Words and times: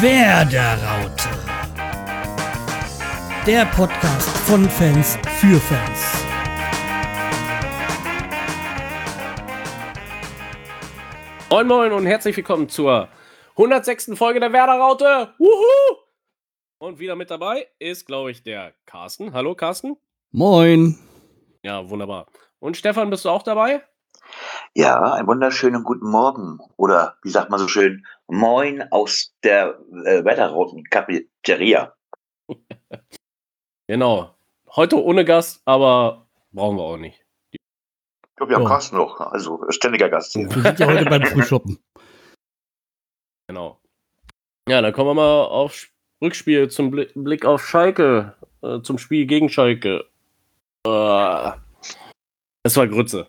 Werderaute. 0.00 1.30
Der 3.46 3.64
Podcast 3.64 4.28
von 4.46 4.68
Fans 4.68 5.16
für 5.38 5.58
Fans. 5.58 6.26
Moin 11.48 11.66
Moin 11.66 11.92
und 11.92 12.04
herzlich 12.04 12.36
willkommen 12.36 12.68
zur 12.68 13.08
106. 13.52 14.10
Folge 14.16 14.38
der 14.38 14.52
Werderaute. 14.52 15.32
Wuhu! 15.38 15.96
Und 16.76 16.98
wieder 16.98 17.16
mit 17.16 17.30
dabei 17.30 17.66
ist, 17.78 18.06
glaube 18.06 18.32
ich, 18.32 18.42
der 18.42 18.74
Carsten. 18.84 19.32
Hallo 19.32 19.54
Carsten. 19.54 19.96
Moin. 20.30 20.98
Ja, 21.62 21.88
wunderbar. 21.88 22.26
Und 22.58 22.76
Stefan, 22.76 23.08
bist 23.08 23.24
du 23.24 23.30
auch 23.30 23.42
dabei? 23.42 23.82
Ja, 24.78 25.14
einen 25.14 25.26
wunderschönen 25.26 25.84
guten 25.84 26.10
Morgen. 26.10 26.58
Oder 26.76 27.16
wie 27.22 27.30
sagt 27.30 27.48
man 27.48 27.58
so 27.58 27.66
schön, 27.66 28.04
Moin 28.28 28.82
aus 28.92 29.34
der 29.42 29.78
äh, 30.04 30.22
Wetterrauten-Cafeteria. 30.24 31.94
Genau. 33.88 34.34
Heute 34.74 35.00
ohne 35.00 35.24
Gast, 35.24 35.62
aber 35.64 36.26
brauchen 36.50 36.76
wir 36.76 36.82
auch 36.82 36.96
nicht. 36.96 37.24
Ich 37.52 37.60
glaube, 38.36 38.50
wir 38.50 38.56
haben 38.56 38.64
Ja. 38.64 38.68
Carsten 38.68 38.96
noch, 38.96 39.20
also 39.20 39.64
ständiger 39.70 40.08
Gast. 40.08 40.32
hier. 40.32 40.52
Wir 40.52 40.60
sind 40.60 40.80
ja 40.80 40.86
heute 40.88 41.04
beim 41.04 41.22
Frühshoppen. 41.22 41.78
Genau. 43.48 43.80
Ja, 44.68 44.82
dann 44.82 44.92
kommen 44.92 45.10
wir 45.10 45.14
mal 45.14 45.44
aufs 45.44 45.86
Rückspiel 46.20 46.68
zum 46.68 46.90
Bli- 46.90 47.12
Blick 47.14 47.44
auf 47.46 47.64
Schalke. 47.64 48.34
Äh, 48.60 48.80
zum 48.82 48.98
Spiel 48.98 49.24
gegen 49.26 49.48
Schalke. 49.50 50.04
Äh, 50.84 51.52
es 52.64 52.76
war 52.76 52.88
Grütze. 52.88 53.28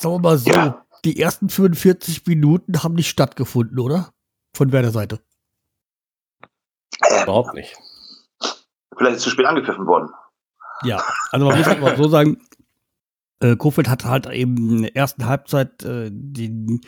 Sagen 0.00 0.14
wir 0.14 0.18
mal 0.20 0.38
so, 0.38 0.50
Ja. 0.50 0.84
die 1.04 1.20
ersten 1.20 1.48
45 1.50 2.26
Minuten 2.26 2.82
haben 2.82 2.94
nicht 2.94 3.10
stattgefunden, 3.10 3.78
oder? 3.78 4.12
Von 4.56 4.72
Werder 4.72 4.90
Seite. 4.92 5.20
Ähm, 7.08 7.22
Überhaupt 7.24 7.54
nicht. 7.54 7.76
vielleicht 8.96 9.16
ist 9.16 9.22
zu 9.22 9.30
spät 9.30 9.46
angepfiffen 9.46 9.86
worden. 9.86 10.08
Ja, 10.82 11.02
also 11.30 11.46
man 11.46 11.58
muss 11.58 11.66
halt 11.66 11.80
mal 11.80 11.96
so 11.96 12.08
sagen, 12.08 12.38
äh, 13.40 13.56
Kofeld 13.56 13.88
hat 13.88 14.04
halt 14.06 14.26
eben 14.30 14.56
in 14.76 14.82
der 14.82 14.96
ersten 14.96 15.26
Halbzeit 15.26 15.82
äh, 15.84 16.08
den 16.10 16.80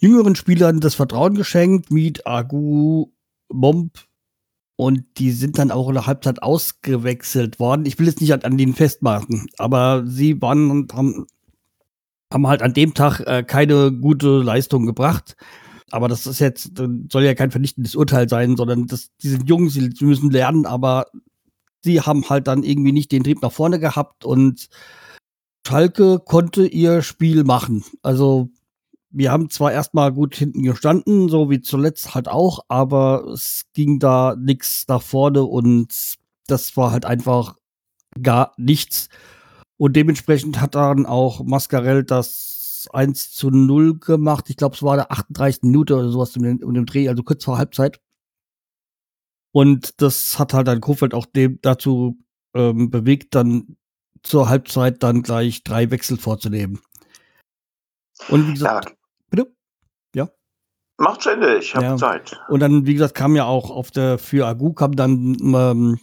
jüngeren 0.00 0.34
Spielern 0.34 0.80
das 0.80 0.96
Vertrauen 0.96 1.34
geschenkt, 1.34 1.90
Miet, 1.92 2.26
Agu, 2.26 3.06
Bomb 3.48 3.92
und 4.76 5.04
die 5.18 5.30
sind 5.30 5.58
dann 5.58 5.70
auch 5.70 5.88
in 5.88 5.94
der 5.94 6.06
Halbzeit 6.06 6.42
ausgewechselt 6.42 7.60
worden. 7.60 7.86
Ich 7.86 7.98
will 8.00 8.06
jetzt 8.06 8.20
nicht 8.20 8.32
an, 8.32 8.42
an 8.42 8.58
denen 8.58 8.74
festmachen, 8.74 9.46
aber 9.58 10.02
sie 10.06 10.40
waren 10.42 10.70
und 10.72 10.92
haben, 10.94 11.26
haben 12.32 12.46
halt 12.46 12.62
an 12.62 12.74
dem 12.74 12.94
Tag 12.94 13.20
äh, 13.20 13.42
keine 13.42 13.92
gute 13.92 14.38
Leistung 14.38 14.86
gebracht. 14.86 15.36
Aber 15.90 16.08
das 16.08 16.26
ist 16.26 16.40
jetzt, 16.40 16.78
äh, 16.80 16.88
soll 17.10 17.24
ja 17.24 17.34
kein 17.34 17.50
vernichtendes 17.50 17.94
Urteil 17.94 18.28
sein, 18.28 18.56
sondern 18.56 18.86
das, 18.86 19.10
die 19.22 19.28
sind 19.28 19.48
jung, 19.48 19.68
sie, 19.68 19.90
sie 19.94 20.04
müssen 20.04 20.30
lernen, 20.30 20.66
aber 20.66 21.06
sie 21.82 22.00
haben 22.00 22.28
halt 22.28 22.46
dann 22.46 22.62
irgendwie 22.62 22.92
nicht 22.92 23.12
den 23.12 23.24
Trieb 23.24 23.42
nach 23.42 23.52
vorne 23.52 23.78
gehabt 23.78 24.24
und 24.24 24.68
Schalke 25.66 26.18
konnte 26.18 26.66
ihr 26.66 27.02
Spiel 27.02 27.44
machen. 27.44 27.84
Also 28.02 28.48
wir 29.10 29.30
haben 29.30 29.50
zwar 29.50 29.72
erstmal 29.72 30.12
gut 30.12 30.34
hinten 30.34 30.62
gestanden, 30.62 31.28
so 31.28 31.50
wie 31.50 31.60
zuletzt 31.60 32.14
halt 32.14 32.28
auch, 32.28 32.60
aber 32.68 33.26
es 33.32 33.66
ging 33.74 33.98
da 33.98 34.34
nichts 34.38 34.86
nach 34.88 35.02
vorne 35.02 35.42
und 35.42 36.16
das 36.46 36.76
war 36.76 36.90
halt 36.90 37.04
einfach 37.04 37.56
gar 38.20 38.52
nichts. 38.56 39.08
Und 39.78 39.94
dementsprechend 39.96 40.60
hat 40.60 40.74
dann 40.74 41.06
auch 41.06 41.42
Mascarell 41.44 42.04
das 42.04 42.88
1 42.92 43.32
zu 43.32 43.50
0 43.50 43.98
gemacht. 43.98 44.48
Ich 44.50 44.56
glaube, 44.56 44.74
es 44.76 44.82
war 44.82 44.96
der 44.96 45.10
38. 45.10 45.62
Minute 45.62 45.96
oder 45.96 46.10
sowas 46.10 46.36
um 46.36 46.42
den, 46.42 46.62
um 46.62 46.74
den 46.74 46.86
Dreh, 46.86 47.08
also 47.08 47.22
kurz 47.22 47.44
vor 47.44 47.58
Halbzeit. 47.58 48.00
Und 49.52 50.00
das 50.00 50.38
hat 50.38 50.54
halt 50.54 50.68
dann 50.68 50.80
Kofeld 50.80 51.14
auch 51.14 51.26
dem 51.26 51.58
dazu 51.62 52.18
ähm, 52.54 52.90
bewegt, 52.90 53.34
dann 53.34 53.76
zur 54.22 54.48
Halbzeit 54.48 55.02
dann 55.02 55.22
gleich 55.22 55.62
drei 55.64 55.90
Wechsel 55.90 56.16
vorzunehmen. 56.16 56.80
Und 58.28 58.44
wie 58.44 58.48
Ja, 58.48 58.54
gesagt, 58.54 58.96
bitte? 59.30 59.52
macht 60.98 61.22
zu 61.22 61.30
Ende, 61.30 61.58
ich 61.58 61.74
habe 61.74 61.84
Ja. 61.86 61.96
Zeit. 61.96 62.40
Und 62.48 62.60
dann, 62.60 62.86
wie 62.86 62.94
gesagt, 62.94 63.14
kam 63.14 63.34
ja 63.36 63.44
auch 63.44 63.70
auf 63.70 63.90
der, 63.90 64.18
für 64.18 64.46
Agu 64.46 64.72
kam 64.72 64.94
dann 64.94 65.36
ähm, 65.42 65.98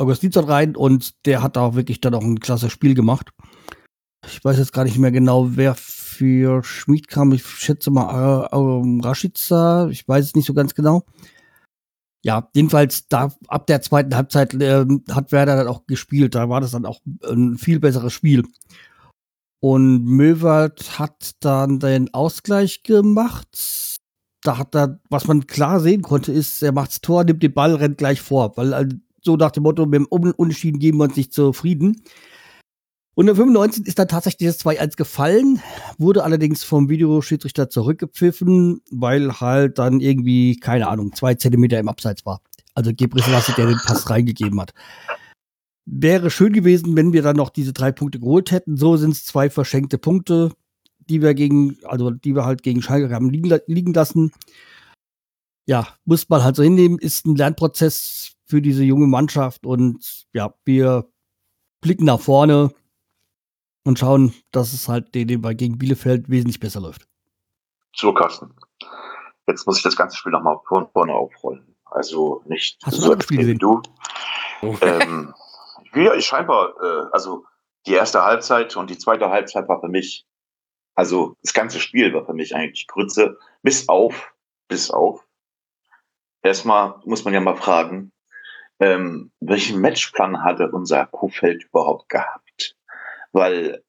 Augustinsson 0.00 0.44
rein 0.44 0.76
und 0.76 1.26
der 1.26 1.42
hat 1.42 1.56
auch 1.58 1.74
wirklich 1.74 2.00
dann 2.00 2.14
auch 2.14 2.22
ein 2.22 2.40
klasse 2.40 2.70
Spiel 2.70 2.94
gemacht. 2.94 3.30
Ich 4.26 4.44
weiß 4.44 4.58
jetzt 4.58 4.72
gar 4.72 4.84
nicht 4.84 4.98
mehr 4.98 5.12
genau, 5.12 5.56
wer 5.56 5.74
für 5.74 6.62
Schmid 6.62 7.08
kam. 7.08 7.32
Ich 7.32 7.46
schätze 7.46 7.90
mal 7.90 8.48
äh, 8.52 8.56
ähm, 8.56 9.00
Rashica. 9.00 9.88
Ich 9.88 10.06
weiß 10.06 10.26
es 10.26 10.34
nicht 10.34 10.46
so 10.46 10.54
ganz 10.54 10.74
genau. 10.74 11.04
Ja, 12.22 12.50
jedenfalls 12.54 13.08
da 13.08 13.32
ab 13.48 13.66
der 13.66 13.80
zweiten 13.80 14.14
Halbzeit 14.14 14.54
ähm, 14.60 15.04
hat 15.10 15.32
Werder 15.32 15.56
dann 15.56 15.68
auch 15.68 15.86
gespielt. 15.86 16.34
Da 16.34 16.50
war 16.50 16.60
das 16.60 16.72
dann 16.72 16.84
auch 16.84 17.00
ein 17.24 17.56
viel 17.56 17.80
besseres 17.80 18.12
Spiel. 18.12 18.44
Und 19.60 20.04
Möwald 20.04 20.98
hat 20.98 21.32
dann 21.40 21.80
den 21.80 22.12
Ausgleich 22.12 22.82
gemacht. 22.82 23.98
Da 24.42 24.58
hat 24.58 24.74
er, 24.74 25.00
was 25.08 25.26
man 25.26 25.46
klar 25.46 25.80
sehen 25.80 26.02
konnte, 26.02 26.32
ist, 26.32 26.62
er 26.62 26.72
macht's 26.72 27.00
Tor, 27.00 27.24
nimmt 27.24 27.42
den 27.42 27.52
Ball, 27.52 27.74
rennt 27.74 27.98
gleich 27.98 28.20
vor. 28.20 28.56
Weil 28.56 28.74
also, 28.74 28.96
so 29.24 29.36
nach 29.36 29.50
dem 29.50 29.62
Motto, 29.62 29.86
mit 29.86 29.94
dem 29.94 30.06
Un- 30.10 30.32
Unentschieden 30.32 30.78
geben 30.78 30.98
wir 30.98 31.04
uns 31.04 31.16
nicht 31.16 31.32
zufrieden. 31.32 32.02
Und 33.14 33.28
in 33.28 33.36
95 33.36 33.86
ist 33.86 33.98
dann 33.98 34.08
tatsächlich 34.08 34.48
das 34.48 34.60
2-1 34.60 34.96
gefallen, 34.96 35.60
wurde 35.98 36.24
allerdings 36.24 36.62
vom 36.62 36.88
Videoschiedsrichter 36.88 37.68
zurückgepfiffen, 37.68 38.80
weil 38.90 39.40
halt 39.40 39.78
dann 39.78 40.00
irgendwie, 40.00 40.56
keine 40.56 40.88
Ahnung, 40.88 41.12
zwei 41.14 41.34
Zentimeter 41.34 41.78
im 41.78 41.88
Abseits 41.88 42.24
war. 42.24 42.40
Also 42.74 42.92
Gebre 42.94 43.20
Selassie, 43.20 43.52
der 43.56 43.66
den 43.66 43.80
Pass 43.84 44.08
reingegeben 44.08 44.60
hat. 44.60 44.72
Wäre 45.84 46.30
schön 46.30 46.52
gewesen, 46.52 46.96
wenn 46.96 47.12
wir 47.12 47.22
dann 47.22 47.36
noch 47.36 47.50
diese 47.50 47.72
drei 47.72 47.90
Punkte 47.90 48.20
geholt 48.20 48.52
hätten. 48.52 48.76
So 48.76 48.96
sind 48.96 49.10
es 49.10 49.24
zwei 49.24 49.50
verschenkte 49.50 49.98
Punkte, 49.98 50.52
die 51.00 51.20
wir 51.20 51.34
gegen, 51.34 51.76
also 51.84 52.10
die 52.10 52.34
wir 52.34 52.44
halt 52.44 52.62
gegen 52.62 52.80
Schalke 52.80 53.12
haben 53.12 53.28
liegen, 53.28 53.58
liegen 53.66 53.92
lassen. 53.92 54.32
Ja, 55.66 55.88
muss 56.04 56.28
man 56.28 56.44
halt 56.44 56.56
so 56.56 56.62
hinnehmen, 56.62 56.98
ist 56.98 57.26
ein 57.26 57.36
Lernprozess 57.36 58.32
für 58.50 58.60
diese 58.60 58.84
junge 58.84 59.06
Mannschaft 59.06 59.64
und 59.64 60.26
ja, 60.32 60.52
wir 60.64 61.08
blicken 61.80 62.04
nach 62.04 62.20
vorne 62.20 62.72
und 63.84 63.98
schauen, 63.98 64.34
dass 64.50 64.72
es 64.72 64.88
halt 64.88 65.14
den 65.14 65.40
bei 65.40 65.54
gegen 65.54 65.78
Bielefeld 65.78 66.28
wesentlich 66.28 66.60
besser 66.60 66.80
läuft. 66.80 67.08
So, 67.94 68.12
Carsten. 68.12 68.54
Jetzt 69.46 69.66
muss 69.66 69.78
ich 69.78 69.82
das 69.82 69.96
ganze 69.96 70.16
Spiel 70.16 70.32
nochmal 70.32 70.58
von 70.66 70.88
vorne 70.92 71.12
aufrollen. 71.12 71.74
Also 71.86 72.42
nicht 72.46 72.78
Hast 72.84 72.98
du 72.98 73.02
so 73.02 73.20
Spiele 73.20 73.42
extrem 73.42 73.46
wie 73.46 73.58
du. 73.58 73.82
ähm, 74.82 75.34
ja, 75.94 76.14
ich 76.14 76.26
scheinbar, 76.26 76.74
äh, 76.80 77.06
also 77.12 77.44
die 77.86 77.94
erste 77.94 78.22
Halbzeit 78.22 78.76
und 78.76 78.90
die 78.90 78.98
zweite 78.98 79.30
Halbzeit 79.30 79.68
war 79.68 79.80
für 79.80 79.88
mich, 79.88 80.26
also 80.94 81.36
das 81.42 81.52
ganze 81.52 81.80
Spiel 81.80 82.12
war 82.14 82.26
für 82.26 82.34
mich 82.34 82.54
eigentlich 82.54 82.86
Grütze, 82.86 83.38
bis 83.62 83.88
auf, 83.88 84.34
bis 84.68 84.90
auf. 84.90 85.26
Erstmal 86.42 87.00
muss 87.04 87.24
man 87.24 87.34
ja 87.34 87.40
mal 87.40 87.56
fragen, 87.56 88.12
ähm, 88.80 89.30
welchen 89.40 89.80
Matchplan 89.80 90.42
hatte 90.42 90.70
unser 90.70 91.06
Kuhfeld 91.06 91.64
überhaupt 91.64 92.08
gehabt? 92.08 92.76
Weil, 93.32 93.82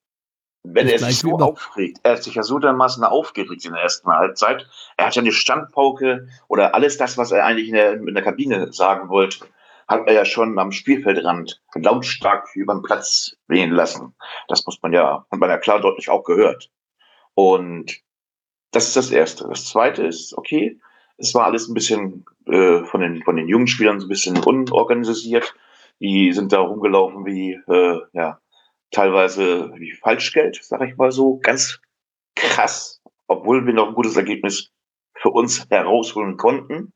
wenn 0.64 0.88
Das 0.88 1.02
er 1.02 1.08
sich 1.08 1.20
so 1.20 1.38
aufregt, 1.38 2.00
er 2.04 2.14
hat 2.14 2.24
sich 2.24 2.36
ja 2.36 2.44
so 2.44 2.60
dermaßen 2.60 3.04
aufgeregt 3.04 3.66
in 3.66 3.74
der 3.74 3.82
ersten 3.82 4.12
Halbzeit, 4.12 4.68
er 4.98 5.08
hat 5.08 5.16
ja 5.16 5.22
eine 5.22 5.32
Standpauke 5.32 6.28
oder 6.48 6.76
alles 6.76 6.98
das, 6.98 7.18
was 7.18 7.32
er 7.32 7.46
eigentlich 7.46 7.70
in 7.70 7.76
der, 7.76 7.94
in 7.94 8.14
der 8.14 8.24
Kabine 8.24 8.72
sagen 8.72 9.10
wollte, 9.10 9.48
hat 9.88 10.08
er 10.08 10.14
ja 10.14 10.26
schon 10.26 10.58
am 10.60 10.72
Spielfeldrand 10.72 11.62
lautstark 11.76 12.50
über 12.56 12.74
den 12.74 12.84
Platz 12.84 13.36
wehen 13.48 13.72
lassen. 13.72 14.16
Das 14.48 14.66
muss 14.66 14.82
man 14.82 14.94
ja, 14.94 15.26
hat 15.32 15.40
man 15.40 15.50
ja 15.50 15.58
klar 15.58 15.80
deutlich 15.80 16.10
auch 16.10 16.24
gehört. 16.24 16.70
Und 17.34 18.02
das 18.72 18.88
ist 18.88 18.96
das 18.96 19.12
Erste. 19.12 19.48
Das 19.50 19.66
Zweite 19.66 20.04
ist, 20.04 20.38
okay, 20.38 20.80
es 21.18 21.34
war 21.34 21.46
alles 21.46 21.68
ein 21.68 21.74
bisschen 21.74 22.26
äh, 22.48 22.84
von, 22.84 23.02
den, 23.02 23.24
von 23.24 23.36
den 23.36 23.48
jungen 23.48 23.68
Spielern 23.68 24.00
so 24.00 24.08
ein 24.08 24.10
bisschen 24.10 24.38
unorganisiert. 24.44 25.54
Die 26.00 26.34
sind 26.34 26.52
da 26.52 26.60
rumgelaufen 26.60 27.26
wie, 27.26 27.60
äh, 27.68 28.00
ja, 28.14 28.40
teilweise 28.90 29.72
wie 29.76 29.94
Falschgeld, 29.94 30.60
sag 30.64 30.82
ich 30.82 30.98
mal 30.98 31.12
so. 31.12 31.38
Ganz 31.38 31.80
krass, 32.36 33.02
obwohl 33.28 33.66
wir 33.66 33.74
noch 33.74 33.90
ein 33.90 33.96
gutes 33.96 34.18
Ergebnis 34.18 34.72
für 35.14 35.30
uns 35.30 35.68
herausholen 35.70 36.38
konnten. 36.38 36.94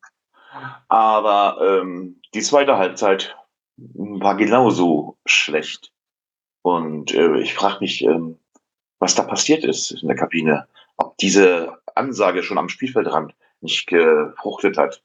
Aber 0.88 1.58
ähm, 1.62 2.22
die 2.34 2.42
zweite 2.42 2.78
Halbzeit 2.78 3.36
war 3.78 4.36
genauso 4.36 5.18
schlecht. 5.26 5.92
Und 6.62 7.14
äh, 7.14 7.40
ich 7.40 7.54
frage 7.54 7.80
mich, 7.82 8.04
ähm, 8.04 8.40
was 9.00 9.16
da 9.16 9.24
passiert 9.24 9.64
ist 9.64 9.92
in 9.92 10.08
der 10.08 10.18
Kabine. 10.18 10.68
Ob 10.98 11.18
diese 11.18 11.78
Ansage 11.94 12.42
schon 12.42 12.58
am 12.58 12.70
Spielfeldrand 12.70 13.36
nicht 13.66 13.88
gefruchtet 13.88 14.78
hat. 14.78 15.04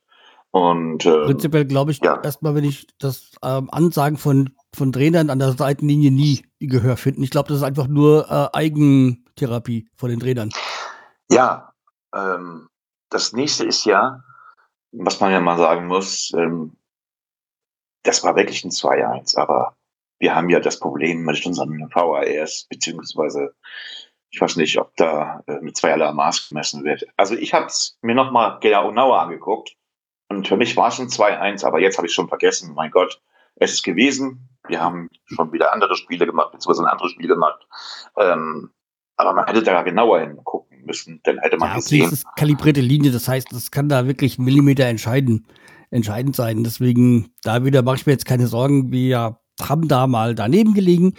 Und 0.52 1.06
ähm, 1.06 1.24
Prinzipiell 1.26 1.64
glaube 1.64 1.92
ich 1.92 2.00
ja. 2.02 2.20
erstmal, 2.22 2.54
wenn 2.54 2.64
ich 2.64 2.86
das 2.98 3.32
ähm, 3.42 3.68
Ansagen 3.70 4.16
von, 4.16 4.50
von 4.74 4.92
Trainern 4.92 5.30
an 5.30 5.38
der 5.38 5.52
Seitenlinie 5.52 6.10
nie 6.10 6.44
Gehör 6.58 6.96
finden. 6.96 7.22
Ich 7.22 7.30
glaube, 7.30 7.48
das 7.48 7.58
ist 7.58 7.62
einfach 7.62 7.86
nur 7.86 8.26
äh, 8.28 8.56
Eigentherapie 8.56 9.88
von 9.96 10.10
den 10.10 10.18
Trainern. 10.18 10.50
Ja, 11.30 11.72
ähm, 12.14 12.68
das 13.10 13.32
nächste 13.32 13.64
ist 13.64 13.84
ja, 13.84 14.24
was 14.92 15.20
man 15.20 15.30
ja 15.30 15.40
mal 15.40 15.56
sagen 15.56 15.86
muss, 15.86 16.32
ähm, 16.36 16.76
das 18.02 18.24
war 18.24 18.34
wirklich 18.34 18.64
ein 18.64 18.70
2-1, 18.70 19.38
aber 19.38 19.76
wir 20.18 20.34
haben 20.34 20.48
ja 20.48 20.60
das 20.60 20.78
Problem 20.78 21.22
mit 21.22 21.44
unseren 21.46 21.88
VARs, 21.92 22.66
beziehungsweise 22.68 23.54
ich 24.30 24.40
weiß 24.40 24.56
nicht, 24.56 24.78
ob 24.78 24.94
da 24.96 25.42
äh, 25.46 25.60
mit 25.60 25.76
zweierlei 25.76 26.12
Maß 26.12 26.48
gemessen 26.48 26.84
wird. 26.84 27.04
Also 27.16 27.34
ich 27.34 27.52
habe 27.52 27.66
es 27.66 27.98
mir 28.02 28.14
nochmal 28.14 28.58
genau 28.60 28.88
genauer 28.88 29.20
angeguckt 29.20 29.76
und 30.28 30.46
für 30.46 30.56
mich 30.56 30.76
war 30.76 30.88
es 30.88 31.00
ein 31.00 31.08
2-1, 31.08 31.64
aber 31.64 31.80
jetzt 31.80 31.98
habe 31.98 32.06
ich 32.06 32.14
schon 32.14 32.28
vergessen, 32.28 32.72
mein 32.74 32.90
Gott, 32.90 33.20
es 33.56 33.72
ist 33.72 33.82
gewesen. 33.82 34.48
Wir 34.68 34.80
haben 34.80 35.08
schon 35.26 35.52
wieder 35.52 35.72
andere 35.72 35.96
Spiele 35.96 36.26
gemacht, 36.26 36.52
beziehungsweise 36.52 36.86
ein 36.86 36.92
anderes 36.92 37.12
Spiel 37.12 37.26
gemacht. 37.26 37.66
Ähm, 38.16 38.70
aber 39.16 39.32
man 39.32 39.46
hätte 39.46 39.62
da 39.62 39.82
genauer 39.82 40.20
hingucken 40.20 40.84
müssen, 40.84 41.20
dann 41.24 41.38
hätte 41.38 41.56
man 41.58 41.70
Ja, 41.70 41.74
gesehen. 41.76 42.04
das 42.04 42.12
ist 42.12 42.26
kalibrierte 42.36 42.80
Linie, 42.80 43.10
das 43.10 43.28
heißt, 43.28 43.48
das 43.52 43.70
kann 43.70 43.88
da 43.88 44.06
wirklich 44.06 44.38
Millimeter 44.38 44.84
entscheiden, 44.86 45.46
entscheidend 45.90 46.36
sein. 46.36 46.62
Deswegen, 46.64 47.34
da 47.42 47.64
wieder 47.64 47.82
mache 47.82 47.96
ich 47.96 48.06
mir 48.06 48.12
jetzt 48.12 48.24
keine 48.26 48.46
Sorgen. 48.46 48.92
Wir 48.92 49.38
haben 49.60 49.88
da 49.88 50.06
mal 50.06 50.34
daneben 50.34 50.72
gelegen. 50.72 51.14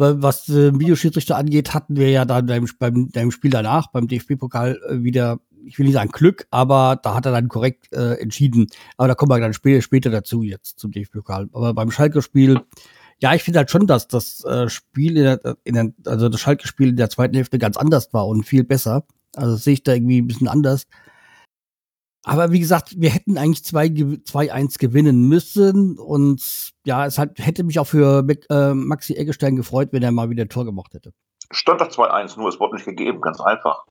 Was 0.00 0.48
äh, 0.48 0.72
Videoschiedsrichter 0.78 1.36
angeht, 1.36 1.74
hatten 1.74 1.96
wir 1.96 2.10
ja 2.10 2.24
dann 2.24 2.46
beim, 2.46 2.66
beim, 2.78 3.10
beim 3.10 3.30
Spiel 3.30 3.50
danach, 3.50 3.88
beim 3.88 4.08
DFB-Pokal, 4.08 4.80
äh, 4.88 5.02
wieder, 5.02 5.40
ich 5.66 5.78
will 5.78 5.84
nicht 5.84 5.94
sagen 5.94 6.10
Glück, 6.10 6.46
aber 6.50 6.98
da 7.02 7.14
hat 7.14 7.26
er 7.26 7.32
dann 7.32 7.48
korrekt 7.48 7.92
äh, 7.92 8.14
entschieden. 8.14 8.68
Aber 8.96 9.08
da 9.08 9.14
kommen 9.14 9.30
wir 9.30 9.38
dann 9.38 9.52
später, 9.52 9.82
später 9.82 10.08
dazu 10.08 10.42
jetzt 10.42 10.78
zum 10.78 10.90
DFB-Pokal. 10.90 11.50
Aber 11.52 11.74
beim 11.74 11.90
Schalke-Spiel, 11.90 12.62
ja, 13.20 13.34
ich 13.34 13.42
finde 13.42 13.58
halt 13.58 13.70
schon, 13.70 13.86
dass 13.86 14.08
das 14.08 14.42
äh, 14.44 14.70
Spiel, 14.70 15.18
in 15.18 15.24
der, 15.24 15.56
in 15.64 15.74
der, 15.74 15.92
also 16.06 16.30
das 16.30 16.40
Schalke-Spiel 16.40 16.88
in 16.88 16.96
der 16.96 17.10
zweiten 17.10 17.34
Hälfte 17.34 17.58
ganz 17.58 17.76
anders 17.76 18.14
war 18.14 18.26
und 18.26 18.44
viel 18.44 18.64
besser. 18.64 19.04
Also 19.36 19.56
sehe 19.56 19.74
ich 19.74 19.82
da 19.82 19.92
irgendwie 19.92 20.22
ein 20.22 20.26
bisschen 20.26 20.48
anders. 20.48 20.86
Aber 22.22 22.52
wie 22.52 22.60
gesagt, 22.60 22.94
wir 22.96 23.10
hätten 23.10 23.38
eigentlich 23.38 23.64
2-1 23.66 24.78
gewinnen 24.78 25.28
müssen. 25.28 25.98
Und 25.98 26.72
ja, 26.84 27.06
es 27.06 27.18
hat, 27.18 27.38
hätte 27.38 27.64
mich 27.64 27.78
auch 27.78 27.86
für 27.86 28.26
äh, 28.50 28.74
Maxi 28.74 29.14
Eggestein 29.14 29.56
gefreut, 29.56 29.88
wenn 29.92 30.02
er 30.02 30.12
mal 30.12 30.28
wieder 30.28 30.44
ein 30.44 30.50
Tor 30.50 30.64
gemacht 30.64 30.92
hätte. 30.94 31.12
Stand 31.50 31.80
doch 31.80 31.88
2-1, 31.88 32.38
nur 32.38 32.48
es 32.48 32.60
wurde 32.60 32.74
nicht 32.74 32.84
gegeben, 32.84 33.20
ganz 33.20 33.40
einfach. 33.40 33.84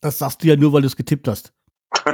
Das 0.00 0.18
sagst 0.18 0.42
du 0.42 0.46
ja 0.46 0.56
nur, 0.56 0.72
weil 0.72 0.82
du 0.82 0.86
es 0.86 0.96
getippt 0.96 1.28
hast. 1.28 1.52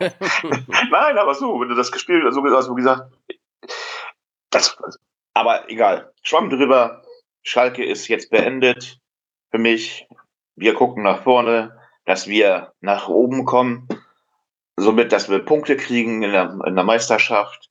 Nein, 0.00 1.18
aber 1.18 1.34
so, 1.34 1.60
wenn 1.60 1.68
du 1.68 1.74
das 1.74 1.92
gespielt 1.92 2.24
hast, 2.26 2.34
so 2.34 2.42
gesagt, 2.42 2.64
so 2.64 2.74
gesagt 2.74 3.12
das, 4.50 4.76
aber 5.34 5.70
egal. 5.70 6.12
Schwamm 6.22 6.50
drüber. 6.50 7.02
Schalke 7.42 7.84
ist 7.84 8.08
jetzt 8.08 8.30
beendet 8.30 8.98
für 9.50 9.58
mich. 9.58 10.06
Wir 10.56 10.74
gucken 10.74 11.02
nach 11.02 11.22
vorne, 11.22 11.78
dass 12.04 12.26
wir 12.26 12.72
nach 12.80 13.08
oben 13.08 13.44
kommen. 13.44 13.88
Somit, 14.80 15.12
dass 15.12 15.28
wir 15.28 15.40
Punkte 15.40 15.76
kriegen 15.76 16.22
in 16.22 16.32
der, 16.32 16.58
in 16.66 16.74
der 16.74 16.84
Meisterschaft. 16.84 17.70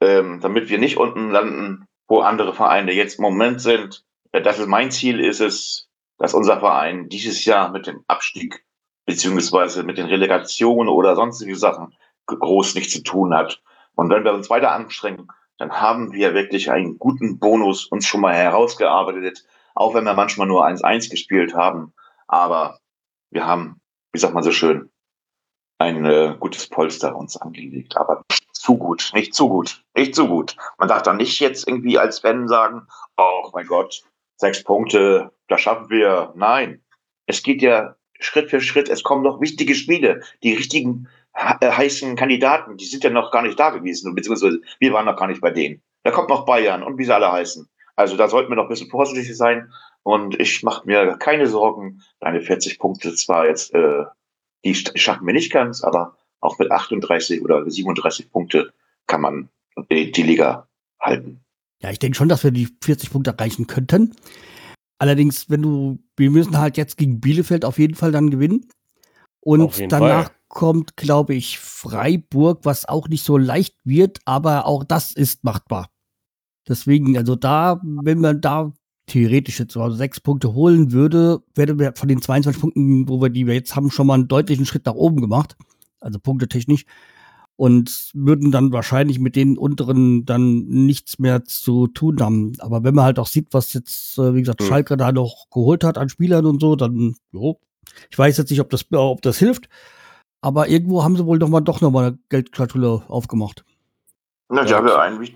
Ähm, 0.00 0.38
damit 0.40 0.68
wir 0.68 0.78
nicht 0.78 0.96
unten 0.96 1.30
landen, 1.30 1.88
wo 2.06 2.20
andere 2.20 2.54
Vereine 2.54 2.92
jetzt 2.92 3.18
im 3.18 3.22
Moment 3.22 3.60
sind. 3.60 4.04
Äh, 4.30 4.42
Das 4.42 4.58
ist 4.58 4.68
mein 4.68 4.92
Ziel, 4.92 5.18
ist 5.18 5.40
es, 5.40 5.88
dass 6.18 6.34
unser 6.34 6.60
Verein 6.60 7.08
dieses 7.08 7.44
Jahr 7.44 7.70
mit 7.70 7.86
dem 7.86 8.04
Abstieg 8.06 8.64
beziehungsweise 9.06 9.84
mit 9.84 9.98
den 9.98 10.06
Relegationen 10.06 10.88
oder 10.88 11.16
sonstige 11.16 11.56
Sachen 11.56 11.94
groß 12.26 12.74
nichts 12.74 12.92
zu 12.92 13.02
tun 13.02 13.34
hat. 13.34 13.62
Und 13.94 14.10
wenn 14.10 14.22
wir 14.22 14.34
uns 14.34 14.50
weiter 14.50 14.72
anstrengen, 14.72 15.28
dann 15.56 15.72
haben 15.72 16.12
wir 16.12 16.34
wirklich 16.34 16.70
einen 16.70 16.98
guten 16.98 17.38
Bonus 17.38 17.86
uns 17.86 18.06
schon 18.06 18.20
mal 18.20 18.34
herausgearbeitet, 18.34 19.44
auch 19.74 19.94
wenn 19.94 20.04
wir 20.04 20.14
manchmal 20.14 20.46
nur 20.46 20.66
1-1 20.66 21.10
gespielt 21.10 21.54
haben. 21.54 21.94
Aber 22.26 22.78
wir 23.30 23.46
haben, 23.46 23.80
wie 24.12 24.18
sagt 24.18 24.34
man 24.34 24.44
so 24.44 24.52
schön, 24.52 24.90
ein 25.78 26.04
äh, 26.04 26.36
gutes 26.38 26.68
Polster 26.68 27.16
uns 27.16 27.36
angelegt. 27.36 27.96
Aber 27.96 28.24
nicht 28.30 28.54
zu 28.54 28.76
gut, 28.76 29.10
nicht 29.14 29.34
zu 29.34 29.48
gut, 29.48 29.82
nicht 29.96 30.14
zu 30.14 30.28
gut. 30.28 30.56
Man 30.78 30.88
darf 30.88 31.02
dann 31.02 31.16
nicht 31.16 31.40
jetzt 31.40 31.66
irgendwie 31.66 31.98
als 31.98 32.20
Fan 32.20 32.48
sagen, 32.48 32.86
oh 33.16 33.50
mein 33.52 33.66
Gott, 33.66 34.02
sechs 34.36 34.62
Punkte, 34.62 35.32
das 35.48 35.60
schaffen 35.60 35.90
wir. 35.90 36.32
Nein, 36.36 36.82
es 37.26 37.42
geht 37.42 37.62
ja 37.62 37.96
Schritt 38.18 38.50
für 38.50 38.60
Schritt. 38.60 38.88
Es 38.88 39.02
kommen 39.02 39.22
noch 39.22 39.40
wichtige 39.40 39.74
Spiele. 39.74 40.22
Die 40.42 40.54
richtigen 40.54 41.08
äh, 41.34 41.70
heißen 41.70 42.16
Kandidaten, 42.16 42.76
die 42.76 42.86
sind 42.86 43.04
ja 43.04 43.10
noch 43.10 43.30
gar 43.30 43.42
nicht 43.42 43.58
da 43.58 43.70
gewesen, 43.70 44.14
beziehungsweise 44.14 44.60
wir 44.80 44.92
waren 44.92 45.06
noch 45.06 45.16
gar 45.16 45.28
nicht 45.28 45.40
bei 45.40 45.50
denen. 45.50 45.82
Da 46.02 46.10
kommt 46.10 46.28
noch 46.28 46.44
Bayern 46.44 46.82
und 46.82 46.98
wie 46.98 47.04
sie 47.04 47.14
alle 47.14 47.30
heißen. 47.30 47.68
Also 47.96 48.16
da 48.16 48.28
sollten 48.28 48.50
wir 48.50 48.56
noch 48.56 48.64
ein 48.64 48.68
bisschen 48.68 48.90
vorsichtig 48.90 49.36
sein. 49.36 49.72
Und 50.04 50.40
ich 50.40 50.62
mache 50.62 50.86
mir 50.86 51.16
keine 51.18 51.46
Sorgen. 51.48 52.00
Deine 52.20 52.40
40 52.40 52.78
Punkte 52.78 53.14
zwar 53.14 53.46
jetzt, 53.46 53.74
äh, 53.74 54.04
die 54.64 54.74
sch- 54.74 54.96
schaffen 54.96 55.26
wir 55.26 55.34
nicht 55.34 55.52
ganz, 55.52 55.82
aber 55.82 56.16
auch 56.40 56.58
mit 56.58 56.70
38 56.70 57.42
oder 57.42 57.68
37 57.68 58.30
Punkte 58.30 58.72
kann 59.06 59.20
man 59.20 59.48
die, 59.90 60.12
die 60.12 60.22
Liga 60.22 60.68
halten. 61.00 61.40
Ja, 61.80 61.90
ich 61.90 61.98
denke 61.98 62.16
schon, 62.16 62.28
dass 62.28 62.44
wir 62.44 62.50
die 62.50 62.68
40 62.82 63.10
Punkte 63.10 63.30
erreichen 63.30 63.66
könnten. 63.66 64.14
Allerdings, 64.98 65.48
wenn 65.48 65.62
du, 65.62 65.98
wir 66.16 66.30
müssen 66.30 66.58
halt 66.58 66.76
jetzt 66.76 66.96
gegen 66.96 67.20
Bielefeld 67.20 67.64
auf 67.64 67.78
jeden 67.78 67.94
Fall 67.94 68.10
dann 68.10 68.30
gewinnen. 68.30 68.66
Und 69.40 69.80
danach 69.92 70.24
Fall. 70.24 70.34
kommt, 70.48 70.96
glaube 70.96 71.34
ich, 71.34 71.58
Freiburg, 71.60 72.64
was 72.64 72.84
auch 72.84 73.08
nicht 73.08 73.24
so 73.24 73.36
leicht 73.36 73.76
wird, 73.84 74.18
aber 74.24 74.66
auch 74.66 74.82
das 74.82 75.12
ist 75.12 75.44
machbar. 75.44 75.90
Deswegen, 76.66 77.16
also 77.16 77.36
da, 77.36 77.80
wenn 77.82 78.18
man 78.18 78.40
da 78.40 78.72
theoretisch 79.08 79.58
jetzt 79.58 79.72
so 79.72 79.90
sechs 79.90 80.20
Punkte 80.20 80.54
holen 80.54 80.92
würde, 80.92 81.40
wäre 81.54 81.78
wir 81.78 81.92
von 81.96 82.08
den 82.08 82.22
22 82.22 82.60
Punkten, 82.60 83.08
wo 83.08 83.20
wir 83.20 83.28
die 83.30 83.46
wir 83.46 83.54
jetzt 83.54 83.74
haben, 83.74 83.90
schon 83.90 84.06
mal 84.06 84.14
einen 84.14 84.28
deutlichen 84.28 84.66
Schritt 84.66 84.86
nach 84.86 84.94
oben 84.94 85.20
gemacht. 85.20 85.56
Also 86.00 86.18
punktetechnisch. 86.20 86.84
Und 87.56 88.10
würden 88.14 88.52
dann 88.52 88.70
wahrscheinlich 88.70 89.18
mit 89.18 89.34
den 89.34 89.58
unteren 89.58 90.24
dann 90.24 90.64
nichts 90.68 91.18
mehr 91.18 91.44
zu 91.44 91.88
tun 91.88 92.20
haben. 92.20 92.52
Aber 92.60 92.84
wenn 92.84 92.94
man 92.94 93.04
halt 93.04 93.18
auch 93.18 93.26
sieht, 93.26 93.48
was 93.50 93.72
jetzt, 93.72 94.16
äh, 94.16 94.32
wie 94.34 94.40
gesagt, 94.42 94.60
Hm. 94.62 94.68
Schalke 94.68 94.96
da 94.96 95.10
noch 95.10 95.50
geholt 95.50 95.82
hat 95.82 95.98
an 95.98 96.08
Spielern 96.08 96.46
und 96.46 96.60
so, 96.60 96.76
dann, 96.76 97.16
jo. 97.32 97.58
Ich 98.10 98.18
weiß 98.18 98.36
jetzt 98.36 98.50
nicht, 98.50 98.60
ob 98.60 98.70
das, 98.70 98.86
ob 98.92 99.22
das 99.22 99.38
hilft. 99.38 99.68
Aber 100.40 100.68
irgendwo 100.68 101.02
haben 101.02 101.16
sie 101.16 101.26
wohl 101.26 101.40
doch 101.40 101.48
mal 101.48 101.60
doch 101.60 101.80
noch 101.80 101.90
mal 101.90 102.06
eine 102.06 102.18
Geldschatulle 102.28 103.02
aufgemacht. 103.08 103.64
Na, 104.50 104.62
die 104.64 104.70
Ja, 104.70 104.76
haben 104.76 104.86
ja 104.86 105.00
einen, 105.00 105.20
wie- 105.20 105.34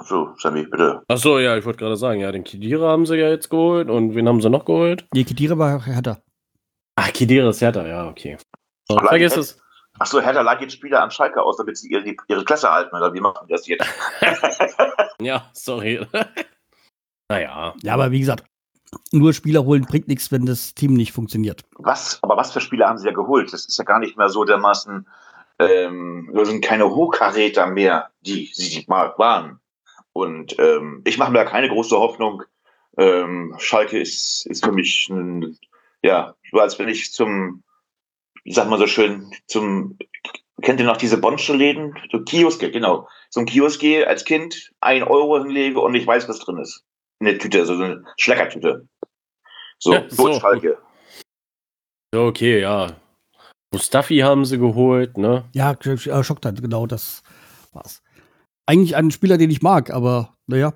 so, 0.00 0.34
Sammy, 0.38 0.64
bitte. 0.64 1.02
Ach 1.08 1.18
so, 1.18 1.38
ja, 1.38 1.56
ich 1.56 1.64
wollte 1.64 1.78
gerade 1.78 1.96
sagen, 1.96 2.20
ja, 2.20 2.30
den 2.30 2.44
Kidira 2.44 2.88
haben 2.88 3.06
sie 3.06 3.16
ja 3.16 3.28
jetzt 3.28 3.50
geholt 3.50 3.90
und 3.90 4.14
wen 4.14 4.28
haben 4.28 4.40
sie 4.40 4.50
noch 4.50 4.64
geholt? 4.64 5.06
Die 5.12 5.24
Kedira 5.24 5.58
war 5.58 5.84
härter. 5.84 6.22
Ach, 6.96 7.12
Kidira 7.12 7.50
ist 7.50 7.60
Hertha, 7.60 7.86
ja, 7.86 8.08
okay. 8.08 8.38
So, 8.88 8.96
Aber 8.96 9.08
vergiss 9.08 9.36
es. 9.36 9.60
Ach 9.98 10.06
so, 10.06 10.20
Hertha 10.20 10.40
leiht 10.42 10.60
jetzt 10.60 10.74
Spieler 10.74 11.02
an 11.02 11.10
Schalke 11.10 11.42
aus, 11.42 11.56
damit 11.56 11.76
sie 11.76 11.88
ihre, 11.88 12.14
ihre 12.28 12.44
Klasse 12.44 12.70
halten, 12.70 12.94
oder 12.94 13.12
wie 13.12 13.20
machen 13.20 13.46
die 13.48 13.52
das 13.52 13.66
jetzt? 13.66 13.86
Ja, 15.20 15.50
sorry. 15.52 16.06
naja. 17.28 17.74
Ja, 17.82 17.94
aber 17.94 18.12
wie 18.12 18.20
gesagt, 18.20 18.44
nur 19.12 19.32
Spieler 19.32 19.64
holen 19.64 19.84
bringt 19.84 20.06
nichts, 20.06 20.30
wenn 20.30 20.46
das 20.46 20.74
Team 20.74 20.94
nicht 20.94 21.12
funktioniert. 21.12 21.64
Was, 21.76 22.22
aber 22.22 22.36
was 22.36 22.52
für 22.52 22.60
Spieler 22.60 22.88
haben 22.88 22.98
sie 22.98 23.08
ja 23.08 23.12
geholt? 23.12 23.52
Das 23.52 23.66
ist 23.66 23.78
ja 23.78 23.84
gar 23.84 23.98
nicht 23.98 24.16
mehr 24.16 24.28
so 24.28 24.44
dermaßen, 24.44 25.08
ähm, 25.58 26.30
das 26.32 26.48
sind 26.48 26.64
keine 26.64 26.88
Hochkaräter 26.88 27.66
mehr, 27.66 28.10
die 28.20 28.50
sie 28.54 28.84
mal 28.86 29.12
waren. 29.18 29.60
Und 30.18 30.58
ähm, 30.58 31.02
ich 31.04 31.16
mache 31.16 31.30
mir 31.30 31.38
da 31.38 31.44
keine 31.44 31.68
große 31.68 31.96
Hoffnung. 31.96 32.42
Ähm, 32.96 33.54
Schalke 33.58 33.98
ist, 34.00 34.46
ist 34.46 34.64
für 34.64 34.72
mich 34.72 35.08
ein, 35.08 35.56
ja, 36.02 36.34
so 36.50 36.58
als 36.58 36.78
wenn 36.78 36.88
ich 36.88 37.12
zum, 37.12 37.62
ich 38.42 38.56
sag 38.56 38.68
mal 38.68 38.78
so 38.78 38.88
schön, 38.88 39.30
zum, 39.46 39.96
kennt 40.60 40.80
ihr 40.80 40.86
noch 40.86 40.96
diese 40.96 41.18
Bonsche-Läden? 41.18 41.96
So 42.10 42.22
Kioske, 42.24 42.72
genau. 42.72 43.08
Zum 43.30 43.46
Kiosk 43.46 43.80
gehe 43.80 44.08
als 44.08 44.24
Kind, 44.24 44.72
ein 44.80 45.04
Euro 45.04 45.38
hinlege 45.38 45.80
und 45.80 45.94
ich 45.94 46.06
weiß, 46.06 46.28
was 46.28 46.40
drin 46.40 46.58
ist. 46.58 46.84
Eine 47.20 47.38
Tüte, 47.38 47.64
so 47.64 47.74
eine 47.74 48.04
Schleckertüte. 48.16 48.88
So, 49.78 49.92
Ja, 49.92 50.04
so, 50.08 50.32
so. 50.32 50.40
Schalke. 50.40 50.78
Ja, 52.12 52.20
Okay, 52.20 52.60
ja. 52.60 52.96
Mustafi 53.72 54.18
haben 54.18 54.44
sie 54.44 54.58
geholt, 54.58 55.16
ne? 55.18 55.44
Ja, 55.52 55.72
äh, 55.72 56.24
Schocktant, 56.24 56.60
genau, 56.60 56.86
das 56.86 57.22
war's. 57.72 58.02
Eigentlich 58.68 58.96
ein 58.96 59.10
Spieler, 59.10 59.38
den 59.38 59.50
ich 59.50 59.62
mag, 59.62 59.90
aber 59.90 60.36
naja, 60.46 60.74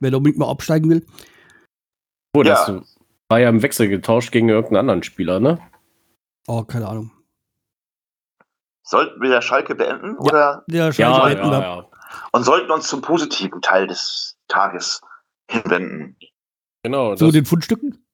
wer 0.00 0.10
da 0.12 0.18
unbedingt 0.18 0.38
mal 0.38 0.48
absteigen 0.48 0.88
will. 0.88 1.04
Oh, 2.36 2.42
Ja. 2.42 2.54
das 2.66 2.82
war 3.28 3.40
ja 3.40 3.48
im 3.48 3.62
Wechsel 3.62 3.88
getauscht 3.88 4.30
gegen 4.30 4.48
irgendeinen 4.48 4.78
anderen 4.80 5.02
Spieler, 5.02 5.40
ne? 5.40 5.58
Oh, 6.46 6.62
keine 6.62 6.86
Ahnung. 6.86 7.10
Sollten 8.86 9.20
wir 9.20 9.30
der 9.30 9.40
Schalke 9.40 9.74
beenden 9.74 10.16
oder 10.18 10.62
Der 10.68 10.86
Ja, 10.86 10.92
Schalke 10.92 11.40
ja, 11.40 11.60
ja. 11.60 11.88
und 12.32 12.44
sollten 12.44 12.70
uns 12.70 12.86
zum 12.86 13.00
positiven 13.00 13.62
Teil 13.62 13.86
des 13.86 14.36
Tages 14.46 15.00
hinwenden? 15.50 16.16
Genau. 16.84 17.16
Zu 17.16 17.30
den 17.32 17.46
Fundstücken? 17.46 18.04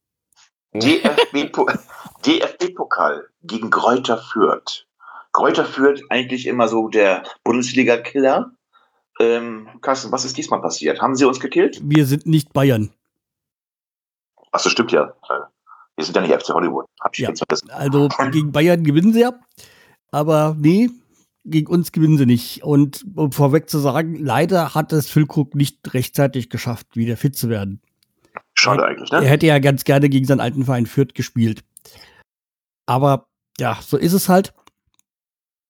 DFB-Po- 0.74 1.66
DFB-Pokal 2.24 3.28
gegen 3.42 3.68
Greuther 3.70 4.16
Fürth. 4.18 4.86
Greuther 5.32 5.64
Fürth 5.64 6.00
eigentlich 6.08 6.46
immer 6.46 6.68
so 6.68 6.88
der 6.88 7.24
Bundesliga-Killer. 7.44 8.52
Ähm, 9.20 9.68
Carsten, 9.82 10.10
was 10.12 10.24
ist 10.24 10.36
diesmal 10.38 10.60
passiert? 10.62 11.00
Haben 11.02 11.14
sie 11.14 11.26
uns 11.26 11.40
gekillt? 11.40 11.78
Wir 11.82 12.06
sind 12.06 12.24
nicht 12.26 12.52
Bayern. 12.52 12.90
Ach, 14.50 14.62
das 14.62 14.72
stimmt 14.72 14.92
ja. 14.92 15.14
Wir 15.96 16.04
sind 16.04 16.16
ja 16.16 16.22
nicht 16.22 16.32
FC 16.32 16.48
Hollywood. 16.54 16.86
Hab 17.00 17.12
ich 17.12 17.20
Ja. 17.20 17.28
jetzt 17.28 17.40
vergessen. 17.40 17.70
Also 17.70 18.08
gegen 18.30 18.50
Bayern 18.50 18.82
gewinnen 18.82 19.12
sie 19.12 19.20
ja. 19.20 19.38
Aber 20.10 20.56
nee, 20.58 20.88
gegen 21.44 21.66
uns 21.66 21.92
gewinnen 21.92 22.16
sie 22.16 22.24
nicht. 22.26 22.64
Und 22.64 23.04
um 23.14 23.30
vorweg 23.32 23.68
zu 23.68 23.78
sagen, 23.78 24.14
leider 24.16 24.74
hat 24.74 24.92
es 24.94 25.10
Füllkrug 25.10 25.54
nicht 25.54 25.92
rechtzeitig 25.92 26.48
geschafft, 26.48 26.96
wieder 26.96 27.18
fit 27.18 27.36
zu 27.36 27.50
werden. 27.50 27.82
Schade 28.54 28.84
eigentlich, 28.84 29.10
ne? 29.12 29.18
Er 29.18 29.28
hätte 29.28 29.46
ja 29.46 29.58
ganz 29.58 29.84
gerne 29.84 30.08
gegen 30.08 30.24
seinen 30.24 30.40
alten 30.40 30.64
Verein 30.64 30.86
Fürth 30.86 31.14
gespielt. 31.14 31.62
Aber 32.86 33.28
ja, 33.58 33.78
so 33.82 33.98
ist 33.98 34.14
es 34.14 34.30
halt. 34.30 34.54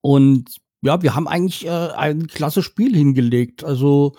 Und 0.01 0.60
ja, 0.81 1.01
wir 1.01 1.15
haben 1.15 1.27
eigentlich 1.27 1.65
äh, 1.65 1.69
ein 1.69 2.27
klasse 2.27 2.63
Spiel 2.63 2.95
hingelegt. 2.95 3.63
Also 3.63 4.13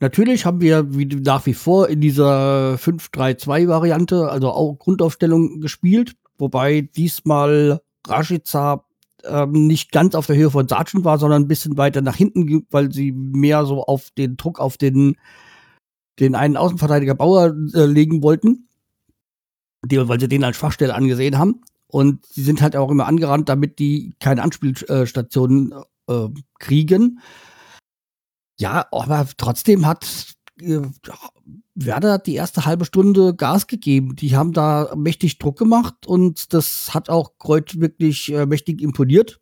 natürlich 0.00 0.44
haben 0.44 0.60
wir 0.60 0.94
wie, 0.94 1.06
nach 1.06 1.46
wie 1.46 1.54
vor 1.54 1.88
in 1.88 2.00
dieser 2.00 2.74
5-3-2-Variante, 2.74 4.28
also 4.28 4.50
auch 4.50 4.78
Grundaufstellung 4.78 5.60
gespielt, 5.60 6.14
wobei 6.38 6.82
diesmal 6.82 7.80
Rashica 8.06 8.84
ähm, 9.24 9.66
nicht 9.66 9.92
ganz 9.92 10.14
auf 10.14 10.26
der 10.26 10.36
Höhe 10.36 10.50
von 10.50 10.68
Sargent 10.68 11.04
war, 11.04 11.18
sondern 11.18 11.42
ein 11.42 11.48
bisschen 11.48 11.78
weiter 11.78 12.02
nach 12.02 12.16
hinten, 12.16 12.66
weil 12.70 12.92
sie 12.92 13.12
mehr 13.12 13.64
so 13.64 13.82
auf 13.84 14.10
den 14.10 14.36
Druck 14.36 14.60
auf 14.60 14.76
den, 14.76 15.16
den 16.20 16.34
einen 16.34 16.58
Außenverteidiger 16.58 17.14
Bauer 17.14 17.54
äh, 17.74 17.86
legen 17.86 18.22
wollten, 18.22 18.68
die, 19.86 20.06
weil 20.06 20.20
sie 20.20 20.28
den 20.28 20.44
als 20.44 20.56
Schwachstelle 20.56 20.94
angesehen 20.94 21.38
haben. 21.38 21.62
Und 21.86 22.26
sie 22.26 22.42
sind 22.42 22.60
halt 22.60 22.76
auch 22.76 22.90
immer 22.90 23.06
angerannt, 23.06 23.48
damit 23.48 23.78
die 23.78 24.14
keine 24.18 24.42
Anspielstationen 24.42 25.72
äh, 26.08 26.28
kriegen. 26.58 27.20
Ja, 28.58 28.86
aber 28.92 29.26
trotzdem 29.36 29.86
hat 29.86 30.34
äh, 30.60 30.80
Werder 31.74 32.18
die 32.18 32.34
erste 32.34 32.66
halbe 32.66 32.84
Stunde 32.84 33.34
Gas 33.34 33.66
gegeben. 33.66 34.14
Die 34.16 34.36
haben 34.36 34.52
da 34.52 34.92
mächtig 34.96 35.38
Druck 35.38 35.58
gemacht 35.58 36.06
und 36.06 36.54
das 36.54 36.94
hat 36.94 37.10
auch 37.10 37.32
Kreuz 37.38 37.76
wirklich 37.76 38.32
äh, 38.32 38.46
mächtig 38.46 38.80
imponiert. 38.80 39.40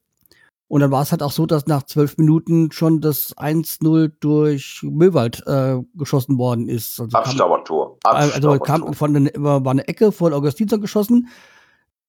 Und 0.69 0.81
dann 0.81 0.91
war 0.91 1.03
es 1.03 1.13
halt 1.13 1.23
auch 1.23 1.33
so, 1.33 1.45
dass 1.45 1.67
nach 1.67 1.83
zwölf 1.83 2.17
Minuten 2.17 2.73
schon 2.73 3.03
das 3.03 3.37
1-0 3.37 4.11
durch 4.21 4.81
Möwald 4.83 5.47
äh, 5.47 5.83
geschossen 5.93 6.39
worden 6.39 6.67
ist. 6.67 6.99
Also 6.99 7.15
Abstaubertor. 7.19 7.99
Also 8.05 8.59
kam 8.59 8.95
von 8.95 9.13
der, 9.13 9.33
war 9.37 9.67
eine 9.67 9.87
Ecke 9.87 10.13
von 10.13 10.33
Augustinsson 10.33 10.81
geschossen 10.81 11.29
äh, 11.29 11.33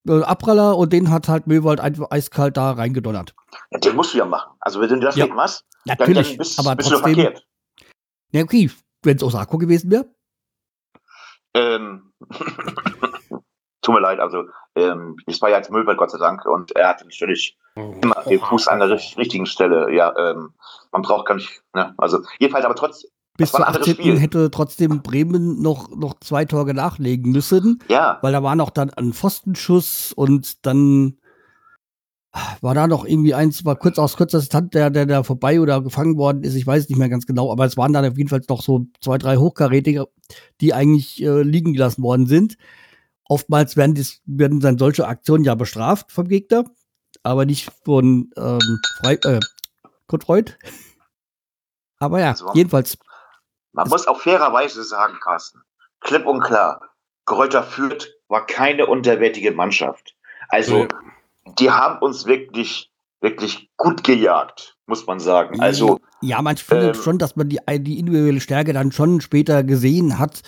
Abpraller 0.05 0.77
und 0.77 0.91
den 0.91 1.09
hat 1.09 1.27
halt 1.27 1.47
Möwald 1.47 1.79
einfach 1.79 2.11
eiskalt 2.11 2.57
da 2.57 2.71
reingedonnert. 2.71 3.33
Ja, 3.71 3.79
den 3.79 3.95
musst 3.95 4.13
du 4.13 4.17
ja 4.17 4.25
machen. 4.25 4.51
Also 4.59 4.81
wenn 4.81 4.89
du 4.89 4.99
das 4.99 5.15
ja. 5.15 5.25
nicht 5.25 5.35
machst, 5.35 5.65
Natürlich, 5.85 6.15
dann, 6.15 6.31
dann 6.31 6.37
bist, 6.37 6.59
aber 6.59 6.75
bist 6.75 6.89
trotzdem, 6.89 7.13
du 7.13 7.21
verkehrt. 7.21 7.47
Ja, 8.31 8.43
okay, 8.43 8.71
wenn 9.03 9.17
es 9.17 9.23
Osako 9.23 9.57
gewesen 9.57 9.91
wäre. 9.91 10.05
Ähm, 11.53 12.13
tut 13.81 13.95
mir 13.95 14.01
leid, 14.01 14.19
also 14.19 14.45
ähm, 14.75 15.17
es 15.27 15.41
war 15.41 15.49
ja 15.49 15.57
jetzt 15.57 15.71
Möwald, 15.71 15.97
Gott 15.97 16.11
sei 16.11 16.17
Dank, 16.17 16.45
und 16.45 16.75
er 16.75 16.89
hatte 16.89 17.05
natürlich 17.05 17.57
immer 17.75 18.23
den 18.27 18.39
Fuß 18.39 18.67
an 18.67 18.79
der 18.79 18.89
richtigen 18.89 19.45
Stelle. 19.45 19.93
Ja, 19.93 20.15
ähm, 20.17 20.53
man 20.91 21.01
braucht 21.01 21.27
gar 21.27 21.35
nicht, 21.35 21.63
ne? 21.73 21.93
also 21.97 22.21
jedenfalls 22.39 22.65
aber 22.65 22.75
trotzdem 22.75 23.09
bis 23.37 23.51
zur 23.51 23.67
18. 23.67 24.17
hätte 24.17 24.51
trotzdem 24.51 25.01
Bremen 25.01 25.61
noch, 25.61 25.89
noch 25.95 26.19
zwei 26.19 26.45
Tore 26.45 26.73
nachlegen 26.73 27.31
müssen. 27.31 27.79
Ja. 27.89 28.19
Weil 28.21 28.31
da 28.31 28.43
war 28.43 28.55
noch 28.55 28.69
dann 28.69 28.91
ein 28.91 29.13
Pfostenschuss 29.13 30.13
und 30.13 30.65
dann 30.65 31.17
war 32.61 32.73
da 32.73 32.87
noch 32.87 33.05
irgendwie 33.05 33.33
eins, 33.33 33.63
war 33.63 33.75
kurz 33.75 33.99
aus 33.99 34.17
kurzer 34.17 34.39
Distanz, 34.39 34.71
der, 34.71 34.89
der 34.89 35.05
da 35.05 35.23
vorbei 35.23 35.61
oder 35.61 35.81
gefangen 35.81 36.17
worden 36.17 36.43
ist. 36.43 36.55
Ich 36.55 36.65
weiß 36.65 36.89
nicht 36.89 36.97
mehr 36.97 37.09
ganz 37.09 37.27
genau, 37.27 37.51
aber 37.51 37.65
es 37.65 37.77
waren 37.77 37.93
dann 37.93 38.05
auf 38.05 38.17
jeden 38.17 38.29
Fall 38.29 38.41
noch 38.49 38.61
so 38.61 38.87
zwei, 39.01 39.17
drei 39.17 39.37
Hochkarätige, 39.37 40.07
die 40.59 40.73
eigentlich 40.73 41.21
äh, 41.21 41.43
liegen 41.43 41.73
gelassen 41.73 42.03
worden 42.03 42.25
sind. 42.25 42.57
Oftmals 43.25 43.77
werden, 43.77 43.93
dies, 43.93 44.21
werden 44.25 44.59
dann 44.59 44.79
solche 44.79 45.07
Aktionen 45.07 45.43
ja 45.43 45.55
bestraft 45.55 46.11
vom 46.11 46.27
Gegner, 46.27 46.65
aber 47.21 47.45
nicht 47.45 47.71
von 47.85 48.31
ähm, 48.35 48.79
Frei, 48.97 49.13
äh, 49.25 49.39
Kurt 50.07 50.25
Freud. 50.25 50.53
Aber 51.99 52.19
ja, 52.19 52.35
jedenfalls 52.53 52.97
man 53.73 53.89
muss 53.89 54.07
auch 54.07 54.21
fairerweise 54.21 54.83
sagen, 54.83 55.17
Carsten, 55.21 55.61
klipp 55.99 56.25
und 56.25 56.41
klar, 56.41 56.81
Kräuter 57.25 57.63
Fürth 57.63 58.09
war 58.27 58.45
keine 58.45 58.85
unterwertige 58.85 59.51
Mannschaft. 59.51 60.15
Also, 60.49 60.87
die 61.59 61.71
haben 61.71 61.99
uns 61.99 62.25
wirklich, 62.25 62.91
wirklich 63.21 63.69
gut 63.77 64.03
gejagt, 64.03 64.77
muss 64.85 65.05
man 65.07 65.19
sagen. 65.19 65.61
Also, 65.61 65.99
ja, 66.21 66.41
man 66.41 66.57
findet 66.57 66.95
ähm, 66.95 67.01
schon, 67.01 67.17
dass 67.17 67.35
man 67.35 67.49
die, 67.49 67.59
die 67.79 67.99
individuelle 67.99 68.41
Stärke 68.41 68.73
dann 68.73 68.91
schon 68.91 69.21
später 69.21 69.63
gesehen 69.63 70.19
hat, 70.19 70.41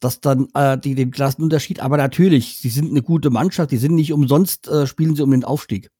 dass 0.00 0.20
dann 0.20 0.48
äh, 0.54 0.78
die 0.78 0.94
den 0.94 1.10
Klassenunterschied, 1.10 1.80
aber 1.80 1.96
natürlich, 1.96 2.58
sie 2.58 2.70
sind 2.70 2.90
eine 2.90 3.02
gute 3.02 3.30
Mannschaft, 3.30 3.70
die 3.70 3.76
sind 3.76 3.94
nicht 3.94 4.12
umsonst, 4.12 4.66
äh, 4.68 4.86
spielen 4.86 5.14
sie 5.14 5.22
um 5.22 5.30
den 5.30 5.44
Aufstieg. 5.44 5.90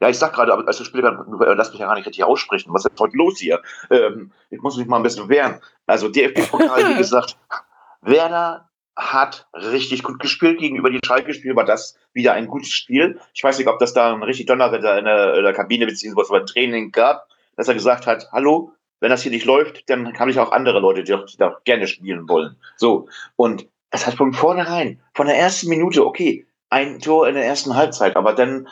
Ja, 0.00 0.08
ich 0.08 0.18
sag 0.18 0.32
gerade, 0.32 0.52
aber 0.52 0.66
als 0.66 0.84
Spieler, 0.84 1.26
lass 1.28 1.70
mich 1.70 1.80
ja 1.80 1.86
gar 1.86 1.96
nicht 1.96 2.06
richtig 2.06 2.24
aussprechen. 2.24 2.72
Was 2.72 2.84
ist 2.84 3.00
heute 3.00 3.16
los 3.16 3.38
hier? 3.38 3.60
Ähm, 3.90 4.32
ich 4.50 4.60
muss 4.60 4.76
mich 4.76 4.86
mal 4.86 4.96
ein 4.96 5.02
bisschen 5.02 5.28
wehren. 5.28 5.60
Also 5.86 6.08
DFB-Pokal, 6.08 6.90
wie 6.90 6.96
gesagt, 6.98 7.36
Werder 8.00 8.68
hat 8.96 9.48
richtig 9.54 10.02
gut 10.02 10.18
gespielt 10.18 10.58
gegenüber 10.58 10.90
die 10.90 11.00
Schalke-Spiel, 11.04 11.54
war 11.54 11.64
das 11.64 11.96
wieder 12.12 12.32
ein 12.32 12.48
gutes 12.48 12.70
Spiel. 12.70 13.20
Ich 13.32 13.42
weiß 13.42 13.58
nicht, 13.58 13.68
ob 13.68 13.78
das 13.78 13.92
da 13.92 14.12
ein 14.12 14.22
richtig 14.22 14.46
Donnerwetter 14.46 14.98
in 14.98 15.04
der, 15.04 15.34
in 15.34 15.44
der 15.44 15.52
Kabine 15.52 15.86
beziehungsweise 15.86 16.32
beim 16.32 16.46
Training 16.46 16.90
gab, 16.90 17.28
dass 17.56 17.68
er 17.68 17.74
gesagt 17.74 18.06
hat, 18.06 18.28
hallo, 18.32 18.72
wenn 19.00 19.10
das 19.10 19.22
hier 19.22 19.30
nicht 19.30 19.46
läuft, 19.46 19.88
dann 19.88 20.18
habe 20.18 20.30
ich 20.30 20.38
auch 20.40 20.50
andere 20.50 20.80
Leute, 20.80 21.04
die, 21.04 21.12
die 21.12 21.36
da 21.36 21.56
gerne 21.64 21.86
spielen 21.86 22.28
wollen. 22.28 22.56
So, 22.76 23.08
und 23.36 23.68
es 23.90 24.06
hat 24.06 24.14
von 24.14 24.32
vornherein, 24.32 25.00
von 25.14 25.26
der 25.26 25.38
ersten 25.38 25.68
Minute, 25.68 26.04
okay, 26.04 26.46
ein 26.68 27.00
Tor 27.00 27.28
in 27.28 27.34
der 27.34 27.46
ersten 27.46 27.76
Halbzeit, 27.76 28.16
aber 28.16 28.32
dann 28.32 28.68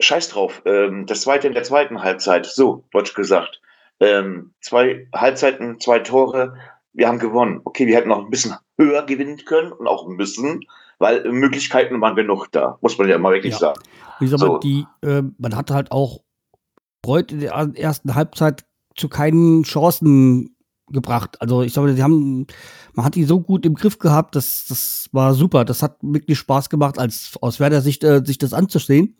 Scheiß 0.00 0.28
drauf. 0.28 0.62
Ähm, 0.64 1.06
das 1.06 1.22
zweite 1.22 1.48
in 1.48 1.54
der 1.54 1.64
zweiten 1.64 2.02
Halbzeit. 2.02 2.46
So, 2.46 2.84
deutsch 2.92 3.14
gesagt. 3.14 3.60
Ähm, 4.00 4.52
zwei 4.60 5.08
Halbzeiten, 5.14 5.80
zwei 5.80 5.98
Tore. 5.98 6.54
Wir 6.92 7.08
haben 7.08 7.18
gewonnen. 7.18 7.60
Okay, 7.64 7.86
wir 7.86 7.96
hätten 7.96 8.08
noch 8.08 8.24
ein 8.24 8.30
bisschen 8.30 8.54
höher 8.78 9.04
gewinnen 9.04 9.44
können 9.44 9.72
und 9.72 9.86
auch 9.86 10.08
ein 10.08 10.16
bisschen, 10.16 10.60
weil 10.98 11.30
Möglichkeiten 11.30 12.00
waren 12.00 12.14
genug 12.14 12.48
da. 12.52 12.78
Muss 12.80 12.96
man 12.98 13.08
ja 13.08 13.18
mal 13.18 13.34
wirklich 13.34 13.54
ja. 13.54 13.58
sagen. 13.58 13.80
Ich 14.20 14.30
sag 14.30 14.40
mal, 14.40 14.46
so. 14.46 14.58
die, 14.58 14.86
äh, 15.02 15.22
man 15.38 15.56
hatte 15.56 15.74
halt 15.74 15.92
auch 15.92 16.20
Freud 17.04 17.32
in 17.32 17.40
der 17.40 17.52
ersten 17.52 18.14
Halbzeit 18.14 18.64
zu 18.96 19.08
keinen 19.08 19.62
Chancen 19.62 20.56
gebracht. 20.90 21.40
Also 21.40 21.62
ich 21.62 21.72
sage, 21.72 21.94
sie 21.94 22.02
haben, 22.02 22.46
man 22.94 23.04
hat 23.04 23.14
die 23.14 23.24
so 23.24 23.40
gut 23.40 23.66
im 23.66 23.74
Griff 23.74 23.98
gehabt, 23.98 24.34
das, 24.34 24.66
das 24.68 25.08
war 25.12 25.34
super. 25.34 25.64
Das 25.64 25.82
hat 25.82 25.98
wirklich 26.02 26.38
Spaß 26.38 26.70
gemacht, 26.70 26.98
als 26.98 27.32
aus 27.40 27.60
Werder 27.60 27.80
Sicht 27.80 28.04
äh, 28.04 28.22
sich 28.24 28.38
das 28.38 28.52
anzusehen. 28.52 29.16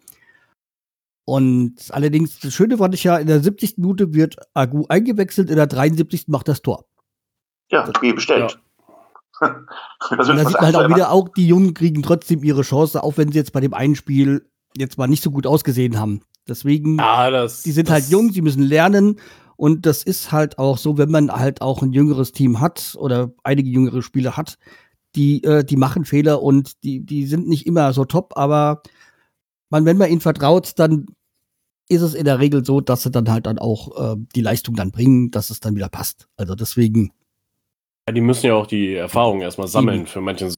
Und 1.29 1.75
allerdings, 1.91 2.41
das 2.41 2.55
Schöne 2.55 2.79
fand 2.79 2.95
ich 2.95 3.05
ja, 3.05 3.19
in 3.19 3.27
der 3.27 3.43
70. 3.43 3.77
Minute 3.77 4.15
wird 4.15 4.37
Agu 4.55 4.87
eingewechselt, 4.89 5.51
in 5.51 5.57
der 5.57 5.67
73. 5.67 6.29
macht 6.29 6.49
das 6.49 6.63
Tor. 6.63 6.87
Ja, 7.71 7.87
wie 8.01 8.15
bestellt. 8.15 8.59
Ja. 9.39 9.61
da 10.17 10.25
sieht 10.25 10.35
man 10.37 10.57
halt 10.59 10.77
auch 10.77 10.89
wieder, 10.89 11.11
auch 11.13 11.29
die 11.29 11.47
Jungen 11.47 11.75
kriegen 11.75 12.03
trotzdem 12.03 12.43
ihre 12.43 12.63
Chance, 12.63 13.03
auch 13.03 13.19
wenn 13.19 13.31
sie 13.31 13.37
jetzt 13.37 13.53
bei 13.53 13.61
dem 13.61 13.75
einen 13.75 13.95
Spiel 13.95 14.49
jetzt 14.75 14.97
mal 14.97 15.07
nicht 15.07 15.23
so 15.23 15.31
gut 15.31 15.47
ausgesehen 15.47 16.01
haben. 16.01 16.23
Deswegen, 16.49 16.99
ah, 16.99 17.31
das, 17.31 17.63
die 17.63 17.73
sind 17.73 17.91
halt 17.91 18.09
jung, 18.09 18.33
sie 18.33 18.41
müssen 18.41 18.63
lernen. 18.63 19.21
Und 19.57 19.85
das 19.85 20.05
ist 20.05 20.33
halt 20.33 20.59
auch 20.59 20.79
so, 20.79 20.97
wenn 20.97 21.11
man 21.11 21.31
halt 21.31 21.61
auch 21.61 21.83
ein 21.83 21.93
jüngeres 21.93 22.33
Team 22.33 22.59
hat 22.59 22.97
oder 22.99 23.33
einige 23.45 23.69
jüngere 23.69 24.01
Spieler 24.01 24.39
hat, 24.39 24.57
die, 25.15 25.45
äh, 25.45 25.63
die 25.63 25.77
machen 25.77 26.07
Fehler 26.07 26.43
und 26.43 26.83
die, 26.85 27.05
die 27.05 27.27
sind 27.27 27.49
nicht 27.49 27.67
immer 27.67 27.93
so 27.93 28.07
top, 28.07 28.33
aber 28.35 28.81
man, 29.69 29.85
wenn 29.85 29.99
man 29.99 30.11
ihnen 30.11 30.23
vertraut, 30.23 30.73
dann 30.77 31.05
ist 31.89 32.03
es 32.03 32.15
in 32.15 32.25
der 32.25 32.39
Regel 32.39 32.65
so, 32.65 32.81
dass 32.81 33.03
sie 33.03 33.11
dann 33.11 33.31
halt 33.31 33.47
dann 33.47 33.59
auch 33.59 34.15
äh, 34.15 34.17
die 34.35 34.43
Leistung 34.43 34.77
dann 34.77 34.91
bringen, 34.91 35.31
dass 35.31 35.51
es 35.51 35.61
dann 35.61 35.75
wieder 35.75 35.89
passt. 35.89 36.29
Also 36.37 36.55
deswegen. 36.55 37.13
Ja, 38.07 38.13
die 38.13 38.21
müssen 38.21 38.47
ja 38.47 38.55
auch 38.55 38.67
die 38.67 38.95
Erfahrung 38.95 39.41
erstmal 39.41 39.69
sammeln 39.69 40.07
für 40.07 40.21
manche. 40.21 40.53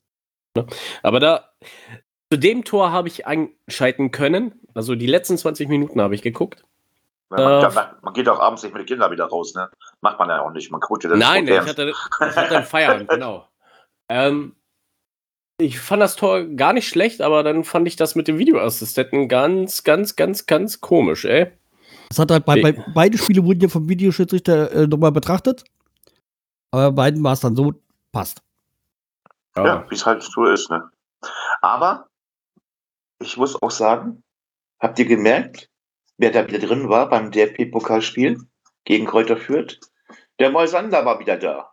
Ne? 0.57 0.67
Aber 1.03 1.21
da, 1.21 1.51
zu 2.31 2.39
dem 2.39 2.65
Tor 2.65 2.93
habe 2.93 3.09
ich 3.09 3.27
einschalten 3.27 4.11
können. 4.11 4.53
Also 4.75 4.95
die 4.95 5.07
letzten 5.07 5.37
20 5.37 5.69
Minuten 5.69 6.01
habe 6.01 6.15
ich 6.15 6.23
geguckt. 6.23 6.65
Ja, 7.31 7.61
man, 7.61 7.73
äh, 7.73 7.87
man, 8.03 8.15
geht 8.15 8.29
auch 8.29 8.41
abends 8.41 8.63
nicht 8.63 8.73
mit 8.73 8.83
den 8.83 8.87
Kindern 8.87 9.11
wieder 9.13 9.27
raus, 9.27 9.55
ne? 9.55 9.71
Macht 10.01 10.19
man 10.19 10.29
ja 10.29 10.43
auch 10.43 10.51
nicht. 10.51 10.71
Man 10.73 10.81
guckt 10.81 11.05
ja 11.05 11.11
das 11.11 11.19
Nein, 11.19 11.47
ich 11.47 11.61
hatte, 11.61 11.91
ich 11.91 12.37
hatte 12.37 12.59
ein 12.59 12.65
Feierabend, 12.65 13.09
genau. 13.09 13.47
Ähm, 14.09 14.57
ich 15.61 15.79
fand 15.79 16.03
das 16.03 16.17
Tor 16.17 16.45
gar 16.45 16.73
nicht 16.73 16.89
schlecht, 16.89 17.21
aber 17.21 17.43
dann 17.43 17.65
fand 17.65 17.87
ich 17.87 17.97
das 17.97 18.15
mit 18.15 18.29
dem 18.29 18.39
Videoassistenten 18.39 19.29
ganz, 19.29 19.85
ganz, 19.85 20.17
ganz, 20.17 20.47
ganz 20.47 20.81
komisch, 20.81 21.25
ey. 21.25 21.53
Das 22.09 22.19
hat 22.19 22.31
halt 22.31 22.45
bei, 22.45 22.61
bei 22.61 22.73
beide 22.95 23.19
Spiele 23.19 23.45
wurden 23.45 23.61
ja 23.61 23.69
vom 23.69 23.89
Videoschiedsrichter 23.89 24.73
äh, 24.73 24.87
nochmal 24.87 25.13
betrachtet. 25.13 25.65
Aber 26.73 26.91
bei 26.91 27.05
beiden 27.05 27.23
war 27.23 27.35
es 27.35 27.41
dann 27.41 27.55
so, 27.55 27.75
passt. 28.13 28.43
Ja, 29.57 29.67
ja 29.67 29.87
wie 29.89 29.95
es 29.95 30.07
halt 30.07 30.23
so 30.23 30.45
ist, 30.45 30.71
ne? 30.71 30.91
Aber 31.61 32.09
ich 33.21 33.37
muss 33.37 33.61
auch 33.63 33.71
sagen, 33.71 34.23
habt 34.81 34.99
ihr 34.99 35.07
gemerkt, 35.07 35.69
wer 36.19 36.31
da 36.31 36.47
wieder 36.47 36.59
drin 36.59 36.89
war 36.89 37.09
beim 37.09 37.31
DFB-Pokalspiel 37.31 38.39
gegen 38.85 39.07
Kräuter 39.07 39.37
Fürth? 39.37 39.79
Der 40.39 40.51
Moisander 40.51 41.05
war 41.05 41.21
wieder 41.21 41.37
da. 41.37 41.71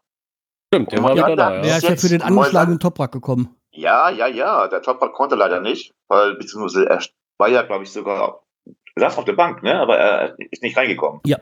Stimmt, 0.74 0.92
der 0.92 1.02
war 1.02 1.16
wieder 1.16 1.36
da. 1.36 1.56
Ja. 1.56 1.62
Der 1.62 1.78
ist 1.78 1.84
ja 1.84 1.96
für 1.96 2.10
den 2.10 2.22
angeschlagenen 2.22 2.80
Toprak 2.80 3.12
gekommen. 3.12 3.57
Ja, 3.78 4.10
ja, 4.10 4.26
ja. 4.26 4.68
Der 4.68 4.82
Toprak 4.82 5.14
konnte 5.14 5.36
leider 5.36 5.62
nicht, 5.62 5.94
weil, 6.08 6.36
beziehungsweise 6.36 6.90
er 6.90 7.04
war 7.38 7.48
ja, 7.48 7.62
glaube 7.62 7.84
ich, 7.84 7.92
sogar 7.92 8.44
saß 8.96 9.20
auf 9.20 9.26
der 9.26 9.34
Bank, 9.34 9.62
ne? 9.62 9.80
aber 9.80 9.98
er 9.98 10.40
ist 10.52 10.64
nicht 10.64 10.76
reingekommen. 10.76 11.22
Ja. 11.26 11.38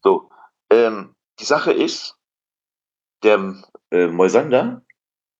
So, 0.00 0.30
ähm, 0.70 1.16
die 1.40 1.44
Sache 1.44 1.72
ist, 1.72 2.16
der 3.24 3.60
äh, 3.90 4.06
Moisander 4.06 4.84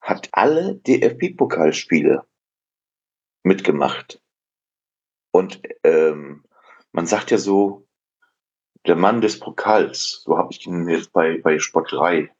hat 0.00 0.28
alle 0.32 0.74
DFB-Pokalspiele 0.74 2.26
mitgemacht. 3.44 4.20
Und 5.30 5.62
ähm, 5.84 6.44
man 6.90 7.06
sagt 7.06 7.30
ja 7.30 7.38
so, 7.38 7.86
der 8.86 8.96
Mann 8.96 9.20
des 9.20 9.38
Pokals, 9.38 10.22
so 10.24 10.36
habe 10.36 10.48
ich 10.50 10.66
ihn 10.66 10.88
jetzt 10.88 11.12
bei, 11.12 11.38
bei 11.38 11.60
Sport 11.60 11.92
3 11.92 12.34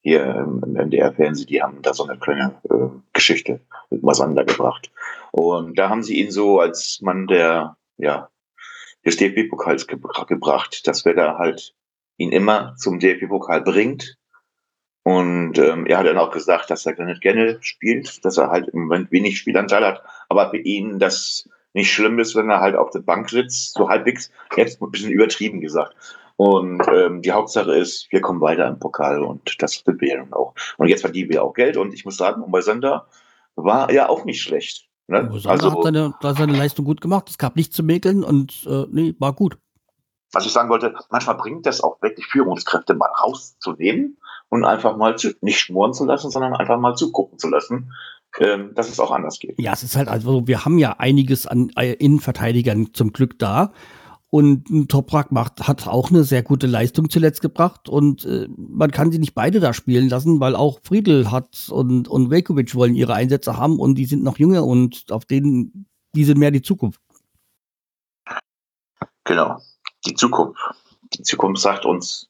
hier 0.00 0.24
im, 0.24 0.76
NDR-Fernsehen, 0.76 1.46
die 1.46 1.62
haben 1.62 1.82
da 1.82 1.92
so 1.92 2.06
eine 2.06 2.18
kleine 2.18 2.54
äh, 2.70 2.88
Geschichte 3.12 3.60
mit 3.90 4.02
Moisander 4.02 4.44
gebracht. 4.44 4.90
Und 5.32 5.78
da 5.78 5.88
haben 5.88 6.02
sie 6.02 6.18
ihn 6.18 6.30
so 6.30 6.60
als 6.60 7.00
Mann 7.02 7.26
der, 7.26 7.76
ja, 7.96 8.30
des 9.04 9.16
DFB-Pokals 9.16 9.86
ge 9.86 9.98
gebracht, 10.26 10.86
dass 10.86 11.04
wer 11.04 11.14
da 11.14 11.38
halt 11.38 11.74
ihn 12.16 12.32
immer 12.32 12.74
zum 12.76 12.98
DFB-Pokal 12.98 13.62
bringt. 13.62 14.18
Und 15.02 15.58
ähm, 15.58 15.86
er 15.86 15.98
hat 15.98 16.06
dann 16.06 16.18
auch 16.18 16.30
gesagt, 16.30 16.70
dass 16.70 16.84
er 16.84 17.02
nicht 17.04 17.22
gerne 17.22 17.58
spielt, 17.62 18.24
dass 18.24 18.36
er 18.36 18.50
halt 18.50 18.68
im 18.68 18.82
Moment 18.82 19.10
wenig 19.10 19.38
Spielanteil 19.38 19.84
hat, 19.84 20.02
aber 20.28 20.50
für 20.50 20.58
ihn 20.58 20.98
das 20.98 21.48
nicht 21.72 21.92
schlimm 21.92 22.18
ist, 22.18 22.34
wenn 22.34 22.50
er 22.50 22.60
halt 22.60 22.76
auf 22.76 22.90
der 22.90 23.00
Bank 23.00 23.30
sitzt, 23.30 23.74
so 23.74 23.88
halbwegs, 23.88 24.30
jetzt 24.56 24.82
ein 24.82 24.90
bisschen 24.90 25.12
übertrieben 25.12 25.60
gesagt. 25.60 25.94
Und 26.38 26.86
ähm, 26.94 27.20
die 27.20 27.32
Hauptsache 27.32 27.74
ist, 27.74 28.06
wir 28.12 28.20
kommen 28.20 28.40
weiter 28.40 28.68
im 28.68 28.78
Pokal 28.78 29.24
und 29.24 29.60
das 29.60 29.82
sind 29.84 30.00
wir 30.00 30.18
dann 30.18 30.32
auch. 30.32 30.54
Und 30.76 30.86
jetzt 30.86 31.00
verdienen 31.00 31.30
wir 31.30 31.42
auch 31.42 31.52
Geld 31.52 31.76
und 31.76 31.92
ich 31.92 32.04
muss 32.04 32.16
sagen, 32.16 32.44
bei 32.52 32.60
Sender 32.60 33.08
war 33.56 33.90
er 33.90 34.08
auch 34.08 34.24
nicht 34.24 34.40
schlecht. 34.40 34.88
Ne? 35.08 35.28
Also, 35.44 35.72
hat 35.72 35.82
seine, 35.82 36.14
seine 36.20 36.56
Leistung 36.56 36.84
gut 36.84 37.00
gemacht, 37.00 37.28
es 37.28 37.38
gab 37.38 37.56
nichts 37.56 37.74
zu 37.74 37.82
mäkeln 37.82 38.22
und 38.22 38.64
äh, 38.70 38.86
nee, 38.88 39.16
war 39.18 39.32
gut. 39.32 39.58
Was 40.30 40.46
ich 40.46 40.52
sagen 40.52 40.68
wollte, 40.68 40.94
manchmal 41.10 41.36
bringt 41.36 41.66
das 41.66 41.80
auch 41.80 42.00
wirklich 42.02 42.26
Führungskräfte 42.26 42.94
mal 42.94 43.10
rauszunehmen 43.20 44.18
und 44.48 44.64
einfach 44.64 44.96
mal 44.96 45.18
zu, 45.18 45.34
nicht 45.40 45.58
schmoren 45.58 45.92
zu 45.92 46.04
lassen, 46.04 46.30
sondern 46.30 46.54
einfach 46.54 46.78
mal 46.78 46.94
zugucken 46.94 47.40
zu 47.40 47.48
lassen, 47.48 47.90
ähm, 48.38 48.74
dass 48.76 48.88
es 48.88 49.00
auch 49.00 49.10
anders 49.10 49.40
geht. 49.40 49.58
Ja, 49.58 49.72
es 49.72 49.82
ist 49.82 49.96
halt 49.96 50.06
also, 50.06 50.46
wir 50.46 50.64
haben 50.64 50.78
ja 50.78 50.92
einiges 50.98 51.48
an 51.48 51.70
äh, 51.76 51.94
Innenverteidigern 51.94 52.94
zum 52.94 53.12
Glück 53.12 53.40
da. 53.40 53.72
Und 54.30 54.68
ein 54.68 54.88
Toprak 54.88 55.32
macht, 55.32 55.66
hat 55.66 55.88
auch 55.88 56.10
eine 56.10 56.22
sehr 56.22 56.42
gute 56.42 56.66
Leistung 56.66 57.08
zuletzt 57.08 57.40
gebracht 57.40 57.88
und 57.88 58.26
äh, 58.26 58.46
man 58.56 58.90
kann 58.90 59.10
sie 59.10 59.18
nicht 59.18 59.34
beide 59.34 59.58
da 59.58 59.72
spielen 59.72 60.10
lassen, 60.10 60.38
weil 60.38 60.54
auch 60.54 60.80
Friedel 60.82 61.30
hat 61.30 61.68
und, 61.70 62.08
und 62.08 62.30
Velkovic 62.30 62.74
wollen 62.74 62.94
ihre 62.94 63.14
Einsätze 63.14 63.56
haben 63.56 63.78
und 63.78 63.94
die 63.94 64.04
sind 64.04 64.22
noch 64.22 64.38
jünger 64.38 64.66
und 64.66 65.06
auf 65.10 65.24
denen, 65.24 65.86
die 66.14 66.24
sind 66.24 66.38
mehr 66.38 66.50
die 66.50 66.60
Zukunft. 66.60 67.00
Genau, 69.24 69.58
die 70.06 70.14
Zukunft. 70.14 70.60
Die 71.14 71.22
Zukunft 71.22 71.62
sagt 71.62 71.86
uns, 71.86 72.28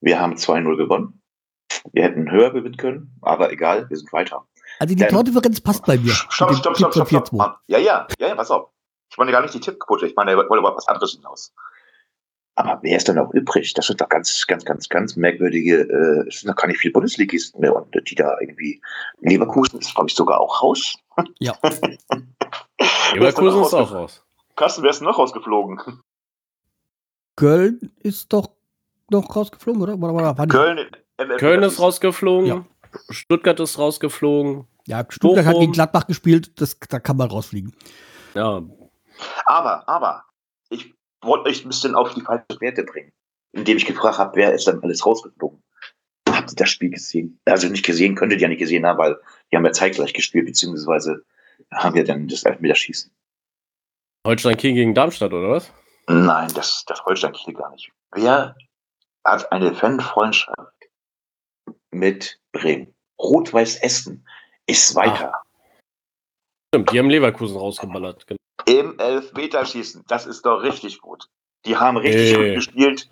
wir 0.00 0.20
haben 0.20 0.34
2-0 0.34 0.76
gewonnen. 0.76 1.22
Wir 1.92 2.04
hätten 2.04 2.30
höher 2.30 2.52
gewinnen 2.52 2.76
können, 2.76 3.16
aber 3.20 3.52
egal, 3.52 3.88
wir 3.90 3.96
sind 3.96 4.12
weiter. 4.12 4.46
Also 4.78 4.94
die 4.94 5.04
Tordifferenz 5.04 5.60
passt 5.60 5.84
bei 5.84 5.98
mir. 5.98 6.12
Stopp, 6.12 6.54
stopp, 6.54 6.76
stopp, 6.76 6.92
stopp, 6.92 7.08
stopp. 7.08 7.32
Ja, 7.66 7.78
ja, 7.78 8.06
ja, 8.18 8.28
ja, 8.28 8.34
pass 8.34 8.50
auf. 8.50 8.70
Ich 9.10 9.18
meine 9.18 9.32
gar 9.32 9.42
nicht 9.42 9.54
die 9.54 9.60
Tippquote, 9.60 10.06
ich 10.06 10.14
meine, 10.14 10.32
er 10.32 10.36
wollte 10.36 10.58
aber 10.58 10.76
was 10.76 10.88
anderes 10.88 11.12
hinaus. 11.12 11.52
Aber 12.54 12.78
wer 12.82 12.96
ist 12.96 13.08
denn 13.08 13.16
noch 13.16 13.32
übrig? 13.32 13.72
Das 13.74 13.86
sind 13.86 14.00
doch 14.00 14.08
ganz, 14.08 14.46
ganz, 14.46 14.64
ganz, 14.64 14.88
ganz 14.88 15.16
merkwürdige, 15.16 15.80
äh, 15.80 16.28
es 16.28 16.40
sind 16.40 16.50
doch 16.50 16.56
gar 16.56 16.68
nicht 16.68 16.78
viele 16.78 16.92
Bundesligisten 16.92 17.60
mehr, 17.60 17.74
und 17.74 17.94
die 18.08 18.14
da 18.14 18.36
irgendwie. 18.40 18.82
Leverkusen 19.20 19.80
ist, 19.80 19.94
glaube 19.94 20.08
ich, 20.10 20.14
sogar 20.14 20.40
auch 20.40 20.62
raus. 20.62 20.96
Ja. 21.38 21.56
Leverkusen 23.14 23.62
ist 23.62 23.74
auch 23.74 23.92
raus. 23.92 24.24
Carsten, 24.56 24.82
wer 24.82 24.90
ist 24.90 25.00
denn 25.00 25.06
noch 25.06 25.18
rausgeflogen? 25.18 25.80
Köln 27.36 27.92
ist 28.00 28.32
doch 28.32 28.50
noch 29.10 29.34
rausgeflogen, 29.34 29.82
oder? 29.82 29.94
oder, 29.94 30.34
oder 30.34 30.46
Köln, 30.46 30.86
Köln 31.38 31.62
ist 31.62 31.80
rausgeflogen. 31.80 32.46
Ja. 32.46 32.64
Stuttgart 33.08 33.58
ist 33.60 33.78
rausgeflogen. 33.78 34.66
Ja, 34.86 35.06
Stuttgart 35.08 35.44
Bochum. 35.44 35.46
hat 35.46 35.60
gegen 35.60 35.72
Gladbach 35.72 36.06
gespielt, 36.06 36.60
das, 36.60 36.78
da 36.88 37.00
kann 37.00 37.16
man 37.16 37.30
rausfliegen. 37.30 37.74
Ja. 38.34 38.62
Aber, 39.46 39.88
aber, 39.88 40.24
ich 40.70 40.94
wollte 41.22 41.48
euch 41.48 41.64
ein 41.64 41.68
bisschen 41.68 41.94
auf 41.94 42.14
die 42.14 42.20
falsche 42.20 42.60
Werte 42.60 42.84
bringen, 42.84 43.12
indem 43.52 43.76
ich 43.76 43.86
gefragt 43.86 44.18
habe, 44.18 44.36
wer 44.36 44.52
ist 44.52 44.66
dann 44.66 44.82
alles 44.82 45.04
rausgeflogen? 45.04 45.62
Habt 46.28 46.52
ihr 46.52 46.56
das 46.56 46.70
Spiel 46.70 46.90
gesehen? 46.90 47.38
Also 47.44 47.68
nicht 47.68 47.84
gesehen, 47.84 48.14
könntet 48.14 48.38
ihr 48.38 48.42
ja 48.42 48.48
nicht 48.48 48.60
gesehen 48.60 48.86
haben, 48.86 48.98
weil 48.98 49.18
die 49.50 49.56
haben 49.56 49.64
ja 49.64 49.72
zeitgleich 49.72 50.12
gespielt, 50.12 50.46
beziehungsweise 50.46 51.24
haben 51.72 51.94
wir 51.94 52.04
dann 52.04 52.28
das 52.28 52.44
Elfmeterschießen. 52.44 53.10
Holstein 54.26 54.56
Kiel 54.56 54.74
gegen 54.74 54.94
Darmstadt, 54.94 55.32
oder 55.32 55.50
was? 55.50 55.72
Nein, 56.08 56.50
das, 56.54 56.84
das 56.86 57.04
Holstein 57.04 57.32
Kiel 57.32 57.54
gar 57.54 57.70
nicht. 57.70 57.90
Wer 58.12 58.56
hat 59.24 59.50
eine 59.52 59.74
Fanfreundschaft 59.74 60.90
mit 61.90 62.40
Bremen? 62.52 62.94
Rot-Weiß 63.20 63.76
Essen 63.76 64.26
ist 64.66 64.94
weiter. 64.94 65.34
Ah. 65.34 65.42
Stimmt, 66.72 66.92
die 66.92 66.98
haben 66.98 67.10
Leverkusen 67.10 67.56
rausgeballert. 67.56 68.26
Genau. 68.26 68.39
Im 68.70 68.98
Elfmeterschießen, 68.98 70.04
das 70.06 70.26
ist 70.26 70.46
doch 70.46 70.62
richtig 70.62 71.00
gut. 71.00 71.28
Die 71.64 71.76
haben 71.76 71.96
richtig 71.96 72.36
hey. 72.36 72.46
gut 72.46 72.54
gespielt. 72.54 73.10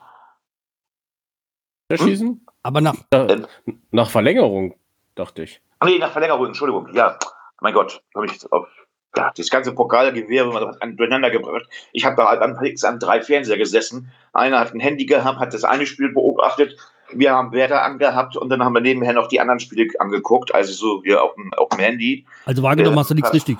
Schießen? 1.92 2.28
Hm? 2.28 2.40
Aber 2.62 2.80
nach, 2.80 2.94
äh, 3.10 3.42
nach 3.90 4.10
Verlängerung, 4.10 4.74
dachte 5.14 5.42
ich. 5.42 5.60
Ach 5.80 5.88
nee, 5.88 5.98
nach 5.98 6.12
Verlängerung, 6.12 6.46
Entschuldigung. 6.46 6.88
Ja, 6.92 7.18
mein 7.60 7.74
Gott, 7.74 8.02
habe 8.14 8.26
ich 8.26 8.52
auf 8.52 8.68
ja, 9.16 9.32
das 9.36 9.50
ganze 9.50 9.72
Pokalgewehr 9.72 10.44
durcheinander 10.44 11.30
gebracht. 11.30 11.66
Ich 11.92 12.04
habe 12.04 12.14
da 12.14 12.28
am 12.28 12.56
an 12.56 12.98
drei 13.00 13.22
Fernseher 13.22 13.56
gesessen. 13.56 14.12
Einer 14.32 14.60
hat 14.60 14.74
ein 14.74 14.80
Handy 14.80 15.06
gehabt, 15.06 15.40
hat 15.40 15.54
das 15.54 15.64
eine 15.64 15.86
Spiel 15.86 16.12
beobachtet. 16.12 16.76
Wir 17.10 17.32
haben 17.32 17.52
Werder 17.52 17.82
angehabt 17.82 18.36
und 18.36 18.50
dann 18.50 18.62
haben 18.62 18.74
wir 18.74 18.82
nebenher 18.82 19.14
noch 19.14 19.28
die 19.28 19.40
anderen 19.40 19.60
Spiele 19.60 19.88
angeguckt. 19.98 20.54
Also 20.54 20.72
so 20.72 21.02
hier 21.02 21.22
auf 21.22 21.34
dem, 21.34 21.52
auf 21.54 21.70
dem 21.70 21.80
Handy. 21.80 22.26
Also 22.44 22.62
wahrgenommen 22.62 22.96
äh, 22.96 23.00
hast 23.00 23.10
du 23.10 23.14
nichts 23.14 23.32
richtig. 23.32 23.56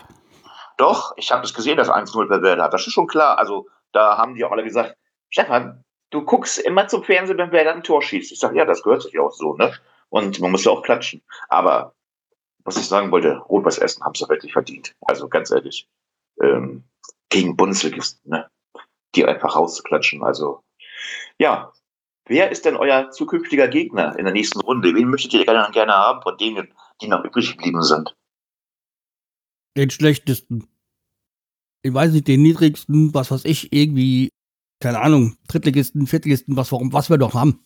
Doch, 0.79 1.13
ich 1.17 1.31
habe 1.33 1.45
es 1.45 1.53
gesehen, 1.53 1.77
dass 1.77 1.91
1-0 1.91 2.29
bei 2.29 2.41
Werder 2.41 2.65
hat. 2.65 2.73
Das 2.73 2.87
ist 2.87 2.93
schon 2.93 3.09
klar. 3.09 3.37
Also 3.37 3.67
da 3.93 4.17
haben 4.17 4.35
die 4.37 4.45
auch 4.45 4.53
alle 4.53 4.65
gesagt, 4.65 4.97
Stefan, 5.29 5.85
du 6.11 6.23
guckst 6.25 6.59
immer 6.59 6.89
zum 6.89 7.05
Fernsehen, 7.05 7.37
wenn 7.37 7.53
Werder 7.53 7.75
ein 7.75 7.83
Tor 7.83 8.01
schießt. 8.01 8.33
Ich 8.33 8.39
sage, 8.39 8.57
ja, 8.57 8.65
das 8.65 8.83
gehört 8.83 9.03
sich 9.03 9.19
auch 9.19 9.33
so, 9.33 9.55
ne? 9.57 9.75
Und 10.09 10.41
man 10.41 10.53
muss 10.53 10.65
ja 10.65 10.73
auch 10.73 10.83
klatschen. 10.83 11.23
Aber 11.49 11.95
was 12.65 12.77
ich 12.77 12.87
sagen 12.87 13.11
wollte, 13.11 13.39
Rot-Weiß 13.39 13.79
Essen 13.79 14.05
haben 14.05 14.13
es 14.15 14.29
wirklich 14.29 14.53
verdient. 14.53 14.95
Also 15.03 15.29
ganz 15.29 15.51
ehrlich, 15.51 15.89
ähm, 16.41 16.85
gegen 17.29 17.57
Bundesligisten, 17.57 18.31
ne? 18.31 18.49
die 19.15 19.25
einfach 19.27 19.57
rauszuklatschen. 19.57 20.23
Also 20.23 20.63
ja, 21.39 21.73
wer 22.27 22.51
ist 22.51 22.65
denn 22.65 22.77
euer 22.77 23.11
zukünftiger 23.11 23.69
Gegner 23.69 24.19
in 24.19 24.25
der 24.25 24.33
nächsten 24.33 24.61
Runde? 24.61 24.95
Wen 24.95 25.09
möchtet 25.09 25.35
ihr 25.35 25.45
gerne, 25.45 25.71
gerne 25.73 25.95
haben 25.95 26.23
von 26.23 26.39
denen, 26.39 26.73
die 27.03 27.09
noch 27.09 27.25
übrig 27.25 27.51
geblieben 27.51 27.83
sind? 27.83 28.15
Den 29.77 29.91
schlechtesten. 29.91 30.67
Ich 31.83 31.95
weiß 31.95 32.13
nicht, 32.13 32.27
den 32.29 32.43
niedrigsten, 32.43 33.15
was 33.15 33.31
weiß 33.31 33.45
ich, 33.45 33.73
irgendwie, 33.73 34.31
keine 34.81 35.01
Ahnung, 35.01 35.37
Drittligisten, 35.47 36.07
Viertligisten, 36.07 36.57
was, 36.57 36.73
warum, 36.73 36.93
was 36.93 37.11
wir 37.11 37.19
doch 37.19 37.35
haben. 37.35 37.65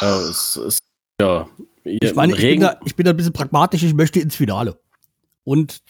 Äh, 0.00 0.06
es 0.06 0.56
ist, 0.56 0.82
ja, 1.20 1.48
ich 1.84 2.14
meine, 2.14 2.34
ich 2.34 2.40
bin, 2.40 2.60
da, 2.60 2.80
ich 2.84 2.96
bin 2.96 3.04
da 3.04 3.10
ein 3.10 3.16
bisschen 3.16 3.32
pragmatisch, 3.32 3.82
ich 3.82 3.94
möchte 3.94 4.20
ins 4.20 4.36
Finale. 4.36 4.80
Und 5.44 5.82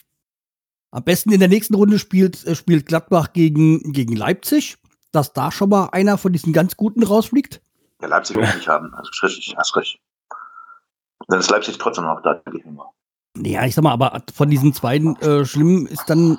am 0.90 1.04
besten 1.04 1.32
in 1.32 1.40
der 1.40 1.48
nächsten 1.48 1.74
Runde 1.74 1.98
spielt, 1.98 2.44
äh, 2.46 2.54
spielt 2.54 2.86
Gladbach 2.86 3.32
gegen, 3.32 3.92
gegen 3.92 4.16
Leipzig, 4.16 4.78
dass 5.12 5.32
da 5.32 5.50
schon 5.50 5.70
mal 5.70 5.88
einer 5.92 6.18
von 6.18 6.32
diesen 6.32 6.52
ganz 6.52 6.76
Guten 6.76 7.02
rausfliegt. 7.02 7.60
Ja, 8.00 8.08
Leipzig 8.08 8.36
will 8.36 8.44
ich 8.44 8.54
nicht 8.54 8.68
haben, 8.68 8.94
also 8.94 9.10
richtig, 9.22 9.54
hast 9.56 9.76
recht. 9.76 9.98
Dann 11.26 11.40
ist 11.40 11.50
Leipzig 11.50 11.78
trotzdem 11.78 12.04
noch 12.04 12.22
da, 12.22 12.40
immer. 12.64 12.92
Ja, 13.44 13.64
ich 13.64 13.74
sag 13.74 13.82
mal, 13.82 13.92
aber 13.92 14.22
von 14.34 14.50
diesen 14.50 14.72
beiden 14.72 15.16
äh, 15.16 15.44
Schlimmen 15.44 15.86
ist 15.86 16.04
dann 16.08 16.38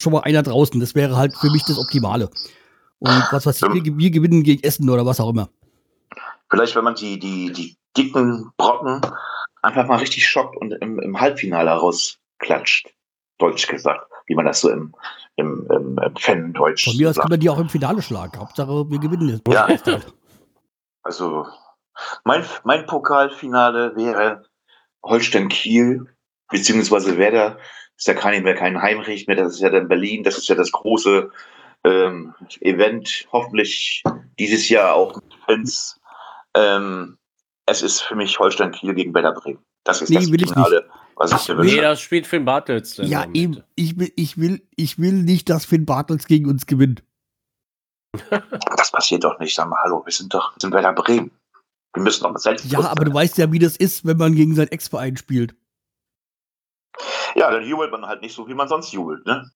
schon 0.00 0.12
mal 0.12 0.20
einer 0.20 0.42
draußen. 0.42 0.80
Das 0.80 0.94
wäre 0.94 1.16
halt 1.16 1.36
für 1.36 1.50
mich 1.50 1.64
das 1.64 1.78
Optimale. 1.78 2.30
Und 2.98 3.24
was 3.30 3.46
weiß 3.46 3.62
ich, 3.62 3.84
wir, 3.84 3.98
wir 3.98 4.10
gewinnen 4.10 4.42
gegen 4.42 4.62
Essen 4.62 4.88
oder 4.88 5.04
was 5.04 5.20
auch 5.20 5.30
immer. 5.30 5.48
Vielleicht, 6.50 6.76
wenn 6.76 6.84
man 6.84 6.94
die, 6.94 7.18
die, 7.18 7.52
die 7.52 7.76
dicken 7.96 8.52
Brocken 8.56 9.00
einfach 9.62 9.86
mal 9.86 9.98
richtig 9.98 10.28
schockt 10.28 10.56
und 10.56 10.72
im, 10.72 10.98
im 10.98 11.20
Halbfinale 11.20 11.70
rausklatscht. 11.70 12.90
Deutsch 13.38 13.66
gesagt, 13.66 14.06
wie 14.26 14.34
man 14.34 14.44
das 14.44 14.60
so 14.60 14.70
im, 14.70 14.94
im, 15.36 15.66
im, 15.70 15.98
im 15.98 16.16
Fan-Deutsch 16.16 16.84
Von 16.84 16.96
mir 16.96 17.10
aus 17.10 17.16
kann 17.16 17.30
man 17.30 17.40
die 17.40 17.50
auch 17.50 17.58
im 17.58 17.68
Finale 17.68 18.02
schlagen. 18.02 18.38
Hauptsache, 18.38 18.88
wir 18.88 18.98
gewinnen 18.98 19.28
jetzt. 19.28 19.48
Ja. 19.48 19.66
Also, 21.02 21.46
mein, 22.24 22.44
mein 22.62 22.86
Pokalfinale 22.86 23.96
wäre 23.96 24.44
Holstein-Kiel, 25.02 26.11
beziehungsweise 26.52 27.18
Werder. 27.18 27.58
Ist 27.96 28.06
ja 28.06 28.14
kein, 28.14 28.42
mehr 28.42 28.54
kein 28.54 28.80
Heimrecht 28.80 29.28
mehr, 29.28 29.36
das 29.36 29.54
ist 29.54 29.60
ja 29.60 29.70
dann 29.70 29.88
Berlin, 29.88 30.24
das 30.24 30.38
ist 30.38 30.48
ja 30.48 30.54
das 30.54 30.72
große 30.72 31.30
ähm, 31.84 32.34
Event, 32.60 33.28
hoffentlich 33.32 34.02
dieses 34.38 34.68
Jahr 34.68 34.94
auch 34.94 35.14
mit 35.16 35.34
Fans. 35.46 36.00
Ähm, 36.54 37.18
es 37.66 37.82
ist 37.82 38.00
für 38.00 38.14
mich 38.14 38.38
Holstein 38.38 38.72
Kiel 38.72 38.94
gegen 38.94 39.14
Werder 39.14 39.32
Bremen. 39.32 39.58
Das 39.84 40.00
ist 40.00 40.10
nee, 40.10 40.16
das 40.16 40.28
Finale, 40.28 40.88
was 41.16 41.32
ich 41.32 41.48
mir 41.48 41.58
wünsche. 41.58 41.74
Nee, 41.74 41.80
das 41.80 42.00
spielt 42.00 42.26
Finn 42.26 42.44
Bartels. 42.44 42.96
Ja, 42.98 43.26
eben. 43.32 43.62
Ich 43.74 43.98
will, 43.98 44.12
ich, 44.16 44.38
will, 44.38 44.66
ich 44.76 44.98
will 44.98 45.12
nicht, 45.12 45.50
dass 45.50 45.64
Finn 45.64 45.86
Bartels 45.86 46.26
gegen 46.26 46.48
uns 46.48 46.66
gewinnt. 46.66 47.02
das 48.30 48.92
passiert 48.92 49.24
doch 49.24 49.38
nicht. 49.38 49.54
Sag 49.54 49.68
mal, 49.68 49.78
hallo, 49.82 50.02
wir 50.04 50.12
sind 50.12 50.32
doch, 50.32 50.54
wir 50.54 50.60
sind 50.60 50.72
Werder 50.72 50.92
Bremen. 50.92 51.30
Wir 51.94 52.02
müssen 52.02 52.22
doch 52.22 52.36
selbst. 52.38 52.64
Ja, 52.66 52.80
aber 52.80 53.04
du 53.04 53.12
weißt 53.12 53.38
ja, 53.38 53.52
wie 53.52 53.58
das 53.58 53.76
ist, 53.76 54.06
wenn 54.06 54.16
man 54.16 54.34
gegen 54.34 54.54
seinen 54.54 54.68
Ex-Verein 54.68 55.16
spielt. 55.16 55.54
Ja, 57.34 57.50
dann 57.50 57.64
jubelt 57.64 57.90
man 57.90 58.06
halt 58.06 58.22
nicht 58.22 58.34
so, 58.34 58.48
wie 58.48 58.54
man 58.54 58.68
sonst 58.68 58.92
jubelt, 58.92 59.24
ne? 59.26 59.50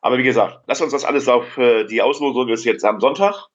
Aber 0.00 0.18
wie 0.18 0.24
gesagt, 0.24 0.64
lass 0.66 0.80
uns 0.80 0.92
das 0.92 1.04
alles 1.04 1.28
auf 1.28 1.56
äh, 1.58 1.84
die 1.84 2.02
Auslosung 2.02 2.48
ist 2.48 2.64
jetzt 2.64 2.84
am 2.84 3.00
Sonntag 3.00 3.46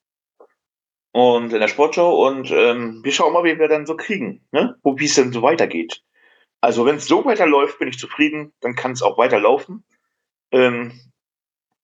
und 1.12 1.52
in 1.52 1.60
der 1.60 1.68
Sportschau 1.68 2.26
und 2.26 2.52
ähm, 2.52 3.02
wir 3.04 3.12
schauen 3.12 3.34
mal, 3.34 3.44
wie 3.44 3.60
wir 3.60 3.68
dann 3.68 3.86
so 3.86 3.98
kriegen, 3.98 4.46
ne? 4.52 4.78
Wo 4.82 4.98
wie 4.98 5.06
es 5.06 5.16
denn 5.16 5.34
so 5.34 5.42
weitergeht. 5.42 6.04
Also 6.62 6.86
wenn 6.86 6.96
es 6.96 7.08
so 7.08 7.26
weiterläuft, 7.26 7.80
bin 7.80 7.90
ich 7.90 8.00
zufrieden, 8.00 8.54
dann 8.62 8.76
kann 8.76 8.94
es 8.94 9.02
auch 9.02 9.18
weiterlaufen. 9.18 9.84
Ähm, 10.52 11.00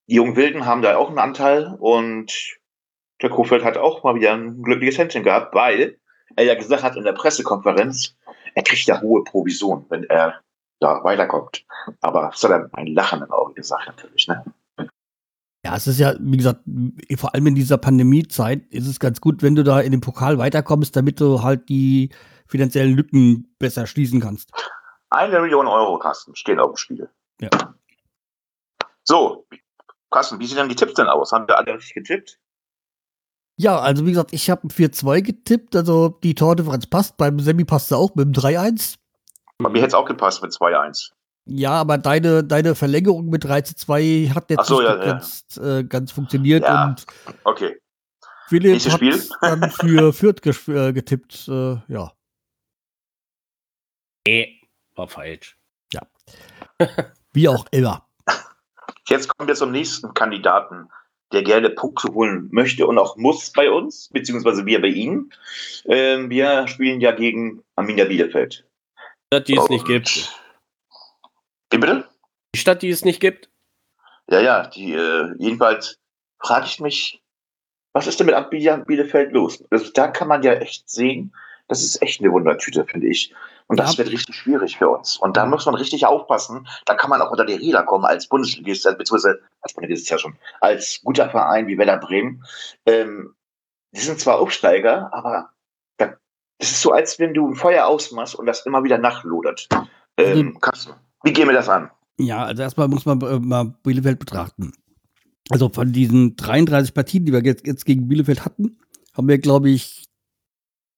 die 0.08 0.16
jungen 0.16 0.36
Wilden 0.36 0.66
haben 0.66 0.82
da 0.82 0.98
auch 0.98 1.10
einen 1.10 1.20
Anteil 1.20 1.76
und 1.80 2.58
der 3.22 3.30
Kofeld 3.30 3.64
hat 3.64 3.78
auch 3.78 4.04
mal 4.04 4.16
wieder 4.16 4.34
ein 4.34 4.62
glückliches 4.62 4.98
Händchen 4.98 5.24
gehabt, 5.24 5.54
weil 5.56 6.00
er 6.36 6.46
ja 6.46 6.56
gesagt 6.56 6.84
hat 6.84 6.96
in 6.96 7.04
der 7.04 7.14
Pressekonferenz, 7.14 8.18
er 8.56 8.64
kriegt 8.64 8.86
ja 8.86 9.02
hohe 9.02 9.24
Provision, 9.24 9.86
wenn 9.90 10.04
er 10.06 10.42
da 10.80 11.04
weiterkommt. 11.04 11.66
Aber 12.02 12.32
hat 12.32 12.44
er 12.44 12.70
ein 12.74 12.88
Lachen 12.88 13.22
im 13.22 13.32
Auge 13.32 13.54
gesagt, 13.54 13.88
natürlich. 13.88 14.28
Ne? 14.28 14.44
Ja, 15.66 15.76
es 15.78 15.88
ist 15.88 16.00
ja, 16.00 16.16
wie 16.20 16.38
gesagt, 16.38 16.62
vor 17.16 17.34
allem 17.34 17.48
in 17.48 17.56
dieser 17.56 17.78
Pandemiezeit 17.78 18.66
ist 18.68 18.88
es 18.88 19.00
ganz 19.00 19.22
gut, 19.22 19.42
wenn 19.42 19.56
du 19.56 19.64
da 19.64 19.80
in 19.80 19.92
den 19.92 20.02
Pokal 20.02 20.38
weiterkommst, 20.38 20.96
damit 20.96 21.22
du 21.22 21.42
halt 21.42 21.70
die 21.70 22.10
finanziellen 22.48 22.96
Lücken 22.96 23.56
besser 23.60 23.88
schließen 23.88 24.20
kannst. 24.20 24.52
Eine 25.10 25.40
Million 25.40 25.68
Euro, 25.68 25.98
Carsten, 26.00 26.36
stehen 26.36 26.60
auf 26.60 26.72
dem 26.72 26.78
Spiel. 26.78 27.10
Ja. 27.40 27.50
So, 29.04 29.48
Carsten, 30.12 30.40
wie 30.40 30.46
sehen 30.46 30.58
denn 30.58 30.70
die 30.70 30.76
Tipps 30.76 30.96
denn 30.96 31.08
aus? 31.08 31.32
Haben 31.32 31.48
wir 31.48 31.58
alle 31.58 31.76
richtig 31.76 31.94
getippt? 31.94 32.40
Ja, 33.56 33.80
also 33.80 34.06
wie 34.06 34.12
gesagt, 34.12 34.34
ich 34.34 34.50
habe 34.50 34.68
4-2 34.68 35.22
getippt, 35.22 35.76
also 35.76 36.10
die 36.24 36.34
Tordifferenz 36.36 36.88
passt. 36.88 37.18
Beim 37.18 37.40
Semi 37.40 37.66
passt 37.66 37.90
sie 37.90 37.98
auch 37.98 38.16
mit 38.16 38.26
dem 38.26 38.34
3-1. 38.34 38.96
Bei 39.60 39.70
mir 39.70 39.80
hätte 39.80 39.90
es 39.90 39.94
auch 39.94 40.06
gepasst 40.08 40.42
mit 40.42 40.52
2-1. 40.52 41.12
Ja, 41.46 41.72
aber 41.74 41.98
deine, 41.98 42.44
deine 42.44 42.74
Verlängerung 42.74 43.28
mit 43.28 43.44
3 43.44 43.62
zu 43.62 43.76
2 43.76 44.32
hat 44.34 44.50
jetzt 44.50 44.66
so, 44.68 44.80
nicht 44.80 44.90
ja, 44.90 44.96
ja. 44.98 45.06
ganz, 45.06 45.46
Äh, 45.58 45.84
ganz 45.84 46.12
funktioniert 46.12 46.64
Ja. 46.64 46.86
und 46.86 47.06
Okay. 47.44 47.80
Philipp 48.48 48.74
Nächstes 48.74 48.94
hat 48.94 49.00
Spiel? 49.00 49.22
dann 49.42 49.70
für 49.72 50.14
Fürth 50.14 50.68
äh, 50.68 50.94
getippt. 50.94 51.48
Äh, 51.48 51.76
ja. 51.88 52.12
Nee, 54.26 54.62
war 54.96 55.08
falsch. 55.08 55.58
Wie 57.34 57.48
auch 57.48 57.66
immer. 57.72 58.08
Jetzt 59.08 59.28
kommen 59.30 59.48
wir 59.48 59.56
zum 59.56 59.72
nächsten 59.72 60.14
Kandidaten, 60.14 60.90
der 61.34 61.44
gerne 61.44 61.70
Punkte 61.70 62.14
holen 62.14 62.48
möchte 62.52 62.88
und 62.88 62.98
auch 62.98 63.18
muss 63.18 63.52
bei 63.52 63.70
uns, 63.70 64.10
beziehungsweise 64.10 64.66
wir 64.66 64.80
bei 64.82 64.88
Ihnen. 64.88 65.34
Ähm, 65.86 66.30
wir 66.30 66.68
spielen 66.68 67.02
ja 67.02 67.12
gegen 67.12 67.64
Arminia 67.76 68.06
Bielefeld. 68.06 68.66
Stadt, 69.34 69.48
die 69.48 69.58
es 69.58 69.70
nicht 69.70 69.82
Und- 69.82 69.88
gibt. 69.88 70.40
Wie 71.72 71.78
bitte? 71.80 72.08
Die 72.56 72.60
Stadt, 72.60 72.82
die 72.84 72.90
es 72.90 73.04
nicht 73.04 73.20
gibt. 73.20 73.50
Ja, 74.30 74.40
ja, 74.40 74.68
die, 74.68 74.94
äh, 74.94 75.34
jedenfalls 75.40 75.98
frage 76.40 76.68
ich 76.68 76.80
mich, 76.80 77.22
was 77.94 78.08
ist 78.08 78.20
denn 78.20 78.28
mit 78.28 78.36
Arminia 78.36 78.78
Bielefeld 78.78 79.32
los? 79.34 79.64
Also 79.72 79.92
da 79.92 80.08
kann 80.08 80.28
man 80.28 80.44
ja 80.44 80.54
echt 80.54 80.90
sehen, 80.90 81.36
das 81.68 81.84
ist 81.84 82.02
echt 82.02 82.22
eine 82.22 82.32
Wundertüte, 82.32 82.86
finde 82.86 83.08
ich. 83.08 83.34
Und 83.68 83.80
das 83.80 83.94
Ja. 83.94 84.00
wird 84.00 84.12
richtig 84.12 84.36
schwierig 84.36 84.78
für 84.78 84.90
uns. 84.90 85.18
Und 85.18 85.38
da 85.38 85.46
muss 85.46 85.66
man 85.66 85.76
richtig 85.76 86.06
aufpassen. 86.06 86.68
Da 86.86 86.96
kann 86.96 87.10
man 87.10 87.22
auch 87.22 87.32
unter 87.32 87.46
die 87.46 87.54
Räder 87.54 87.84
kommen 87.84 88.06
als 88.06 88.28
Bundesligist, 88.28 88.84
beziehungsweise 88.98 89.42
als 89.62 89.74
Bundesligist 89.74 90.10
ja 90.10 90.18
schon, 90.18 90.36
als 90.62 91.00
guter 91.04 91.30
Verein 91.30 91.68
wie 91.68 91.78
Werder 91.78 91.98
Bremen. 91.98 92.44
Ähm, 92.86 93.34
die 93.96 94.02
sind 94.02 94.20
zwar 94.20 94.40
Aufsteiger, 94.40 95.14
aber 95.14 95.50
da, 95.98 96.18
das 96.60 96.72
ist 96.72 96.82
so, 96.82 96.92
als 96.92 97.20
wenn 97.20 97.34
du 97.34 97.48
ein 97.48 97.56
Feuer 97.56 97.86
ausmachst 97.88 98.36
und 98.36 98.46
das 98.46 98.66
immer 98.66 98.84
wieder 98.84 98.98
nachlodert. 98.98 99.68
Ähm, 100.18 100.58
kannst, 100.62 100.88
du- 100.88 100.94
wie 101.24 101.32
gehen 101.34 101.48
wir 101.48 101.54
das 101.56 101.70
an? 101.70 101.90
Ja, 102.18 102.44
also 102.46 102.62
erstmal 102.62 102.88
muss 102.88 103.06
man 103.06 103.20
äh, 103.22 103.40
mal 103.40 103.74
Bielefeld 103.84 104.20
betrachten. 104.20 104.74
Also 105.50 105.70
von 105.70 105.92
diesen 105.92 106.36
33 106.36 106.94
Partien, 106.94 107.26
die 107.26 107.34
wir 107.34 107.44
jetzt, 107.44 107.66
jetzt 107.66 107.86
gegen 107.86 108.08
Bielefeld 108.08 108.46
hatten, 108.46 108.78
haben 109.16 109.28
wir, 109.28 109.38
glaube 109.40 109.70
ich, 109.70 110.06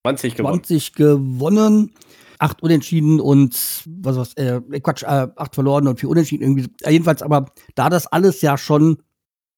20 0.06 0.36
gewonnen. 0.36 0.54
20 0.64 0.94
gewonnen, 0.94 1.92
8 2.40 2.62
unentschieden 2.64 3.20
und 3.20 3.84
was 3.86 4.18
was, 4.18 4.34
äh, 4.36 4.62
Quatsch, 4.82 5.04
äh, 5.04 5.28
8 5.36 5.56
verloren 5.56 5.88
und 5.88 6.00
4 6.00 6.10
unentschieden 6.10 6.44
irgendwie. 6.44 6.70
Äh, 6.84 6.92
jedenfalls, 6.92 7.22
aber 7.22 7.46
da 7.76 7.90
das 7.90 8.08
alles 8.08 8.42
ja 8.42 8.58
schon 8.58 8.98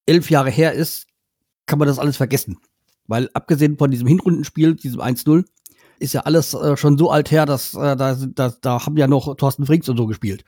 elf 0.05 0.29
Jahre 0.29 0.49
her 0.49 0.73
ist, 0.73 1.07
kann 1.65 1.79
man 1.79 1.87
das 1.87 1.99
alles 1.99 2.17
vergessen. 2.17 2.57
Weil 3.07 3.29
abgesehen 3.33 3.77
von 3.77 3.91
diesem 3.91 4.07
Hinrundenspiel, 4.07 4.75
diesem 4.75 5.01
1-0, 5.01 5.45
ist 5.99 6.13
ja 6.13 6.21
alles 6.21 6.53
äh, 6.53 6.77
schon 6.77 6.97
so 6.97 7.09
alt 7.09 7.31
her, 7.31 7.45
dass 7.45 7.73
äh, 7.73 7.95
da, 7.95 8.15
da, 8.15 8.53
da 8.61 8.85
haben 8.85 8.97
ja 8.97 9.07
noch 9.07 9.35
Thorsten 9.35 9.65
Frings 9.65 9.89
und 9.89 9.97
so 9.97 10.07
gespielt. 10.07 10.43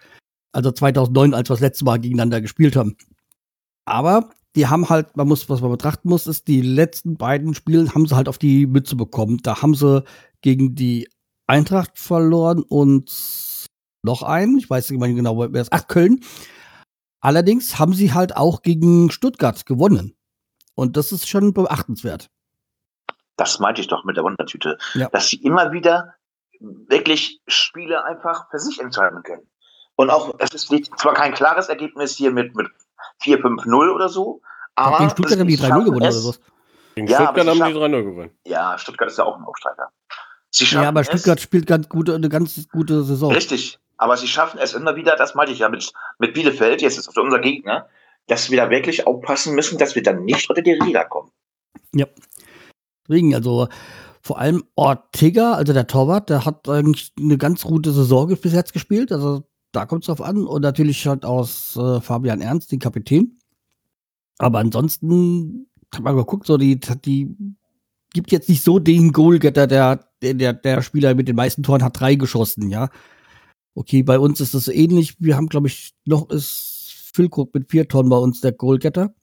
Also 0.51 0.71
2009, 0.71 1.33
als 1.33 1.49
wir 1.49 1.53
das 1.53 1.61
letzte 1.61 1.85
Mal 1.85 1.99
gegeneinander 1.99 2.41
gespielt 2.41 2.75
haben. 2.75 2.97
Aber 3.85 4.29
die 4.55 4.67
haben 4.67 4.89
halt, 4.89 5.15
man 5.15 5.27
muss, 5.27 5.49
was 5.49 5.61
man 5.61 5.71
betrachten 5.71 6.09
muss, 6.09 6.27
ist, 6.27 6.47
die 6.47 6.61
letzten 6.61 7.17
beiden 7.17 7.53
Spiele 7.53 7.93
haben 7.93 8.07
sie 8.07 8.15
halt 8.15 8.27
auf 8.27 8.37
die 8.37 8.65
Mütze 8.65 8.95
bekommen. 8.95 9.39
Da 9.43 9.61
haben 9.61 9.75
sie 9.75 10.03
gegen 10.41 10.75
die 10.75 11.07
Eintracht 11.49 11.97
verloren 11.97 12.61
und 12.61 13.11
noch 14.03 14.23
einen, 14.23 14.57
ich 14.57 14.69
weiß 14.69 14.89
nicht 14.89 14.99
mehr 14.99 15.11
genau, 15.11 15.37
wer 15.51 15.61
ist, 15.61 15.73
ach, 15.73 15.87
Köln. 15.87 16.23
Allerdings 17.21 17.79
haben 17.79 17.93
sie 17.93 18.13
halt 18.13 18.37
auch 18.37 18.61
gegen 18.61 19.11
Stuttgart 19.11 19.65
gewonnen. 19.65 20.15
Und 20.75 20.95
das 20.95 21.11
ist 21.11 21.27
schon 21.27 21.53
beachtenswert. 21.53 22.29
Das 23.35 23.59
meinte 23.59 23.81
ich 23.81 23.87
doch 23.87 24.05
mit 24.05 24.15
der 24.15 24.23
Wundertüte. 24.23 24.77
Ja. 24.93 25.09
Dass 25.09 25.27
sie 25.27 25.37
immer 25.37 25.71
wieder 25.71 26.15
wirklich 26.59 27.41
Spiele 27.47 28.05
einfach 28.05 28.49
für 28.49 28.59
sich 28.59 28.79
entscheiden 28.79 29.23
können. 29.23 29.49
Und 29.95 30.09
auch, 30.09 30.35
es 30.39 30.51
ist 30.53 30.71
nicht, 30.71 30.97
zwar 30.97 31.13
kein 31.13 31.33
klares 31.33 31.67
Ergebnis 31.67 32.15
hier 32.15 32.31
mit, 32.31 32.55
mit 32.55 32.67
4-5-0 33.23 33.93
oder 33.93 34.07
so, 34.07 34.41
aber. 34.75 34.99
gegen 34.99 35.09
Stuttgart 35.09 35.39
haben 35.39 35.47
die 35.47 35.55
sie 35.55 35.63
3-0 35.63 35.67
schaffen 35.67 35.85
gewonnen 35.85 36.05
es- 36.05 36.25
oder 36.25 36.29
was? 36.29 36.41
Gegen 36.95 37.07
Ja, 37.07 37.23
Stuttgart 37.23 37.47
haben 37.47 37.73
die 37.73 37.79
3-0 37.79 38.03
gewonnen. 38.03 38.31
Ja, 38.45 38.77
Stuttgart 38.77 39.09
ist 39.09 39.17
ja 39.17 39.25
auch 39.25 39.37
ein 39.37 39.43
Aufsteiger. 39.43 39.91
Sie 40.51 40.65
schaffen 40.65 40.83
Ja, 40.83 40.89
aber 40.89 41.01
es- 41.01 41.07
Stuttgart 41.07 41.39
spielt 41.39 41.67
ganz 41.67 41.89
gute, 41.89 42.15
eine 42.15 42.29
ganz 42.29 42.67
gute 42.71 43.03
Saison. 43.03 43.31
Richtig. 43.33 43.79
Aber 43.97 44.15
sie 44.17 44.27
schaffen 44.27 44.59
es 44.63 44.73
immer 44.73 44.95
wieder, 44.95 45.15
das 45.17 45.35
meinte 45.35 45.51
ich 45.51 45.59
ja 45.59 45.69
mit, 45.69 45.91
mit 46.19 46.33
Bielefeld, 46.33 46.81
jetzt 46.81 46.97
ist 46.97 47.07
es 47.09 47.17
unser 47.17 47.39
Gegner, 47.39 47.87
dass 48.27 48.49
wir 48.49 48.57
da 48.57 48.69
wirklich 48.69 49.05
aufpassen 49.05 49.55
müssen, 49.55 49.77
dass 49.77 49.95
wir 49.95 50.03
dann 50.03 50.23
nicht 50.23 50.49
unter 50.49 50.61
die 50.61 50.71
Räder 50.73 51.03
kommen. 51.05 51.31
Deswegen, 53.07 53.33
also 53.35 53.67
vor 54.21 54.37
allem 54.39 54.63
Ortega, 54.75 55.53
also 55.53 55.73
der 55.73 55.87
Torwart, 55.87 56.29
der 56.29 56.45
hat 56.45 56.69
eigentlich 56.69 57.11
eine 57.19 57.37
ganz 57.37 57.63
gute 57.63 57.91
Saison 57.91 58.27
bis 58.39 58.53
jetzt 58.53 58.73
gespielt. 58.73 59.11
Also 59.11 59.43
da 59.71 59.85
kommt 59.85 60.03
es 60.03 60.07
drauf 60.07 60.21
an. 60.21 60.45
Und 60.45 60.61
natürlich 60.61 61.07
halt 61.07 61.25
aus 61.25 61.75
äh, 61.75 61.99
Fabian 62.01 62.41
Ernst, 62.41 62.71
den 62.71 62.79
Kapitän. 62.79 63.39
Aber 64.37 64.59
ansonsten 64.59 65.67
hat 65.93 66.03
man 66.03 66.15
geguckt, 66.15 66.45
so 66.45 66.57
die, 66.57 66.79
die 66.79 67.35
gibt 68.13 68.31
jetzt 68.31 68.49
nicht 68.49 68.63
so 68.63 68.77
den 68.79 69.11
Goalgetter, 69.11 69.65
der, 69.67 70.08
der, 70.21 70.33
der, 70.33 70.53
der 70.53 70.81
Spieler 70.81 71.15
mit 71.15 71.27
den 71.27 71.35
meisten 71.35 71.63
Toren 71.63 71.83
hat 71.83 71.99
drei 71.99 72.15
geschossen, 72.15 72.69
ja. 72.69 72.89
Okay, 73.75 74.03
bei 74.03 74.19
uns 74.19 74.41
ist 74.41 74.53
das 74.53 74.67
ähnlich. 74.67 75.15
Wir 75.19 75.35
haben, 75.35 75.47
glaube 75.47 75.67
ich, 75.67 75.93
noch 76.05 76.29
ist 76.29 77.11
Füllkrug 77.13 77.53
mit 77.53 77.69
vier 77.69 77.87
Tonnen 77.87 78.09
bei 78.09 78.17
uns 78.17 78.41
der 78.41 78.51
Goalgetter. 78.51 79.13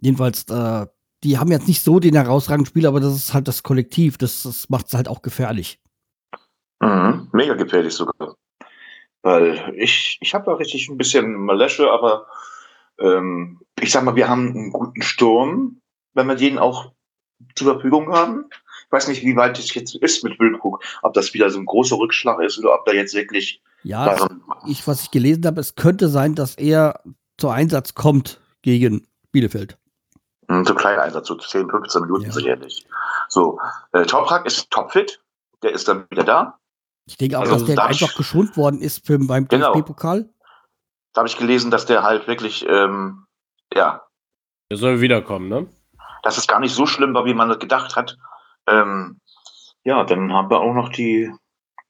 Jedenfalls, 0.00 0.44
äh, 0.48 0.86
die 1.24 1.38
haben 1.38 1.50
jetzt 1.50 1.68
nicht 1.68 1.82
so 1.82 1.98
den 2.00 2.14
herausragenden 2.14 2.66
Spieler, 2.66 2.88
aber 2.88 3.00
das 3.00 3.14
ist 3.14 3.34
halt 3.34 3.48
das 3.48 3.62
Kollektiv. 3.62 4.18
Das, 4.18 4.44
das 4.44 4.68
macht 4.68 4.86
es 4.86 4.94
halt 4.94 5.08
auch 5.08 5.22
gefährlich. 5.22 5.80
Mhm. 6.80 7.28
Mega 7.32 7.54
gefährlich 7.54 7.94
sogar. 7.94 8.36
Weil 9.22 9.74
ich, 9.76 10.18
ich 10.20 10.34
habe 10.34 10.46
da 10.46 10.54
richtig 10.54 10.88
ein 10.88 10.96
bisschen 10.96 11.34
Malesche, 11.34 11.90
aber 11.90 12.26
ähm, 13.00 13.60
ich 13.80 13.90
sag 13.90 14.04
mal, 14.04 14.16
wir 14.16 14.28
haben 14.28 14.48
einen 14.48 14.72
guten 14.72 15.02
Sturm, 15.02 15.80
wenn 16.14 16.28
wir 16.28 16.36
den 16.36 16.58
auch 16.58 16.92
zur 17.54 17.74
Verfügung 17.74 18.12
haben. 18.12 18.48
Ich 18.86 18.92
weiß 18.92 19.08
nicht, 19.08 19.22
wie 19.22 19.36
weit 19.36 19.58
es 19.58 19.72
jetzt 19.74 19.94
ist 19.96 20.24
mit 20.24 20.38
Wilkuk, 20.40 20.82
ob 21.02 21.12
das 21.14 21.34
wieder 21.34 21.50
so 21.50 21.58
ein 21.58 21.66
großer 21.66 21.96
Rückschlag 21.98 22.40
ist 22.40 22.58
oder 22.58 22.74
ob 22.74 22.84
da 22.86 22.92
jetzt 22.92 23.14
wirklich 23.14 23.60
Ja, 23.82 24.26
ich, 24.66 24.86
was 24.86 25.02
ich 25.02 25.10
gelesen 25.10 25.44
habe, 25.46 25.60
es 25.60 25.74
könnte 25.74 26.08
sein, 26.08 26.34
dass 26.34 26.54
er 26.56 27.00
zu 27.38 27.48
Einsatz 27.48 27.94
kommt 27.94 28.40
gegen 28.62 29.06
Bielefeld. 29.32 29.78
ein 30.48 30.64
so 30.64 30.74
kleiner 30.74 31.02
Einsatz, 31.02 31.28
so 31.28 31.34
10, 31.36 31.68
15 31.70 32.02
Minuten 32.02 32.24
Ja. 32.24 32.32
sicherlich. 32.32 32.86
So, 33.28 33.60
äh, 33.92 34.04
Toprak 34.06 34.46
ist 34.46 34.70
topfit, 34.70 35.20
der 35.62 35.72
ist 35.72 35.86
dann 35.88 36.06
wieder 36.10 36.24
da. 36.24 36.58
Ich 37.06 37.16
denke 37.18 37.36
auch, 37.38 37.42
Also 37.42 37.56
dass 37.56 37.64
der 37.66 37.84
einfach 37.84 38.14
geschont 38.16 38.56
worden 38.56 38.80
ist 38.80 39.06
für, 39.06 39.18
beim 39.18 39.46
Genau. 39.48 39.72
DFB-Pokal. 39.74 40.28
Da 41.12 41.20
habe 41.20 41.28
ich 41.28 41.36
gelesen, 41.36 41.70
dass 41.70 41.84
der 41.86 42.02
halt 42.02 42.26
wirklich, 42.28 42.66
ähm, 42.68 43.26
ja, 43.74 44.02
Der 44.70 44.78
soll 44.78 45.00
wiederkommen, 45.00 45.48
ne? 45.48 45.66
dass 46.22 46.36
es 46.38 46.46
gar 46.46 46.60
nicht 46.60 46.74
so 46.74 46.84
schlimm 46.86 47.14
war, 47.14 47.24
wie 47.26 47.34
man 47.34 47.48
das 47.48 47.58
gedacht 47.58 47.94
hat. 47.96 48.16
Ähm, 48.70 49.20
ja, 49.84 50.04
dann 50.04 50.32
haben 50.32 50.50
wir 50.50 50.60
auch 50.60 50.74
noch 50.74 50.90
die, 50.90 51.32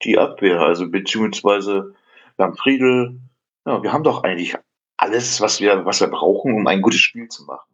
die 0.02 0.18
Abwehr, 0.18 0.60
also 0.60 0.88
beziehungsweise 0.90 1.94
wir 2.36 2.44
haben 2.44 2.56
Friedel. 2.56 3.20
Ja, 3.66 3.82
wir 3.82 3.92
haben 3.92 4.04
doch 4.04 4.22
eigentlich 4.22 4.56
alles, 4.96 5.40
was 5.40 5.60
wir, 5.60 5.84
was 5.84 6.00
wir 6.00 6.08
brauchen, 6.08 6.54
um 6.54 6.66
ein 6.66 6.82
gutes 6.82 7.00
Spiel 7.00 7.28
zu 7.28 7.44
machen. 7.44 7.68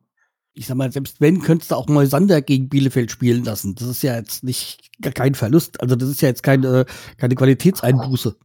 ich 0.55 0.67
sag 0.67 0.77
mal, 0.77 0.91
selbst 0.93 1.21
wenn, 1.21 1.43
könntest 1.43 1.71
du 1.71 1.75
auch 1.75 1.89
Moisander 1.89 2.41
gegen 2.41 2.69
Bielefeld 2.69 3.11
spielen 3.11 3.45
lassen. 3.45 3.75
Das 3.75 3.89
ist 3.89 4.03
ja 4.03 4.15
jetzt 4.17 4.45
nicht 4.45 4.91
kein 5.15 5.35
Verlust. 5.35 5.81
Also 5.81 5.97
das 5.97 6.09
ist 6.09 6.23
ja 6.23 6.29
jetzt 6.29 6.43
keine, 6.43 6.87
keine 7.19 7.35
Qualitätseinbuße. 7.35 8.37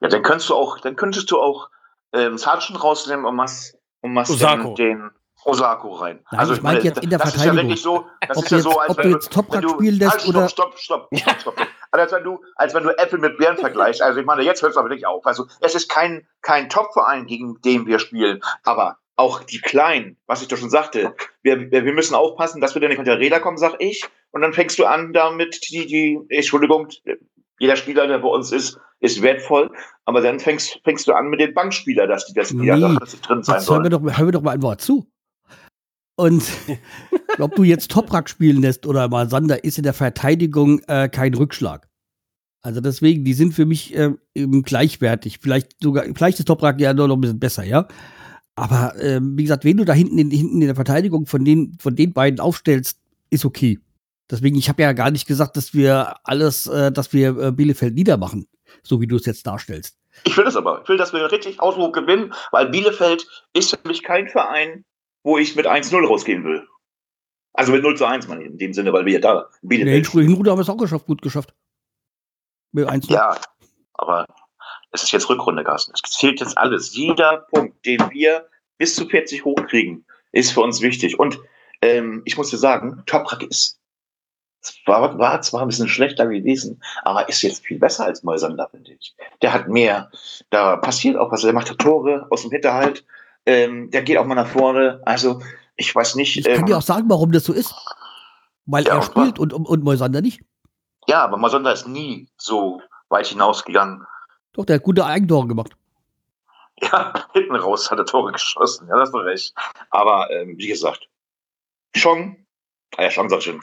Ja, 0.00 0.08
dann 0.08 0.22
könntest 0.22 0.50
du 0.50 0.54
auch, 0.54 0.78
dann 0.80 0.96
könntest 0.96 1.30
du 1.30 1.40
auch 1.40 1.70
ähm, 2.12 2.38
Sargent 2.38 2.82
rausnehmen 2.82 3.24
und 3.24 3.36
machst, 3.36 3.76
und 4.00 4.12
machst 4.12 4.40
den 4.78 5.10
Osako 5.44 5.94
rein. 5.94 6.20
Nein, 6.30 6.52
ich 6.52 6.62
meine 6.62 6.80
jetzt 6.80 7.02
in 7.02 7.10
der 7.10 7.18
das 7.18 7.32
Verteidigung. 7.34 7.70
Ist 7.70 7.84
ja 7.84 7.90
wirklich 7.92 8.04
so, 8.04 8.06
das 8.26 8.36
Ob 8.36 8.44
ist 8.44 8.50
ja 8.50 8.56
jetzt- 8.58 8.64
so, 8.64 8.78
als 8.78 8.90
ob 8.90 8.98
wenn 8.98 9.04
du 9.04 9.10
jetzt 9.14 9.32
Toprak 9.32 9.70
spielen 9.70 9.98
lässt 9.98 10.10
halt, 10.12 10.20
stopp, 10.22 10.34
oder- 10.34 10.48
Stopp, 10.48 10.78
stopp, 10.78 11.08
stopp, 11.14 11.40
stopp. 11.40 11.56
Also 11.90 12.02
als 12.02 12.12
wenn 12.12 12.24
du, 12.24 12.40
als 12.56 12.74
wenn 12.74 12.82
du 12.82 12.98
Äpfel 12.98 13.18
mit 13.18 13.38
Bären 13.38 13.56
vergleichst. 13.56 14.02
Also 14.02 14.20
ich 14.20 14.26
meine, 14.26 14.42
jetzt 14.42 14.62
hört 14.62 14.72
es 14.72 14.76
aber 14.76 14.88
nicht 14.88 15.06
auf. 15.06 15.24
Also 15.26 15.46
es 15.60 15.74
ist 15.74 15.88
kein, 15.88 16.26
kein 16.42 16.68
Top-Verein, 16.68 17.26
gegen 17.26 17.60
den 17.62 17.86
wir 17.86 17.98
spielen, 17.98 18.40
aber 18.64 18.98
auch 19.16 19.42
die 19.42 19.60
Kleinen, 19.60 20.16
was 20.26 20.42
ich 20.42 20.48
doch 20.48 20.56
schon 20.58 20.70
sagte, 20.70 21.14
wir, 21.42 21.70
wir 21.72 21.92
müssen 21.92 22.14
aufpassen, 22.14 22.60
dass 22.60 22.74
wir 22.74 22.82
da 22.82 22.88
nicht 22.88 22.98
unter 23.00 23.18
Räder 23.18 23.40
kommen, 23.40 23.58
sag 23.58 23.74
ich. 23.80 24.04
Und 24.30 24.42
dann 24.42 24.52
fängst 24.52 24.78
du 24.78 24.84
an, 24.84 25.12
damit 25.12 25.70
die, 25.70 25.86
die, 25.86 26.20
Entschuldigung, 26.28 26.88
jeder 27.58 27.74
Spieler, 27.76 28.06
der 28.06 28.18
bei 28.18 28.28
uns 28.28 28.52
ist, 28.52 28.78
ist 29.00 29.22
wertvoll, 29.22 29.70
aber 30.04 30.20
dann 30.20 30.38
fängst, 30.38 30.80
fängst 30.84 31.08
du 31.08 31.14
an 31.14 31.28
mit 31.28 31.40
den 31.40 31.54
Bankspielern, 31.54 32.08
dass 32.08 32.26
die 32.26 32.34
das 32.34 32.52
Nee, 32.52 32.68
drin 32.68 32.80
sein 32.80 32.98
Jetzt 33.00 33.28
hören 33.28 33.42
wir, 33.46 33.60
sollen. 33.60 33.90
doch, 33.90 34.02
hören 34.02 34.26
wir 34.26 34.32
doch 34.32 34.42
mal 34.42 34.52
ein 34.52 34.62
Wort 34.62 34.80
zu. 34.80 35.06
Und 36.18 36.42
ob 37.38 37.54
du 37.54 37.62
jetzt 37.62 37.92
Toprak 37.92 38.28
spielen 38.28 38.60
lässt 38.60 38.86
oder 38.86 39.08
mal 39.08 39.30
Sander, 39.30 39.62
ist 39.62 39.78
in 39.78 39.84
der 39.84 39.94
Verteidigung 39.94 40.80
äh, 40.88 41.08
kein 41.08 41.32
Rückschlag. 41.32 41.88
Also 42.60 42.80
deswegen, 42.80 43.24
die 43.24 43.34
sind 43.34 43.54
für 43.54 43.66
mich 43.66 43.94
äh, 43.94 44.10
eben 44.34 44.64
gleichwertig. 44.64 45.38
Vielleicht 45.40 45.80
sogar, 45.80 46.04
vielleicht 46.16 46.40
ist 46.40 46.46
Toprak 46.46 46.80
ja 46.80 46.92
nur 46.92 47.06
noch 47.06 47.16
ein 47.16 47.20
bisschen 47.20 47.38
besser, 47.38 47.62
ja. 47.62 47.86
Aber 48.56 48.94
ähm, 49.00 49.38
wie 49.38 49.44
gesagt, 49.44 49.64
wen 49.64 49.76
du 49.76 49.84
da 49.84 49.92
hinten 49.92 50.18
in, 50.18 50.32
hinten 50.32 50.60
in 50.60 50.66
der 50.66 50.74
Verteidigung 50.74 51.26
von 51.26 51.44
den, 51.44 51.78
von 51.78 51.94
den 51.94 52.12
beiden 52.12 52.40
aufstellst, 52.40 52.98
ist 53.30 53.44
okay. 53.44 53.78
Deswegen, 54.28 54.58
ich 54.58 54.68
habe 54.68 54.82
ja 54.82 54.92
gar 54.94 55.12
nicht 55.12 55.28
gesagt, 55.28 55.56
dass 55.56 55.72
wir 55.72 56.16
alles, 56.24 56.66
äh, 56.66 56.90
dass 56.90 57.12
wir 57.12 57.38
äh, 57.38 57.52
Bielefeld 57.52 57.94
niedermachen, 57.94 58.48
so 58.82 59.00
wie 59.00 59.06
du 59.06 59.14
es 59.14 59.24
jetzt 59.24 59.46
darstellst. 59.46 59.96
Ich 60.24 60.36
will 60.36 60.44
das 60.44 60.56
aber. 60.56 60.80
Ich 60.82 60.88
will, 60.88 60.96
dass 60.96 61.12
wir 61.12 61.30
richtig 61.30 61.60
Ausdruck 61.60 61.94
gewinnen, 61.94 62.34
weil 62.50 62.70
Bielefeld 62.70 63.24
ist 63.54 63.70
für 63.70 63.86
mich 63.86 64.02
kein 64.02 64.26
Verein, 64.26 64.84
wo 65.22 65.38
ich 65.38 65.56
mit 65.56 65.66
1-0 65.66 66.06
rausgehen 66.06 66.44
will. 66.44 66.66
Also 67.52 67.72
mit 67.72 67.82
0 67.82 67.96
zu 67.96 68.04
1, 68.04 68.28
meine 68.28 68.44
ich, 68.44 68.50
in 68.50 68.58
dem 68.58 68.72
Sinne, 68.72 68.92
weil 68.92 69.04
wir 69.04 69.14
ja 69.14 69.20
da 69.20 69.48
Bielefeld. 69.62 70.06
Hinrunde 70.06 70.26
Hinrunde 70.26 70.50
haben 70.50 70.58
wir 70.58 70.62
es 70.62 70.68
auch 70.68 70.76
geschafft, 70.76 71.06
gut 71.06 71.22
geschafft. 71.22 71.54
Mit 72.72 72.88
1 72.88 73.08
Ja, 73.08 73.36
aber 73.94 74.26
es 74.92 75.02
ist 75.02 75.12
jetzt 75.12 75.28
Rückrunde, 75.28 75.64
Carsten. 75.64 75.92
Es 75.92 76.02
zählt 76.10 76.40
jetzt 76.40 76.56
alles. 76.56 76.94
Jeder 76.94 77.46
Punkt, 77.50 77.84
den 77.84 77.98
wir 78.10 78.48
bis 78.76 78.94
zu 78.94 79.06
40 79.06 79.44
hochkriegen, 79.44 80.04
ist 80.32 80.52
für 80.52 80.60
uns 80.60 80.80
wichtig. 80.80 81.18
Und 81.18 81.40
ähm, 81.82 82.22
ich 82.24 82.36
muss 82.36 82.50
dir 82.50 82.58
sagen, 82.58 83.02
Toprak 83.06 83.42
ist 83.42 83.78
war, 84.86 85.18
war 85.18 85.40
zwar 85.42 85.62
ein 85.62 85.68
bisschen 85.68 85.88
schlechter 85.88 86.26
gewesen, 86.26 86.82
aber 87.02 87.28
ist 87.28 87.42
jetzt 87.42 87.64
viel 87.64 87.78
besser 87.78 88.04
als 88.04 88.22
Moisander, 88.22 88.68
finde 88.70 88.92
ich. 88.92 89.14
Der 89.42 89.52
hat 89.52 89.68
mehr, 89.68 90.10
da 90.50 90.76
passiert 90.76 91.16
auch 91.16 91.30
was. 91.30 91.42
Der 91.42 91.52
macht 91.52 91.76
Tore 91.78 92.26
aus 92.30 92.42
dem 92.42 92.50
Hinterhalt, 92.50 93.04
ähm, 93.48 93.90
der 93.90 94.02
geht 94.02 94.18
auch 94.18 94.26
mal 94.26 94.34
nach 94.34 94.46
vorne. 94.46 95.00
Also, 95.06 95.40
ich 95.76 95.94
weiß 95.94 96.14
nicht. 96.16 96.36
Ich 96.36 96.44
kann 96.44 96.60
ähm, 96.60 96.66
dir 96.66 96.76
auch 96.78 96.82
sagen, 96.82 97.08
warum 97.08 97.32
das 97.32 97.44
so 97.44 97.52
ist. 97.52 97.74
Weil 98.66 98.84
Ja, 98.84 98.96
er 98.96 99.02
spielt 99.02 99.38
und, 99.38 99.52
und, 99.54 99.66
und 99.66 99.82
Moisander 99.82 100.20
nicht. 100.20 100.42
ja, 101.08 101.24
aber 101.24 101.38
Moisander 101.38 101.72
ist 101.72 101.88
nie 101.88 102.28
so 102.36 102.82
weit 103.08 103.26
hinausgegangen. 103.26 104.04
Doch, 104.52 104.66
der 104.66 104.76
hat 104.76 104.82
gute 104.82 105.04
Eigentore 105.04 105.46
gemacht. 105.48 105.72
Ja, 106.80 107.12
hinten 107.32 107.56
raus 107.56 107.90
hat 107.90 107.98
er 107.98 108.06
Tore 108.06 108.30
geschossen. 108.30 108.86
Ja, 108.88 108.96
das 108.98 109.10
du 109.10 109.18
recht. 109.18 109.52
Aber 109.90 110.30
ähm, 110.30 110.56
wie 110.58 110.68
gesagt, 110.68 111.08
Chong, 111.96 112.46
ah 112.96 113.02
ja, 113.02 113.08
Chong 113.10 113.28
sag 113.28 113.38
ich 113.38 113.46
schon, 113.46 113.60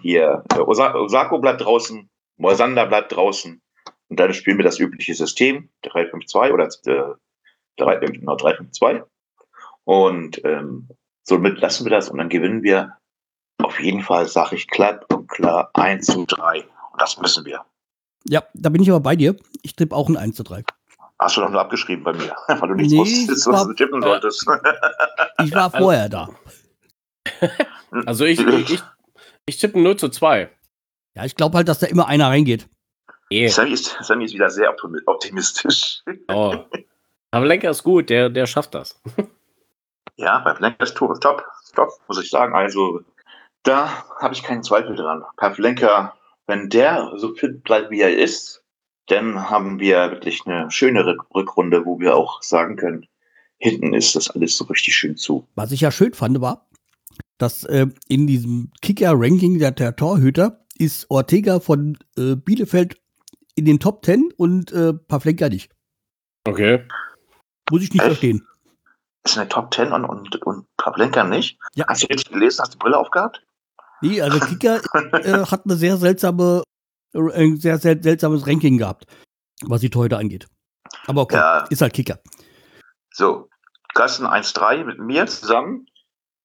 hier, 0.00 0.42
äh, 0.52 0.58
Osa 0.58 0.92
Osako 0.96 1.38
bleibt 1.38 1.60
draußen, 1.60 2.10
Moisander 2.38 2.86
bleibt 2.86 3.12
draußen. 3.12 3.62
Und 4.08 4.18
dann 4.18 4.34
spielen 4.34 4.58
wir 4.58 4.64
das 4.64 4.80
übliche 4.80 5.14
System, 5.14 5.68
3-5-2 5.84 6.52
oder 6.52 6.64
äh, 6.64 7.14
3, 7.76 7.96
genau, 7.98 8.34
3-5-2. 8.34 9.04
Und 9.86 10.44
ähm, 10.44 10.88
somit 11.22 11.58
lassen 11.60 11.84
wir 11.86 11.90
das 11.90 12.10
und 12.10 12.18
dann 12.18 12.28
gewinnen 12.28 12.62
wir 12.62 12.96
auf 13.62 13.80
jeden 13.80 14.02
Fall, 14.02 14.26
sage 14.26 14.56
ich 14.56 14.66
klapp 14.68 15.06
und 15.12 15.28
klar, 15.28 15.70
1 15.74 16.06
zu 16.06 16.26
3. 16.26 16.60
Und 16.92 17.00
das 17.00 17.18
müssen 17.18 17.44
wir. 17.44 17.64
Ja, 18.28 18.42
da 18.54 18.68
bin 18.68 18.82
ich 18.82 18.90
aber 18.90 19.00
bei 19.00 19.16
dir. 19.16 19.36
Ich 19.62 19.76
tippe 19.76 19.94
auch 19.94 20.08
ein 20.08 20.16
1 20.16 20.36
zu 20.36 20.42
3. 20.42 20.64
Hast 21.18 21.36
du 21.36 21.40
doch 21.40 21.48
nur 21.50 21.60
abgeschrieben 21.60 22.04
bei 22.04 22.12
mir, 22.12 22.36
weil 22.48 22.68
du 22.68 22.74
nichts 22.74 22.92
Nee, 22.92 22.98
wusstest, 22.98 23.46
ich 23.46 23.52
was 23.52 23.60
war- 23.60 23.66
du 23.66 23.72
tippen 23.74 24.02
solltest. 24.02 24.46
Ich 25.44 25.54
war 25.54 25.70
vorher 25.70 26.08
da. 26.08 26.28
Also 28.06 28.24
ich, 28.24 28.40
ich, 28.40 28.70
ich, 28.74 28.82
ich 29.46 29.56
tippe 29.58 29.80
0 29.80 29.96
zu 29.96 30.08
2. 30.08 30.50
Ja, 31.14 31.24
ich 31.24 31.34
glaube 31.36 31.56
halt, 31.56 31.68
dass 31.68 31.78
da 31.78 31.86
immer 31.86 32.06
einer 32.08 32.26
reingeht. 32.28 32.68
Eh. 33.30 33.46
Sammy 33.48 33.72
ist, 33.72 33.96
Sammy 34.02 34.24
ist 34.24 34.34
wieder 34.34 34.50
sehr 34.50 34.70
optimi- 34.70 35.00
optimistisch. 35.06 36.02
Oh. 36.28 36.56
Aber 37.30 37.46
Lenker 37.46 37.70
ist 37.70 37.82
gut, 37.84 38.10
der, 38.10 38.28
der 38.28 38.46
schafft 38.46 38.74
das. 38.74 39.00
Ja, 40.16 40.38
bei 40.38 40.52
Pavlenka 40.52 40.84
ist 40.84 40.96
top, 40.96 41.20
top, 41.20 41.90
muss 42.08 42.22
ich 42.22 42.30
sagen. 42.30 42.54
Also, 42.54 43.00
da 43.62 44.04
habe 44.20 44.34
ich 44.34 44.42
keinen 44.42 44.62
Zweifel 44.62 44.96
dran. 44.96 45.24
Pavlenka, 45.36 46.14
wenn 46.46 46.68
der 46.68 47.12
so 47.16 47.34
fit 47.34 47.62
bleibt, 47.64 47.90
wie 47.90 48.00
er 48.00 48.16
ist, 48.16 48.62
dann 49.06 49.50
haben 49.50 49.78
wir 49.78 50.10
wirklich 50.10 50.46
eine 50.46 50.70
schönere 50.70 51.16
Rückrunde, 51.34 51.84
wo 51.84 52.00
wir 52.00 52.16
auch 52.16 52.42
sagen 52.42 52.76
können, 52.76 53.06
hinten 53.58 53.94
ist 53.94 54.16
das 54.16 54.30
alles 54.30 54.56
so 54.56 54.64
richtig 54.64 54.94
schön 54.94 55.16
zu. 55.16 55.46
Was 55.54 55.72
ich 55.72 55.80
ja 55.82 55.90
schön 55.90 56.14
fand, 56.14 56.40
war, 56.40 56.68
dass 57.38 57.64
äh, 57.64 57.86
in 58.08 58.26
diesem 58.26 58.70
Kicker-Ranking 58.82 59.58
der, 59.58 59.70
der 59.72 59.96
Torhüter 59.96 60.64
ist 60.78 61.10
Ortega 61.10 61.60
von 61.60 61.98
äh, 62.16 62.36
Bielefeld 62.36 63.00
in 63.54 63.64
den 63.64 63.80
Top 63.80 64.04
10 64.04 64.32
und 64.36 64.72
äh, 64.72 64.92
Pavlenka 64.92 65.48
nicht. 65.48 65.70
Okay. 66.44 66.84
Muss 67.70 67.82
ich 67.82 67.92
nicht 67.92 68.02
Echt? 68.02 68.08
verstehen. 68.08 68.46
Ist 69.26 69.34
in 69.34 69.40
der 69.40 69.48
Top 69.48 69.74
10 69.74 69.90
und, 69.92 70.04
und, 70.04 70.36
und 70.46 70.66
Pavlenka 70.76 71.24
nicht? 71.24 71.58
Ja. 71.74 71.86
Hast 71.88 72.04
du 72.04 72.06
richtig 72.06 72.30
gelesen? 72.32 72.60
Hast 72.60 72.74
du 72.74 72.78
die 72.78 72.82
Brille 72.84 72.96
aufgehabt? 72.96 73.42
Nee, 74.00 74.22
also 74.22 74.38
Kicker 74.38 74.80
äh, 75.14 75.44
hat 75.50 75.64
eine 75.64 75.74
sehr 75.74 75.96
seltsame, 75.96 76.62
äh, 77.12 77.32
ein 77.32 77.56
sehr, 77.56 77.78
sehr 77.78 78.00
seltsames 78.00 78.46
Ranking 78.46 78.78
gehabt, 78.78 79.06
was 79.64 79.80
die 79.80 79.90
Torhüter 79.90 80.18
angeht. 80.18 80.46
Aber 81.08 81.22
okay, 81.22 81.36
Ja. 81.36 81.66
ist 81.70 81.80
halt 81.82 81.92
Kicker. 81.92 82.20
So, 83.12 83.48
Carsten 83.94 84.26
1-3 84.26 84.84
mit 84.84 85.00
mir 85.00 85.26
zusammen 85.26 85.86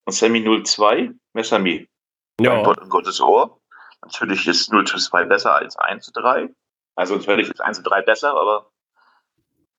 und 0.05 0.13
Sammy 0.13 0.39
0-2. 0.39 1.13
Wer 1.33 1.41
ist 1.41 1.49
Sammy? 1.49 1.87
Ein 2.39 2.45
Ja. 2.45 2.63
Gott, 2.63 2.81
ein 2.81 2.89
Gottes 2.89 3.21
Ohr. 3.21 3.61
Natürlich 4.01 4.47
ist 4.47 4.71
0 4.73 4.87
zu 4.87 4.97
2 4.97 5.25
besser 5.25 5.53
als 5.53 5.77
1 5.77 6.03
zu 6.05 6.11
3. 6.13 6.49
Also 6.95 7.15
natürlich 7.15 7.47
ist 7.47 7.61
1 7.61 7.77
zu 7.77 7.83
3 7.83 8.01
besser, 8.01 8.31
aber 8.31 8.71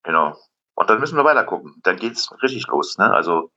genau. 0.04 0.36
Und 0.82 0.90
dann 0.90 0.98
müssen 0.98 1.16
wir 1.16 1.24
weiter 1.24 1.44
gucken. 1.44 1.76
Dann 1.84 1.96
geht's 1.96 2.30
richtig 2.42 2.66
los. 2.66 2.98
Ne? 2.98 3.12
Also, 3.12 3.52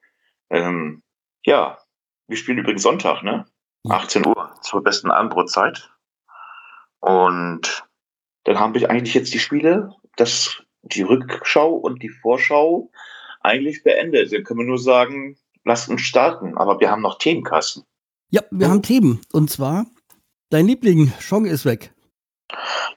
ähm, 0.51 1.01
ja, 1.43 1.79
wir 2.27 2.37
spielen 2.37 2.59
übrigens 2.59 2.83
Sonntag, 2.83 3.23
ne? 3.23 3.45
Ja. 3.83 3.95
18 3.95 4.27
Uhr 4.27 4.53
zur 4.61 4.83
besten 4.83 5.09
Abendbrotzeit. 5.09 5.91
Und 6.99 7.87
dann 8.43 8.59
haben 8.59 8.75
wir 8.75 8.91
eigentlich 8.91 9.15
jetzt 9.15 9.33
die 9.33 9.39
Spiele, 9.39 9.95
das, 10.17 10.61
die 10.83 11.01
Rückschau 11.01 11.73
und 11.73 12.03
die 12.03 12.09
Vorschau 12.09 12.91
eigentlich 13.41 13.83
beendet. 13.83 14.31
Dann 14.31 14.43
können 14.43 14.59
wir 14.59 14.67
nur 14.67 14.79
sagen, 14.79 15.37
lasst 15.63 15.89
uns 15.89 16.01
starten. 16.01 16.55
Aber 16.59 16.79
wir 16.79 16.91
haben 16.91 17.01
noch 17.01 17.17
Themenkasten. 17.17 17.85
Ja, 18.29 18.43
wir 18.51 18.69
haben 18.69 18.83
Themen. 18.83 19.19
Und 19.31 19.49
zwar, 19.49 19.87
dein 20.51 20.67
Liebling, 20.67 21.11
Chong 21.27 21.45
ist 21.45 21.65
weg. 21.65 21.91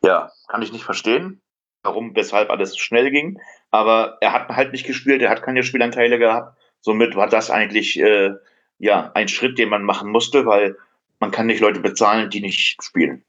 Ja, 0.05 0.31
kann 0.49 0.61
ich 0.61 0.73
nicht 0.73 0.85
verstehen, 0.85 1.41
warum, 1.83 2.15
weshalb 2.15 2.51
alles 2.51 2.73
so 2.73 2.79
schnell 2.79 3.11
ging. 3.11 3.41
Aber 3.71 4.19
er 4.21 4.33
hat 4.33 4.49
halt 4.49 4.73
nicht 4.73 4.87
gespielt, 4.87 5.23
er 5.23 5.31
hat 5.31 5.43
keine 5.43 5.63
Spielanteile 5.63 6.19
gehabt. 6.19 6.59
Somit 6.81 7.17
war 7.17 7.29
das 7.29 7.51
eigentlich 7.51 7.99
äh, 8.01 8.33
ja 8.79 9.11
ein 9.15 9.29
Schritt, 9.29 9.59
den 9.59 9.69
man 9.69 9.83
machen 9.83 10.11
musste, 10.11 10.47
weil 10.47 10.77
man 11.21 11.31
kann 11.31 11.47
nicht 11.47 11.61
Leute 11.61 11.81
bezahlen, 11.81 12.31
die 12.31 12.41
nicht 12.41 12.83
spielen. 12.83 13.25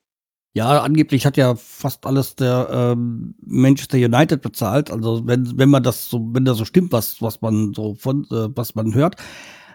Ja, 0.54 0.82
angeblich 0.82 1.26
hat 1.26 1.38
ja 1.38 1.56
fast 1.56 2.06
alles 2.06 2.36
der 2.36 2.68
ähm, 2.72 3.36
Manchester 3.46 3.98
United 3.98 4.42
bezahlt. 4.42 4.90
Also 4.92 5.28
wenn, 5.28 5.58
wenn 5.58 5.70
man 5.70 5.84
das 5.84 6.10
so, 6.10 6.28
wenn 6.34 6.46
das 6.46 6.58
so 6.58 6.66
stimmt, 6.66 6.92
was, 6.92 7.22
was 7.22 7.42
man 7.42 7.74
so 7.74 7.96
von, 7.96 8.24
äh, 8.32 8.50
was 8.56 8.76
man 8.76 8.94
hört. 8.96 9.16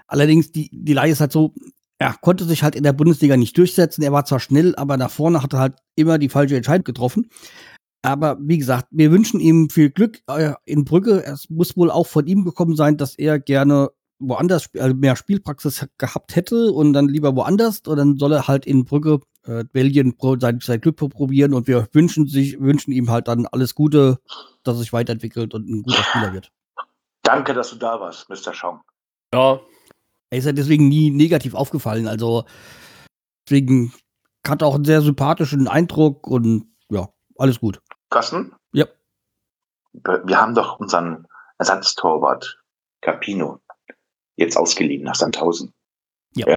Allerdings, 0.08 0.50
die, 0.52 0.70
die 0.72 0.92
Leihe 0.92 1.12
ist 1.12 1.20
halt 1.20 1.32
so, 1.32 1.54
er 1.98 2.14
konnte 2.20 2.44
sich 2.44 2.62
halt 2.62 2.74
in 2.74 2.82
der 2.82 2.92
Bundesliga 2.92 3.36
nicht 3.36 3.56
durchsetzen. 3.56 4.02
Er 4.02 4.12
war 4.12 4.24
zwar 4.24 4.40
schnell, 4.40 4.74
aber 4.76 4.96
nach 4.96 5.10
vorne 5.10 5.42
hat 5.42 5.52
er 5.52 5.60
halt 5.60 5.76
immer 5.94 6.18
die 6.18 6.28
falsche 6.28 6.56
Entscheidung 6.56 6.84
getroffen. 6.84 7.30
Aber 8.04 8.36
wie 8.38 8.58
gesagt, 8.58 8.88
wir 8.90 9.10
wünschen 9.10 9.40
ihm 9.40 9.70
viel 9.70 9.88
Glück 9.88 10.20
äh, 10.26 10.52
in 10.66 10.84
Brügge. 10.84 11.24
Es 11.24 11.48
muss 11.48 11.74
wohl 11.74 11.90
auch 11.90 12.06
von 12.06 12.26
ihm 12.26 12.44
gekommen 12.44 12.76
sein, 12.76 12.98
dass 12.98 13.14
er 13.14 13.40
gerne 13.40 13.92
woanders 14.18 14.68
also 14.78 14.94
mehr 14.94 15.16
Spielpraxis 15.16 15.86
gehabt 15.96 16.36
hätte 16.36 16.70
und 16.72 16.92
dann 16.92 17.08
lieber 17.08 17.34
woanders. 17.34 17.80
Und 17.86 17.96
dann 17.96 18.18
soll 18.18 18.34
er 18.34 18.46
halt 18.46 18.66
in 18.66 18.84
Brügge 18.84 19.20
äh, 19.46 19.64
Belgien 19.64 20.14
sein, 20.38 20.58
sein 20.62 20.82
Glück 20.82 20.96
probieren. 20.96 21.54
Und 21.54 21.66
wir 21.66 21.88
wünschen 21.92 22.26
sich, 22.26 22.60
wünschen 22.60 22.92
ihm 22.92 23.10
halt 23.10 23.26
dann 23.26 23.46
alles 23.46 23.74
Gute, 23.74 24.18
dass 24.64 24.76
er 24.76 24.80
sich 24.80 24.92
weiterentwickelt 24.92 25.54
und 25.54 25.66
ein 25.66 25.82
guter 25.82 26.02
Spieler 26.02 26.34
wird. 26.34 26.52
Danke, 27.22 27.54
dass 27.54 27.70
du 27.70 27.76
da 27.76 27.98
warst, 28.00 28.28
Mr. 28.28 28.52
Schaum. 28.52 28.82
Ja. 29.32 29.60
er 30.28 30.38
ist 30.38 30.44
ja 30.44 30.52
deswegen 30.52 30.88
nie 30.88 31.08
negativ 31.08 31.54
aufgefallen. 31.54 32.06
Also 32.06 32.44
deswegen 33.48 33.94
hat 34.46 34.60
er 34.60 34.68
auch 34.68 34.74
einen 34.74 34.84
sehr 34.84 35.00
sympathischen 35.00 35.68
Eindruck 35.68 36.26
und 36.26 36.66
ja, 36.90 37.08
alles 37.38 37.60
gut. 37.60 37.80
Carsten? 38.14 38.54
Ja. 38.72 38.86
Wir 39.92 40.40
haben 40.40 40.54
doch 40.54 40.78
unseren 40.78 41.26
Ersatztorwart 41.58 42.60
Capino 43.02 43.60
jetzt 44.36 44.56
ausgeliehen 44.56 45.02
nach 45.02 45.14
Sandhausen. 45.14 45.74
Ja. 46.34 46.54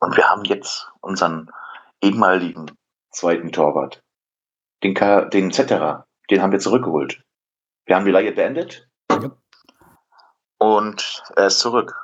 Und 0.00 0.16
wir 0.16 0.28
haben 0.28 0.44
jetzt 0.44 0.88
unseren 1.00 1.50
ehemaligen 2.02 2.70
zweiten 3.10 3.50
Torwart, 3.52 4.02
den, 4.82 4.94
Ka 4.94 5.24
den 5.24 5.52
Zetterer, 5.52 6.06
den 6.30 6.42
haben 6.42 6.52
wir 6.52 6.60
zurückgeholt. 6.60 7.22
Wir 7.86 7.96
haben 7.96 8.04
die 8.04 8.12
Leihe 8.12 8.32
beendet. 8.32 8.88
Ja. 9.10 9.30
Und 10.58 11.22
er 11.36 11.46
ist 11.46 11.60
zurück. 11.60 11.94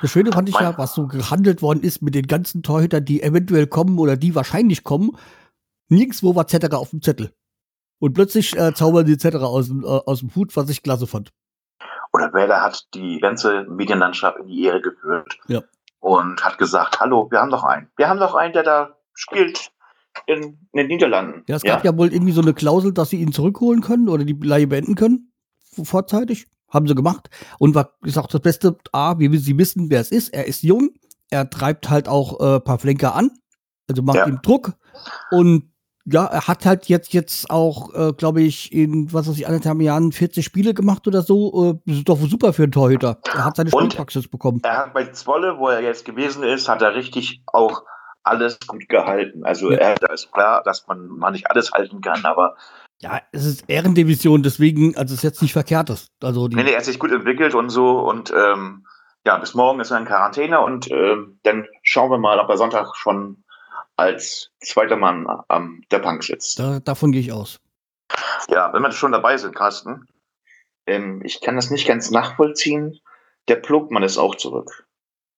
Das 0.00 0.10
Schöne 0.10 0.32
fand 0.32 0.48
ich 0.48 0.54
Mein- 0.54 0.64
ja, 0.64 0.78
was 0.78 0.94
so 0.94 1.06
gehandelt 1.06 1.60
worden 1.62 1.82
ist 1.82 2.00
mit 2.00 2.14
den 2.14 2.26
ganzen 2.26 2.62
Torhütern, 2.62 3.04
die 3.04 3.22
eventuell 3.22 3.66
kommen 3.66 3.98
oder 3.98 4.16
die 4.16 4.34
wahrscheinlich 4.34 4.84
kommen. 4.84 5.16
Nirgendwo 5.90 6.34
war 6.34 6.46
Zetterer 6.46 6.78
auf 6.78 6.90
dem 6.90 7.02
Zettel. 7.02 7.32
Und 7.98 8.14
plötzlich 8.14 8.56
äh, 8.56 8.72
zaubern 8.72 9.04
die 9.04 9.18
Zetterer 9.18 9.48
aus, 9.48 9.68
dem, 9.68 9.84
äh, 9.84 9.86
aus 9.86 10.20
dem 10.20 10.34
Hut, 10.34 10.56
was 10.56 10.70
ich 10.70 10.82
klasse 10.82 11.06
fand. 11.06 11.32
Oder 12.12 12.32
Werder 12.32 12.62
hat 12.62 12.88
die 12.94 13.18
ganze 13.20 13.64
Medienlandschaft 13.68 14.38
in 14.38 14.46
die 14.46 14.64
Ehre 14.64 14.80
geführt. 14.80 15.38
Ja. 15.48 15.60
Und 16.00 16.42
hat 16.44 16.56
gesagt, 16.58 16.98
hallo, 17.00 17.30
wir 17.30 17.40
haben 17.40 17.50
doch 17.50 17.62
einen. 17.64 17.88
Wir 17.96 18.08
haben 18.08 18.18
doch 18.18 18.34
einen, 18.34 18.52
der 18.54 18.62
da 18.62 18.96
spielt 19.14 19.70
in, 20.26 20.42
in 20.42 20.76
den 20.78 20.86
Niederlanden. 20.86 21.44
Ja, 21.46 21.56
es 21.56 21.62
gab 21.62 21.84
ja 21.84 21.96
wohl 21.96 22.12
irgendwie 22.12 22.32
so 22.32 22.40
eine 22.40 22.54
Klausel, 22.54 22.92
dass 22.92 23.10
sie 23.10 23.20
ihn 23.20 23.32
zurückholen 23.32 23.82
können 23.82 24.08
oder 24.08 24.24
die 24.24 24.32
Leihe 24.32 24.66
beenden 24.66 24.94
können. 24.94 25.32
Vorzeitig. 25.84 26.46
Haben 26.72 26.86
sie 26.88 26.94
gemacht. 26.94 27.28
Und 27.58 27.74
war, 27.74 27.96
ist 28.02 28.16
auch 28.16 28.28
das 28.28 28.40
Beste, 28.40 28.76
A, 28.92 29.18
wie 29.18 29.36
sie 29.36 29.58
wissen, 29.58 29.90
wer 29.90 30.00
es 30.00 30.10
ist. 30.10 30.28
Er 30.30 30.46
ist 30.46 30.62
jung. 30.62 30.90
Er 31.28 31.50
treibt 31.50 31.90
halt 31.90 32.08
auch 32.08 32.40
äh, 32.40 32.56
ein 32.56 32.64
paar 32.64 32.78
Flenker 32.78 33.14
an. 33.14 33.30
Also 33.88 34.02
macht 34.02 34.16
Ja. 34.18 34.26
ihm 34.26 34.40
Druck. 34.42 34.72
Und 35.30 35.69
ja, 36.12 36.24
er 36.26 36.46
hat 36.48 36.64
halt 36.66 36.86
jetzt, 36.86 37.12
jetzt 37.12 37.50
auch, 37.50 37.94
äh, 37.94 38.12
glaube 38.12 38.42
ich, 38.42 38.72
in, 38.72 39.12
was 39.12 39.28
weiß 39.28 39.36
ich, 39.38 39.46
anderthalb 39.46 39.80
Jahren 39.80 40.12
40 40.12 40.44
Spiele 40.44 40.74
gemacht 40.74 41.06
oder 41.06 41.22
so. 41.22 41.72
Äh, 41.72 41.78
das 41.86 41.98
ist 41.98 42.08
doch 42.08 42.18
super 42.18 42.52
für 42.52 42.64
einen 42.64 42.72
Torhüter. 42.72 43.18
Er 43.34 43.44
hat 43.44 43.56
seine 43.56 43.70
Und- 43.70 43.92
Spielpraxis 43.92 44.28
bekommen. 44.28 44.60
Er 44.64 44.76
hat 44.78 44.94
bei 44.94 45.06
Zwolle, 45.12 45.58
wo 45.58 45.68
er 45.68 45.80
jetzt 45.82 46.04
gewesen 46.04 46.42
ist, 46.42 46.68
hat 46.68 46.82
er 46.82 46.94
richtig 46.94 47.42
auch 47.46 47.82
alles 48.22 48.58
gut 48.66 48.88
gehalten. 48.88 49.44
Also 49.44 49.70
Ja. 49.70 49.78
er, 49.78 49.94
da 49.96 50.08
ist 50.12 50.30
klar, 50.32 50.62
dass 50.64 50.86
man, 50.86 51.06
man 51.08 51.32
nicht 51.32 51.50
alles 51.50 51.72
halten 51.72 52.00
kann, 52.00 52.24
aber 52.24 52.56
Ja, 53.02 53.20
es 53.32 53.46
ist 53.46 53.64
Ehrendivision, 53.68 54.42
deswegen, 54.42 54.94
also 54.96 55.14
es 55.14 55.20
ist 55.20 55.24
jetzt 55.24 55.40
nicht 55.42 55.54
verkehrt 55.54 55.88
ist. 55.88 56.08
Also 56.22 56.48
die, 56.48 56.56
nee, 56.56 56.64
nee, 56.64 56.72
er 56.72 56.78
hat 56.78 56.84
sich 56.84 56.98
gut 56.98 57.12
entwickelt 57.12 57.54
und 57.54 57.70
so 57.70 57.98
und 58.00 58.30
ähm, 58.36 58.84
ja, 59.24 59.38
bis 59.38 59.54
morgen 59.54 59.80
ist 59.80 59.90
er 59.90 59.98
in 59.98 60.04
Quarantäne 60.04 60.60
und 60.60 60.90
ähm, 60.90 61.38
dann 61.44 61.66
schauen 61.82 62.10
wir 62.10 62.18
mal, 62.18 62.38
ob 62.38 62.48
er 62.50 62.58
Sonntag 62.58 62.94
schon 62.96 63.42
als 64.00 64.50
zweiter 64.60 64.96
Mann 64.96 65.26
am 65.48 65.82
der 65.90 65.98
Bank 65.98 66.24
sitzt. 66.24 66.58
da, 66.58 66.80
davon 66.80 67.12
gehe 67.12 67.20
ich 67.20 67.32
aus. 67.32 67.60
Ja, 68.48 68.72
wenn 68.72 68.82
wir 68.82 68.90
schon 68.92 69.12
dabei 69.12 69.36
sind, 69.36 69.54
Carsten, 69.54 70.06
ähm, 70.86 71.20
ich 71.24 71.40
kann 71.40 71.56
das 71.56 71.70
nicht 71.70 71.86
ganz 71.86 72.10
nachvollziehen. 72.10 72.98
Der 73.48 73.56
Plugmann 73.56 74.02
ist 74.02 74.18
auch 74.18 74.34
zurück. 74.34 74.86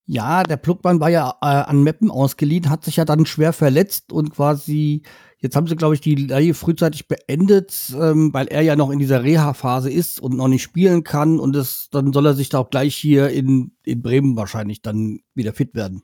Ja, 0.07 0.43
der 0.43 0.57
Pluckmann 0.57 1.01
war 1.01 1.11
ja 1.11 1.31
äh, 1.43 1.47
an 1.47 1.83
Meppen 1.83 2.11
ausgeliehen, 2.11 2.71
hat 2.71 2.85
sich 2.85 2.97
ja 2.97 3.05
dann 3.05 3.27
schwer 3.27 3.53
verletzt 3.53 4.13
und 4.13 4.35
quasi, 4.35 5.03
jetzt 5.39 5.55
haben 5.55 5.67
sie, 5.67 5.77
glaube 5.77 5.95
ich, 5.95 6.01
die 6.01 6.17
Leihe 6.17 6.55
frühzeitig 6.55 7.07
beendet, 7.07 7.95
ähm, 7.99 8.33
weil 8.33 8.49
er 8.49 8.63
ja 8.63 8.75
noch 8.75 8.91
in 8.91 8.99
dieser 8.99 9.23
Reha-Phase 9.23 9.91
ist 9.91 10.21
und 10.21 10.37
noch 10.37 10.49
nicht 10.49 10.63
spielen 10.63 11.05
kann 11.05 11.39
und 11.39 11.53
das, 11.55 11.89
dann 11.91 12.13
soll 12.13 12.27
er 12.27 12.35
sich 12.35 12.49
da 12.49 12.59
auch 12.59 12.71
gleich 12.71 12.97
hier 12.97 13.29
in, 13.29 13.77
in 13.85 14.03
Bremen 14.03 14.37
wahrscheinlich 14.37 14.83
dann 14.83 15.21
wieder 15.35 15.53
fit 15.53 15.75
werden. 15.75 16.03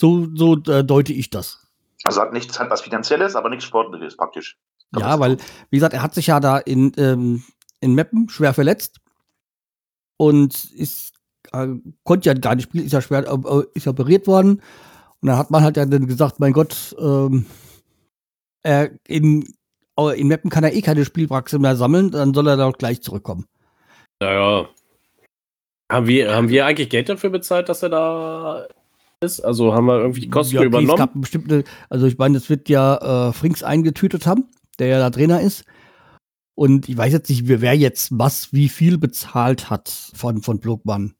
So, 0.00 0.28
so 0.34 0.54
äh, 0.54 0.82
deute 0.82 1.12
ich 1.12 1.28
das. 1.28 1.68
Also 2.04 2.22
hat 2.22 2.32
nichts, 2.32 2.58
hat 2.58 2.70
was 2.70 2.80
Finanzielles, 2.80 3.36
aber 3.36 3.50
nichts 3.50 3.66
Sportliches 3.66 4.16
praktisch. 4.16 4.56
Kann 4.94 5.02
Ja, 5.02 5.20
weil, 5.20 5.36
wie 5.68 5.76
gesagt, 5.76 5.92
er 5.92 6.02
hat 6.02 6.14
sich 6.14 6.28
ja 6.28 6.40
da 6.40 6.56
in, 6.56 6.92
ähm, 6.96 7.44
in 7.80 7.94
Meppen 7.94 8.30
schwer 8.30 8.54
verletzt 8.54 9.00
und 10.16 10.72
ist, 10.72 11.12
äh, 11.52 11.68
konnte 12.02 12.30
ja 12.30 12.34
gar 12.34 12.54
nicht 12.54 12.64
spielen, 12.64 12.86
ist 12.86 12.92
ja 12.92 13.02
schwer, 13.02 13.28
äh, 13.28 13.62
ist 13.74 13.84
ja 13.84 13.92
operiert 13.92 14.26
worden. 14.26 14.62
Und 15.20 15.26
dann 15.26 15.36
hat 15.36 15.50
man 15.50 15.62
halt 15.62 15.76
ja 15.76 15.84
dann 15.84 16.06
gesagt, 16.06 16.40
mein 16.40 16.54
Gott, 16.54 16.96
ähm, 16.98 17.44
er 18.62 18.92
in, 19.06 19.44
in 20.14 20.28
Meppen 20.28 20.48
kann 20.48 20.64
er 20.64 20.72
eh 20.72 20.80
keine 20.80 21.04
Spielpraxis 21.04 21.58
mehr 21.58 21.76
sammeln, 21.76 22.10
dann 22.10 22.32
soll 22.32 22.48
er 22.48 22.56
doch 22.56 22.78
gleich 22.78 23.02
zurückkommen. 23.02 23.44
Naja. 24.18 24.66
Haben 25.92 26.06
wir, 26.06 26.34
haben 26.34 26.48
wir 26.48 26.64
eigentlich 26.64 26.88
Geld 26.88 27.10
dafür 27.10 27.28
bezahlt, 27.28 27.68
dass 27.68 27.82
er 27.82 27.90
da 27.90 28.66
ist? 29.20 29.40
Also 29.40 29.74
haben 29.74 29.86
wir 29.86 29.98
irgendwie 30.00 30.20
die 30.20 30.30
Kosten 30.30 30.54
Ja, 30.54 30.60
okay, 30.60 30.68
Es 30.68 30.74
übernommen? 30.74 30.98
gab 30.98 31.10
bestimmte, 31.14 31.64
also 31.88 32.06
ich 32.06 32.18
meine, 32.18 32.36
es 32.38 32.48
wird 32.50 32.68
ja 32.68 33.28
äh, 33.28 33.32
Frings 33.32 33.62
eingetütet 33.62 34.26
haben, 34.26 34.48
der 34.78 34.88
ja 34.88 34.98
da 34.98 35.10
Trainer 35.10 35.40
ist. 35.40 35.64
Und 36.54 36.88
ich 36.88 36.96
weiß 36.96 37.12
jetzt 37.12 37.30
nicht, 37.30 37.44
wer 37.46 37.74
jetzt 37.74 38.10
was, 38.18 38.52
wie 38.52 38.68
viel 38.68 38.98
bezahlt 38.98 39.70
hat 39.70 39.88
von, 40.14 40.42
von 40.42 40.58
Blogmann. 40.58 41.14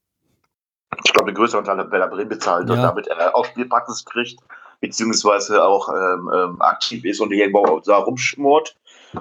Ich 1.04 1.12
glaube, 1.12 1.32
der 1.32 1.34
größere 1.34 1.62
Teil 1.62 1.78
hat 1.78 1.90
Werder 1.92 2.08
Bremen 2.08 2.28
bezahlt 2.28 2.68
und 2.68 2.76
Ja. 2.76 2.82
damit 2.82 3.06
er 3.06 3.34
auch 3.36 3.44
Spielpraxis 3.46 4.04
kriegt, 4.04 4.40
beziehungsweise 4.80 5.62
auch 5.64 5.88
ähm, 5.88 6.30
ähm, 6.34 6.60
aktiv 6.60 7.04
ist 7.04 7.20
und 7.20 7.32
irgendwo 7.32 7.80
da 7.80 7.98
rumschmort. 7.98 8.76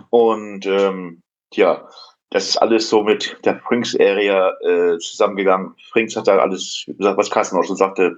Und 0.09 0.65
ähm, 0.65 1.21
ja, 1.53 1.87
das 2.31 2.49
ist 2.49 2.57
alles 2.57 2.89
so 2.89 3.03
mit 3.03 3.37
der 3.45 3.59
Frings 3.59 3.95
Area 3.99 4.51
äh, 4.61 4.97
zusammengegangen. 4.99 5.73
Frings 5.91 6.15
hat 6.15 6.27
da 6.27 6.37
alles 6.37 6.83
gesagt, 6.87 7.17
was 7.17 7.29
Carsten 7.31 7.57
auch 7.57 7.63
schon 7.63 7.75
sagte. 7.77 8.17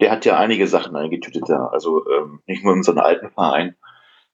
Der 0.00 0.10
hat 0.10 0.24
ja 0.24 0.36
einige 0.36 0.66
Sachen 0.66 0.94
eingetütet 0.94 1.44
da, 1.48 1.68
also 1.68 2.06
ähm, 2.10 2.42
nicht 2.46 2.64
nur 2.64 2.74
in 2.74 2.82
so 2.82 2.92
einem 2.92 3.00
alten 3.00 3.30
Verein. 3.30 3.76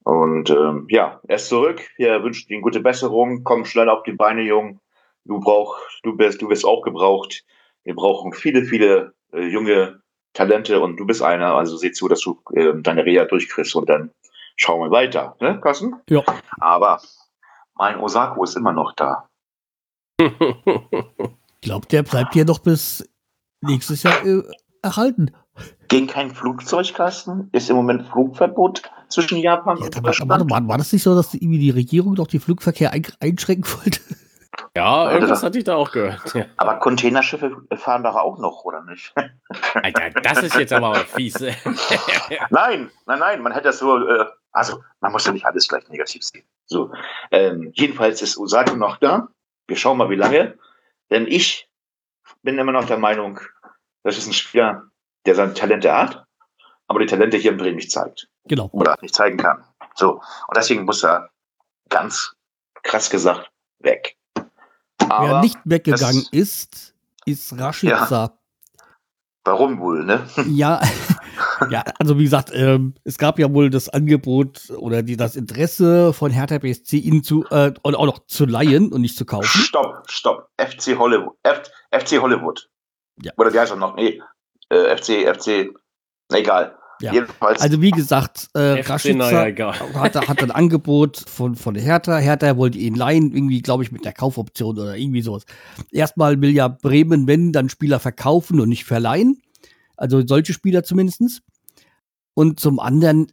Und 0.04 0.50
ähm, 0.50 0.86
ja, 0.88 1.20
er 1.28 1.36
ist 1.36 1.48
zurück. 1.48 1.80
Wir 1.96 2.22
wünschen 2.24 2.52
ihm 2.52 2.62
gute 2.62 2.80
Besserung. 2.80 3.44
Komm 3.44 3.64
schnell 3.64 3.88
auf 3.88 4.02
die 4.02 4.12
Beine, 4.12 4.42
Jung. 4.42 4.80
Du 5.24 5.38
brauchst, 5.38 6.00
du 6.02 6.16
bist, 6.16 6.42
du 6.42 6.48
bist 6.48 6.64
auch 6.64 6.82
gebraucht. 6.82 7.44
Wir 7.84 7.94
brauchen 7.94 8.32
viele, 8.32 8.64
viele 8.64 9.14
äh, 9.32 9.46
junge 9.46 10.02
Talente 10.32 10.80
und 10.80 10.96
du 10.96 11.06
bist 11.06 11.22
einer. 11.22 11.54
Also 11.54 11.76
seh 11.76 11.92
zu, 11.92 12.08
dass 12.08 12.20
du 12.20 12.40
äh, 12.54 12.72
deine 12.82 13.04
Reha 13.04 13.26
durchkriegst 13.26 13.76
und 13.76 13.88
dann 13.88 14.10
schauen 14.56 14.80
wir 14.80 14.90
weiter, 14.90 15.36
ne, 15.40 15.60
Carsten? 15.60 15.94
Ja. 16.08 16.24
Aber 16.58 17.00
mein 17.74 18.00
Osako 18.00 18.42
ist 18.42 18.56
immer 18.56 18.72
noch 18.72 18.92
da. 18.94 19.28
Ich 21.62 21.68
glaube, 21.68 21.86
der 21.86 22.02
bleibt 22.02 22.32
hier 22.32 22.44
noch 22.44 22.58
bis 22.58 23.08
nächstes 23.60 24.02
Jahr 24.02 24.26
äh, 24.26 24.42
erhalten. 24.82 25.30
Gegen 25.88 26.06
kein 26.06 26.30
Flugzeug, 26.30 26.92
Carsten? 26.94 27.48
Ist 27.52 27.68
im 27.70 27.76
Moment 27.76 28.06
Flugverbot 28.08 28.82
zwischen 29.08 29.38
Japan 29.38 29.76
Ja, 29.78 29.84
und 29.84 30.06
Deutschland? 30.06 30.50
war, 30.50 30.68
war 30.68 30.78
das 30.78 30.92
nicht 30.92 31.02
so, 31.02 31.14
dass 31.14 31.34
irgendwie 31.34 31.58
die 31.58 31.70
Regierung 31.70 32.14
doch 32.14 32.26
den 32.26 32.40
Flugverkehr 32.40 32.92
ein, 32.92 33.06
einschränken 33.20 33.70
wollte? 33.78 34.00
ja, 34.76 35.02
Alter. 35.02 35.12
irgendwas 35.14 35.42
hatte 35.42 35.58
ich 35.58 35.64
da 35.64 35.76
auch 35.76 35.90
gehört. 35.92 36.20
Ja. 36.34 36.46
Aber 36.56 36.76
Containerschiffe 36.76 37.54
fahren 37.76 38.02
doch 38.02 38.16
auch 38.16 38.38
noch, 38.38 38.64
oder 38.64 38.82
nicht? 38.84 39.12
Alter, 39.74 40.10
das 40.22 40.42
ist 40.42 40.54
jetzt 40.56 40.72
aber 40.72 40.90
mal 40.90 41.04
fies. 41.04 41.34
Nein, 42.50 42.90
nein, 43.06 43.18
nein, 43.18 43.42
man 43.42 43.52
hätte 43.52 43.64
das 43.68 43.78
so, 43.78 43.98
äh, 43.98 44.24
also 44.52 44.82
man 45.00 45.12
muss 45.12 45.26
ja 45.26 45.32
nicht 45.32 45.44
alles 45.44 45.68
gleich 45.68 45.86
negativ 45.88 46.22
sehen. 46.22 46.44
So, 46.66 46.90
ähm, 47.30 47.70
jedenfalls 47.74 48.22
ist 48.22 48.38
Osako 48.38 48.76
noch 48.76 48.96
da. 48.96 49.28
Wir 49.66 49.76
schauen 49.76 49.98
mal, 49.98 50.08
wie 50.10 50.16
lange. 50.16 50.56
Denn 51.10 51.26
ich 51.26 51.68
bin 52.42 52.56
immer 52.58 52.72
noch 52.72 52.86
der 52.86 52.98
Meinung, 52.98 53.40
das 54.04 54.18
ist 54.18 54.26
ein 54.26 54.32
Spieler, 54.32 54.84
der 55.26 55.34
seine 55.34 55.54
Talente 55.54 55.92
hat, 55.92 56.24
aber 56.88 57.00
die 57.00 57.06
Talente 57.06 57.36
hier 57.36 57.52
in 57.52 57.56
Bremen 57.58 57.76
nicht 57.76 57.90
zeigt 57.92 58.28
Genau. 58.46 58.68
oder 58.72 58.96
nicht 59.00 59.14
zeigen 59.14 59.36
kann. 59.36 59.64
So, 59.94 60.14
und 60.14 60.56
deswegen 60.56 60.84
muss 60.84 61.04
er 61.04 61.30
ganz 61.88 62.34
krass 62.82 63.10
gesagt 63.10 63.50
weg. 63.78 64.16
Aber 65.08 65.28
Wer 65.28 65.40
nicht 65.42 65.58
weggegangen 65.64 66.26
ist, 66.32 66.94
ist 67.26 67.56
Rashica. 67.58 68.32
warum 69.44 69.78
wohl, 69.80 70.04
ne? 70.04 70.26
Ja, 70.46 70.80
ja, 71.70 71.84
also 71.98 72.18
wie 72.18 72.24
gesagt, 72.24 72.50
ähm, 72.54 72.94
es 73.04 73.18
gab 73.18 73.38
ja 73.38 73.52
wohl 73.52 73.70
das 73.70 73.88
Angebot 73.88 74.70
oder 74.70 75.02
die, 75.02 75.16
das 75.16 75.36
Interesse 75.36 76.12
von 76.12 76.30
Hertha 76.30 76.58
BSC, 76.58 76.98
ihn 76.98 77.22
zu 77.22 77.44
äh, 77.50 77.72
und 77.82 77.94
auch 77.94 78.06
noch 78.06 78.26
zu 78.26 78.46
leihen 78.46 78.92
und 78.92 79.00
nicht 79.02 79.16
zu 79.16 79.24
kaufen. 79.24 79.46
Stopp, 79.46 80.10
stopp. 80.10 80.48
FC 80.58 80.96
Hollywood. 80.98 81.36
F 81.42 81.62
FC 81.90 82.20
Hollywood. 82.20 82.68
Ja. 83.22 83.32
Oder 83.36 83.52
wie 83.52 83.58
heißt 83.58 83.72
er 83.72 83.76
noch? 83.76 83.96
Nee. 83.96 84.20
Äh, 84.68 84.96
FC, 84.96 85.26
FC. 85.36 85.74
Na, 86.30 86.38
egal. 86.38 86.76
Ja. 87.02 87.12
Jedenfalls. 87.12 87.60
Also 87.60 87.82
wie 87.82 87.90
gesagt, 87.90 88.48
äh, 88.54 88.80
Rashica 88.80 89.46
egal. 89.46 89.74
hatte, 89.94 90.20
hatte 90.20 90.44
ein 90.44 90.52
Angebot 90.52 91.18
von, 91.26 91.56
von 91.56 91.74
der 91.74 91.82
Hertha. 91.82 92.18
Hertha 92.18 92.56
wollte 92.56 92.78
ihn 92.78 92.94
leihen, 92.94 93.32
irgendwie, 93.32 93.60
glaube 93.60 93.82
ich, 93.82 93.90
mit 93.90 94.04
der 94.04 94.12
Kaufoption 94.12 94.78
oder 94.78 94.96
irgendwie 94.96 95.22
sowas. 95.22 95.44
Erstmal 95.90 96.40
will 96.40 96.50
ja 96.50 96.68
Bremen, 96.68 97.26
wenn, 97.26 97.52
dann 97.52 97.68
Spieler 97.68 97.98
verkaufen 97.98 98.60
und 98.60 98.68
nicht 98.68 98.84
verleihen. 98.84 99.42
Also 99.96 100.24
solche 100.24 100.52
Spieler 100.52 100.84
zumindestens. 100.84 101.42
Und 102.34 102.60
zum 102.60 102.78
anderen, 102.78 103.32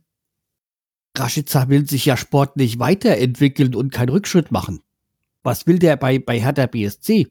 Rashica 1.16 1.70
will 1.70 1.88
sich 1.88 2.06
ja 2.06 2.18
sportlich 2.18 2.80
weiterentwickeln 2.80 3.76
und 3.76 3.94
keinen 3.94 4.10
Rückschritt 4.10 4.52
machen. 4.52 4.82
Was 5.44 5.68
will 5.68 5.78
der 5.78 5.96
bei, 5.96 6.18
bei 6.18 6.40
Hertha 6.40 6.66
BSC? 6.66 7.28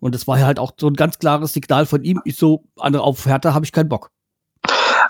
Und 0.00 0.14
das 0.14 0.26
war 0.26 0.38
halt 0.40 0.58
auch 0.58 0.72
so 0.78 0.88
ein 0.88 0.94
ganz 0.94 1.18
klares 1.18 1.52
Signal 1.52 1.86
von 1.86 2.02
ihm. 2.02 2.20
Ich 2.24 2.36
so, 2.36 2.64
auf 2.76 3.26
Hertha 3.26 3.54
habe 3.54 3.64
ich 3.64 3.72
keinen 3.72 3.88
Bock. 3.88 4.10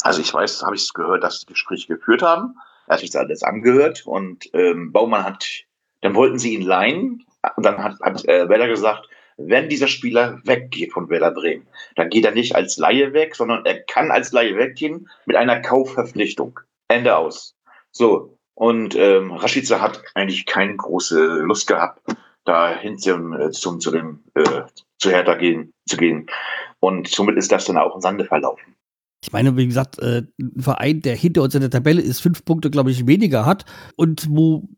Also 0.02 0.20
ich 0.20 0.32
weiß, 0.32 0.62
habe 0.62 0.76
ich 0.76 0.92
gehört, 0.92 1.22
dass 1.22 1.40
sie 1.40 1.46
Gespräche 1.46 1.86
geführt 1.86 2.22
haben. 2.22 2.56
Er 2.86 2.94
hat 2.94 3.00
sich 3.00 3.10
das 3.10 3.20
alles 3.20 3.42
angehört 3.42 4.06
und 4.06 4.48
ähm, 4.52 4.92
Baumann 4.92 5.24
hat, 5.24 5.46
dann 6.00 6.14
wollten 6.14 6.38
sie 6.38 6.54
ihn 6.54 6.62
leihen 6.62 7.24
und 7.56 7.64
dann 7.64 7.82
hat, 7.82 8.00
hat 8.00 8.24
äh, 8.26 8.48
Weller 8.48 8.68
gesagt, 8.68 9.08
wenn 9.36 9.68
dieser 9.68 9.88
Spieler 9.88 10.40
weggeht 10.44 10.92
von 10.92 11.08
Werder 11.08 11.30
Bremen, 11.30 11.66
dann 11.96 12.10
geht 12.10 12.24
er 12.24 12.32
nicht 12.32 12.54
als 12.54 12.76
Laie 12.76 13.12
weg, 13.12 13.34
sondern 13.36 13.64
er 13.64 13.82
kann 13.84 14.10
als 14.10 14.32
Laie 14.32 14.56
weggehen 14.56 15.08
mit 15.24 15.36
einer 15.36 15.60
Kaufverpflichtung. 15.60 16.60
Ende 16.88 17.16
aus. 17.16 17.56
So, 17.92 18.36
und 18.54 18.94
ähm, 18.96 19.32
Rashica 19.32 19.80
hat 19.80 20.02
eigentlich 20.14 20.44
keine 20.44 20.76
große 20.76 21.40
Lust 21.40 21.66
gehabt, 21.66 22.02
da 22.50 22.76
hin 22.76 22.98
zum, 22.98 23.32
äh, 23.32 23.50
zum, 23.50 23.80
zu 23.80 23.90
dem 23.90 24.20
äh, 24.34 24.62
zu 24.98 25.10
Hertha 25.10 25.34
gehen, 25.36 25.72
zu 25.88 25.96
gehen. 25.96 26.26
Und 26.80 27.08
somit 27.08 27.36
ist 27.36 27.52
das 27.52 27.64
dann 27.64 27.78
auch 27.78 27.94
im 27.94 28.00
Sande 28.00 28.24
verlaufen. 28.24 28.74
Ich 29.22 29.32
meine, 29.32 29.56
wie 29.56 29.66
gesagt, 29.66 29.98
äh, 29.98 30.22
ein 30.40 30.60
Verein, 30.60 31.02
der 31.02 31.14
hinter 31.14 31.42
uns 31.42 31.54
in 31.54 31.60
der 31.60 31.70
Tabelle 31.70 32.00
ist, 32.00 32.20
fünf 32.20 32.44
Punkte, 32.44 32.70
glaube 32.70 32.90
ich, 32.90 33.06
weniger 33.06 33.44
hat 33.46 33.64
und 33.96 34.26
wo 34.30 34.68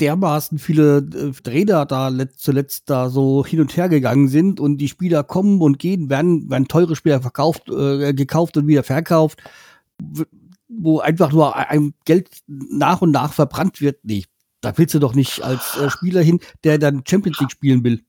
dermaßen 0.00 0.58
viele 0.58 0.98
äh, 0.98 1.32
Trainer 1.42 1.84
da 1.86 2.10
zuletzt 2.36 2.88
da 2.90 3.10
so 3.10 3.44
hin 3.44 3.60
und 3.60 3.76
her 3.76 3.88
gegangen 3.88 4.28
sind 4.28 4.60
und 4.60 4.78
die 4.78 4.88
Spieler 4.88 5.22
kommen 5.24 5.60
und 5.60 5.78
gehen, 5.78 6.08
werden, 6.08 6.50
werden 6.50 6.68
teure 6.68 6.96
Spieler 6.96 7.20
verkauft, 7.20 7.68
äh, 7.68 8.14
gekauft 8.14 8.56
und 8.56 8.66
wieder 8.66 8.82
verkauft, 8.82 9.42
wo 10.68 11.00
einfach 11.00 11.32
nur 11.32 11.54
ein 11.56 11.94
Geld 12.04 12.28
nach 12.46 13.02
und 13.02 13.10
nach 13.10 13.32
verbrannt 13.32 13.80
wird. 13.80 13.98
Nee, 14.04 14.24
da 14.64 14.76
willst 14.76 14.94
du 14.94 14.98
doch 14.98 15.14
nicht 15.14 15.42
als 15.42 15.78
äh, 15.78 15.90
Spieler 15.90 16.22
hin, 16.22 16.40
der 16.64 16.78
dann 16.78 17.02
Champions 17.06 17.40
League 17.40 17.52
spielen 17.52 17.84
will. 17.84 18.04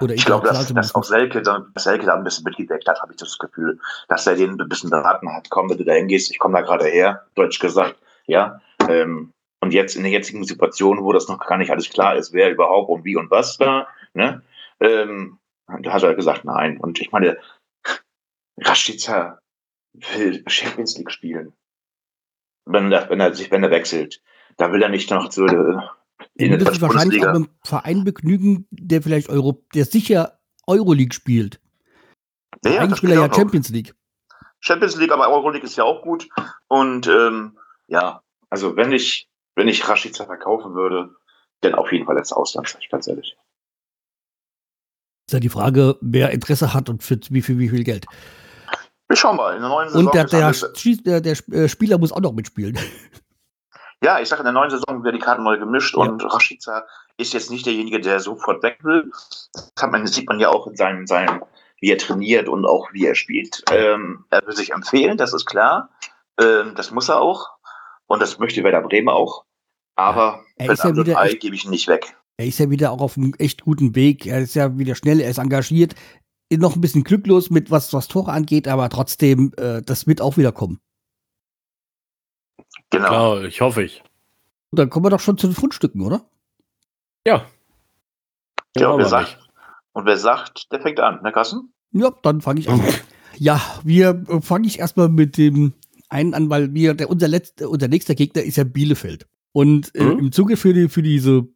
Oder 0.00 0.14
ich 0.14 0.24
glaube, 0.24 0.48
dass, 0.48 0.72
dass 0.72 0.94
auch 0.94 1.04
Selke, 1.04 1.42
Selke 1.76 2.06
da 2.06 2.14
ein 2.14 2.24
bisschen 2.24 2.44
mitgedeckt 2.44 2.88
hat, 2.88 3.02
habe 3.02 3.12
ich 3.12 3.18
das 3.18 3.38
Gefühl, 3.38 3.78
dass 4.08 4.26
er 4.26 4.34
den 4.34 4.58
ein 4.58 4.68
bisschen 4.68 4.88
beraten 4.88 5.30
hat. 5.30 5.50
Komm, 5.50 5.68
wenn 5.68 5.76
du 5.76 5.84
da 5.84 5.92
hingehst, 5.92 6.30
ich 6.30 6.38
komme 6.38 6.58
da 6.58 6.62
gerade 6.62 6.86
her, 6.86 7.26
deutsch 7.34 7.58
gesagt, 7.58 7.96
ja. 8.26 8.60
Ähm, 8.88 9.32
und 9.60 9.74
jetzt 9.74 9.96
in 9.96 10.02
der 10.02 10.12
jetzigen 10.12 10.44
Situation, 10.44 11.02
wo 11.02 11.12
das 11.12 11.28
noch 11.28 11.38
gar 11.46 11.58
nicht 11.58 11.70
alles 11.70 11.90
klar 11.90 12.16
ist, 12.16 12.32
wer 12.32 12.50
überhaupt 12.50 12.88
und 12.88 13.04
wie 13.04 13.16
und 13.16 13.30
was 13.30 13.58
da, 13.58 13.88
ne, 14.14 14.42
ähm, 14.80 15.38
da 15.82 15.92
hat 15.92 16.02
er 16.02 16.14
gesagt, 16.14 16.44
nein. 16.44 16.78
Und 16.78 17.00
ich 17.00 17.12
meine, 17.12 17.38
Rashica 18.58 19.38
will 19.92 20.42
Champions 20.46 20.96
League 20.96 21.10
spielen. 21.10 21.52
Wenn 22.64 22.90
er, 22.90 23.08
wenn 23.10 23.20
er 23.20 23.34
sich, 23.34 23.50
wenn 23.50 23.62
er 23.62 23.70
wechselt. 23.70 24.22
Da 24.56 24.72
will 24.72 24.82
er 24.82 24.88
nicht 24.88 25.10
noch 25.10 25.30
so 25.32 25.46
äh, 25.46 25.76
in 26.34 26.58
sich 26.58 26.80
wahrscheinlich 26.80 27.22
auch 27.22 27.26
mit 27.26 27.36
einem 27.36 27.48
Verein 27.64 28.04
begnügen, 28.04 28.66
der 28.70 29.02
vielleicht 29.02 29.28
Euro, 29.28 29.64
der 29.74 29.84
sicher 29.84 30.38
Euroleague 30.66 31.14
spielt. 31.14 31.60
Ja, 32.64 32.72
ja, 32.72 32.80
Eigentlich 32.82 33.02
will 33.02 33.12
er 33.12 33.26
ja 33.26 33.34
Champions 33.34 33.70
League. 33.70 33.94
Champions 34.60 34.96
League, 34.96 35.12
aber 35.12 35.28
Euroleague 35.28 35.64
ist 35.64 35.76
ja 35.76 35.84
auch 35.84 36.02
gut. 36.02 36.28
Und 36.68 37.06
ähm, 37.06 37.58
ja, 37.88 38.22
also 38.50 38.76
wenn 38.76 38.92
ich, 38.92 39.28
wenn 39.54 39.68
ich 39.68 39.88
Rashica 39.88 40.24
verkaufen 40.24 40.74
würde, 40.74 41.14
dann 41.62 41.74
auf 41.74 41.90
jeden 41.92 42.06
Fall 42.06 42.18
als 42.18 42.32
Ausland, 42.32 42.68
sag 42.68 42.82
ich 42.82 42.90
ganz 42.90 43.06
ehrlich. 43.06 43.36
Ist 45.26 45.32
ja 45.32 45.40
die 45.40 45.48
Frage, 45.48 45.96
wer 46.00 46.30
Interesse 46.30 46.74
hat 46.74 46.88
und 46.88 47.02
für 47.02 47.18
wie 47.30 47.42
viel, 47.42 47.58
wie 47.58 47.68
viel 47.68 47.84
Geld. 47.84 48.06
Wir 49.08 49.16
schauen 49.16 49.36
mal. 49.36 49.54
In 49.54 49.60
der 49.60 49.70
neuen 49.70 49.88
Saison 49.88 50.06
und 50.06 50.14
der, 50.14 50.24
der, 50.24 50.52
der, 51.04 51.20
der, 51.20 51.36
äh, 51.52 51.68
Spieler 51.68 51.98
muss 51.98 52.12
auch 52.12 52.20
noch 52.20 52.32
mitspielen. 52.32 52.78
Ja, 54.02 54.18
ich 54.18 54.28
sage, 54.28 54.40
in 54.40 54.44
der 54.44 54.52
neuen 54.52 54.70
Saison 54.70 55.04
werden 55.04 55.16
die 55.16 55.24
Karten 55.24 55.42
neu 55.42 55.58
gemischt 55.58 55.94
ja. 55.96 56.02
und 56.02 56.24
Rashica 56.24 56.86
ist 57.18 57.34
jetzt 57.34 57.50
nicht 57.50 57.66
derjenige, 57.66 58.00
der 58.00 58.20
sofort 58.20 58.62
weg 58.62 58.78
will. 58.82 59.10
Das 59.52 59.90
man, 59.90 60.06
sieht 60.06 60.28
man 60.28 60.40
ja 60.40 60.48
auch 60.48 60.66
in 60.66 60.76
seinem, 60.76 61.06
seinem, 61.06 61.44
wie 61.80 61.90
er 61.90 61.98
trainiert 61.98 62.48
und 62.48 62.64
auch 62.64 62.88
wie 62.92 63.06
er 63.06 63.14
spielt. 63.14 63.62
Ähm, 63.70 64.24
er 64.30 64.46
will 64.46 64.56
sich 64.56 64.72
empfehlen, 64.72 65.18
das 65.18 65.34
ist 65.34 65.44
klar. 65.44 65.90
Ähm, 66.40 66.72
das 66.76 66.90
muss 66.90 67.10
er 67.10 67.20
auch. 67.20 67.50
Und 68.06 68.22
das 68.22 68.38
möchte 68.38 68.64
Werder 68.64 68.82
Bremen 68.82 69.10
auch. 69.10 69.44
Aber 69.96 70.42
ja, 70.58 70.66
er 70.66 70.72
ist 70.72 70.84
ja 70.84 70.96
wieder 70.96 71.18
Ei 71.18 71.34
gebe 71.34 71.54
ich 71.54 71.64
ihn 71.64 71.70
nicht 71.70 71.86
weg. 71.86 72.16
Er 72.38 72.46
ist 72.46 72.58
ja 72.58 72.70
wieder 72.70 72.90
auch 72.90 73.02
auf 73.02 73.18
einem 73.18 73.34
echt 73.38 73.62
guten 73.62 73.94
Weg. 73.94 74.26
Er 74.26 74.40
ist 74.40 74.54
ja 74.54 74.78
wieder 74.78 74.94
schnell, 74.94 75.20
er 75.20 75.30
ist 75.30 75.38
engagiert. 75.38 75.94
Noch 76.50 76.74
ein 76.74 76.80
bisschen 76.80 77.04
glücklos 77.04 77.50
mit 77.50 77.70
was, 77.70 77.92
was 77.92 78.08
Tore 78.08 78.32
angeht, 78.32 78.66
aber 78.66 78.88
trotzdem, 78.88 79.52
äh, 79.58 79.82
das 79.82 80.06
wird 80.06 80.22
auch 80.22 80.38
wieder 80.38 80.50
kommen. 80.50 80.80
Genau. 82.90 83.08
Klar, 83.08 83.44
ich 83.44 83.60
hoffe 83.60 83.82
ich. 83.82 84.02
Dann 84.72 84.88
kommen 84.88 85.06
wir 85.06 85.10
doch 85.10 85.20
schon 85.20 85.36
zu 85.36 85.46
den 85.46 85.54
Fundstücken, 85.56 86.00
oder? 86.00 86.24
Ja. 87.26 87.44
Ja, 88.76 88.96
wer 88.96 89.06
sagt, 89.06 89.38
und 89.92 90.06
wer 90.06 90.16
sagt, 90.16 90.70
der 90.72 90.80
fängt 90.80 91.00
an, 91.00 91.22
ne, 91.22 91.32
Kassen? 91.32 91.72
Ja, 91.92 92.12
dann 92.22 92.40
fange 92.40 92.60
ich 92.60 92.68
an. 92.68 92.80
ja, 93.36 93.60
wir 93.82 94.24
äh, 94.28 94.40
fange 94.40 94.66
ich 94.66 94.78
erstmal 94.78 95.08
mit 95.08 95.36
dem 95.36 95.74
einen 96.08 96.34
an, 96.34 96.50
weil 96.50 96.72
wir, 96.72 96.94
der, 96.94 97.10
unser, 97.10 97.28
letzter, 97.28 97.68
unser 97.68 97.88
nächster 97.88 98.14
Gegner 98.14 98.42
ist 98.42 98.56
ja 98.56 98.64
Bielefeld. 98.64 99.26
Und 99.52 99.94
äh, 99.96 100.04
mhm. 100.04 100.18
im 100.18 100.32
Zuge 100.32 100.56
für, 100.56 100.72
die, 100.72 100.88
für 100.88 101.02
diese 101.02 101.48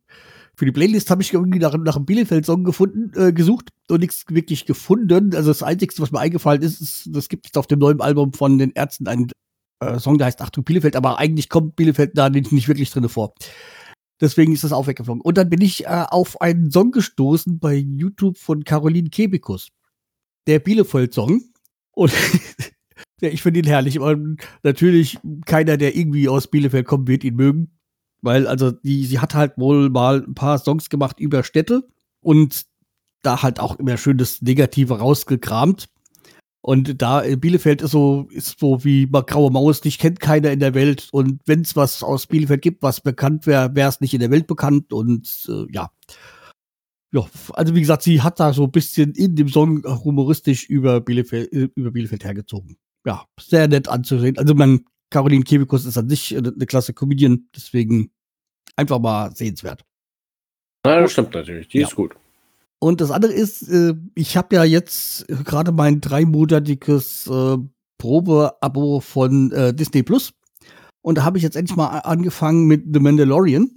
für 0.57 0.67
die 0.67 0.73
Playlist 0.73 1.11
habe 1.11 1.23
ich 1.23 1.33
irgendwie 1.33 1.59
nach, 1.59 1.77
nach 1.77 1.97
einem 1.97 2.07
Bielefeld-Song 2.07 2.63
gefunden, 2.63 3.13
äh, 3.21 3.33
gesucht 3.33 3.71
und 3.89 4.01
nichts 4.01 4.25
wirklich 4.29 4.67
gefunden. 4.67 5.35
Also 5.35 5.51
das 5.51 5.63
Einzige, 5.65 5.95
was 5.99 6.13
mir 6.13 6.21
eingefallen 6.21 6.63
ist, 6.63 6.81
ist, 6.81 7.09
das 7.11 7.29
gibt 7.29 7.47
es 7.47 7.57
auf 7.57 7.67
dem 7.67 7.81
neuen 7.81 8.01
Album 8.01 8.33
von 8.33 8.59
den 8.59 8.71
Ärzten 8.73 9.09
ein 9.09 9.31
äh, 9.93 10.01
Song, 10.01 10.19
der 10.19 10.27
heißt 10.27 10.43
Achtung 10.43 10.65
Bielefeld, 10.65 10.97
aber 10.97 11.19
eigentlich 11.19 11.49
kommt 11.49 11.77
Bielefeld 11.77 12.17
da 12.17 12.31
nicht, 12.31 12.53
nicht 12.53 12.69
wirklich 12.69 12.91
drin 12.91 13.09
vor. 13.09 13.35
Deswegen 14.21 14.53
ist 14.53 14.65
das 14.65 14.73
auch 14.73 14.87
weggeflogen. 14.87 15.21
Und 15.21 15.37
dann 15.37 15.51
bin 15.51 15.61
ich 15.61 15.87
äh, 15.87 16.05
auf 16.09 16.41
einen 16.41 16.71
Song 16.71 16.93
gestoßen 16.93 17.59
bei 17.59 17.75
YouTube 17.75 18.39
von 18.39 18.65
Caroline 18.65 19.11
Kebikus. 19.11 19.69
Der 20.47 20.61
Bielefeld-Song. 20.61 21.43
Und 21.93 22.13
ja, 23.21 23.29
ich 23.29 23.43
finde 23.43 23.61
ihn 23.61 23.67
herrlich. 23.67 23.99
Und 23.99 24.41
natürlich, 24.63 25.19
keiner, 25.47 25.77
der 25.77 25.97
irgendwie 25.97 26.29
aus 26.29 26.47
Bielefeld 26.49 26.87
kommt, 26.87 27.09
wird 27.09 27.25
ihn 27.25 27.37
mögen. 27.37 27.79
Weil, 28.23 28.47
also, 28.47 28.71
die, 28.71 29.05
sie 29.05 29.19
hat 29.19 29.35
halt 29.35 29.59
wohl 29.59 29.91
mal 29.91 30.25
ein 30.27 30.35
paar 30.35 30.59
Songs 30.59 30.89
gemacht 30.89 31.21
über 31.21 31.43
Städte 31.43 31.87
und 32.21 32.65
da 33.23 33.43
halt 33.43 33.61
auch 33.61 33.79
immer 33.79 33.97
schön 33.97 34.17
das 34.17 34.41
Negative 34.43 34.99
rausgekramt. 34.99 35.87
Und 36.67 37.03
da 37.03 37.21
in 37.21 37.41
Bielefeld 37.41 37.83
ist 37.83 37.91
so, 37.91 38.27
ist 38.31 38.59
so 38.59 38.83
wie 38.85 39.07
graue 39.07 39.51
Maus, 39.51 39.83
dich 39.83 39.99
kennt 39.99 40.19
keiner 40.19 40.51
in 40.51 40.61
der 40.61 40.73
Welt. 40.73 41.11
Und 41.13 41.43
wenn 41.45 41.61
es 41.61 41.77
was 41.77 42.03
aus 42.03 42.27
Bielefeld 42.27 42.63
gibt, 42.63 42.83
was 42.83 43.03
bekannt 43.03 43.47
wäre, 43.47 43.75
wäre 43.77 43.91
es 43.91 44.01
nicht 44.01 44.15
in 44.15 44.21
der 44.21 44.31
Welt 44.31 44.47
bekannt. 44.47 44.91
Und 44.91 45.47
äh, 45.47 45.71
ja. 45.71 45.91
Ja, 47.13 47.29
also 47.53 47.75
wie 47.75 47.83
gesagt, 47.83 48.03
sie 48.03 48.23
hat 48.23 48.41
da 48.41 48.55
so 48.55 48.65
ein 48.65 48.71
bisschen 48.71 49.13
in 49.13 49.37
dem 49.37 49.49
Song 49.49 49.85
humoristisch 49.85 50.65
über 50.65 51.03
Bielefeld, 51.03 51.53
äh, 51.53 51.69
über 51.75 51.91
Bielefeld 51.91 52.25
hergezogen. 52.25 52.79
Ja, 53.05 53.27
sehr 53.39 53.69
nett 53.69 53.87
anzusehen. 53.87 54.39
Also 54.39 54.55
man, 54.55 54.87
Caroline 55.11 55.45
Kebekus 55.45 55.85
ist 55.85 55.99
an 55.99 56.09
sich 56.09 56.35
eine, 56.35 56.51
klasse 56.65 56.95
Comedian, 56.95 57.47
deswegen 57.55 58.11
einfach 58.75 59.01
mal 59.01 59.37
sehenswert. 59.37 59.85
Ja, 60.87 60.99
das 60.99 61.13
stimmt 61.13 61.35
natürlich. 61.35 61.69
Die 61.69 61.81
ja. 61.81 61.87
ist 61.87 61.95
gut. 61.95 62.17
Und 62.85 63.01
das 63.01 63.11
andere 63.11 63.33
ist, 63.33 63.67
äh, 63.71 63.95
ich 64.15 64.37
habe 64.37 64.57
ja 64.57 64.63
jetzt 64.63 65.27
gerade 65.27 65.73
mein 65.73 66.03
dreimonatiges 66.03 67.27
äh, 67.29 67.57
Probe-Abo 67.97 69.01
von 69.01 69.51
äh, 69.53 69.73
Disney 69.73 70.03
Plus. 70.03 70.35
Und 71.01 71.17
da 71.17 71.25
habe 71.25 71.39
ich 71.39 71.45
jetzt 71.45 71.57
endlich 71.57 71.79
mal 71.79 72.01
angefangen 72.01 72.67
mit 72.67 72.85
The 72.93 73.01
Mandalorian. 73.01 73.71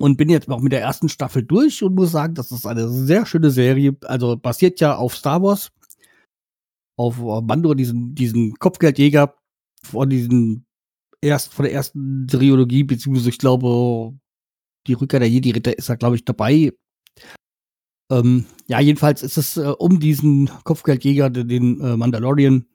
Und 0.00 0.16
bin 0.16 0.28
jetzt 0.28 0.50
auch 0.50 0.60
mit 0.60 0.72
der 0.72 0.80
ersten 0.80 1.08
Staffel 1.08 1.44
durch 1.44 1.80
und 1.84 1.94
muss 1.94 2.10
sagen, 2.10 2.34
das 2.34 2.50
ist 2.50 2.66
eine 2.66 2.88
sehr 2.88 3.24
schöne 3.26 3.52
Serie. 3.52 3.96
Also 4.02 4.36
basiert 4.36 4.80
ja 4.80 4.96
auf 4.96 5.14
Star 5.14 5.40
Wars. 5.40 5.70
Auf 6.96 7.18
Mando, 7.44 7.74
diesen, 7.74 8.12
diesen 8.16 8.54
Kopfgeldjäger 8.54 9.36
von 9.84 10.10
diesen 10.10 10.66
erst 11.20 11.54
von 11.54 11.64
der 11.64 11.74
ersten 11.74 12.26
Trilogie, 12.26 12.82
beziehungsweise 12.82 13.28
ich 13.28 13.38
glaube, 13.38 14.18
die 14.88 14.94
Rückkehr 14.94 15.20
der 15.20 15.30
Jedi-Ritter 15.30 15.78
ist 15.78 15.88
da, 15.88 15.94
glaube 15.94 16.16
ich, 16.16 16.24
dabei. 16.24 16.72
Ähm, 18.10 18.46
ja, 18.66 18.80
jedenfalls 18.80 19.22
ist 19.22 19.36
es 19.36 19.56
äh, 19.56 19.72
um 19.78 20.00
diesen 20.00 20.50
Kopfgeldjäger, 20.64 21.30
den 21.30 21.80
äh, 21.80 21.96
Mandalorian, 21.96 22.66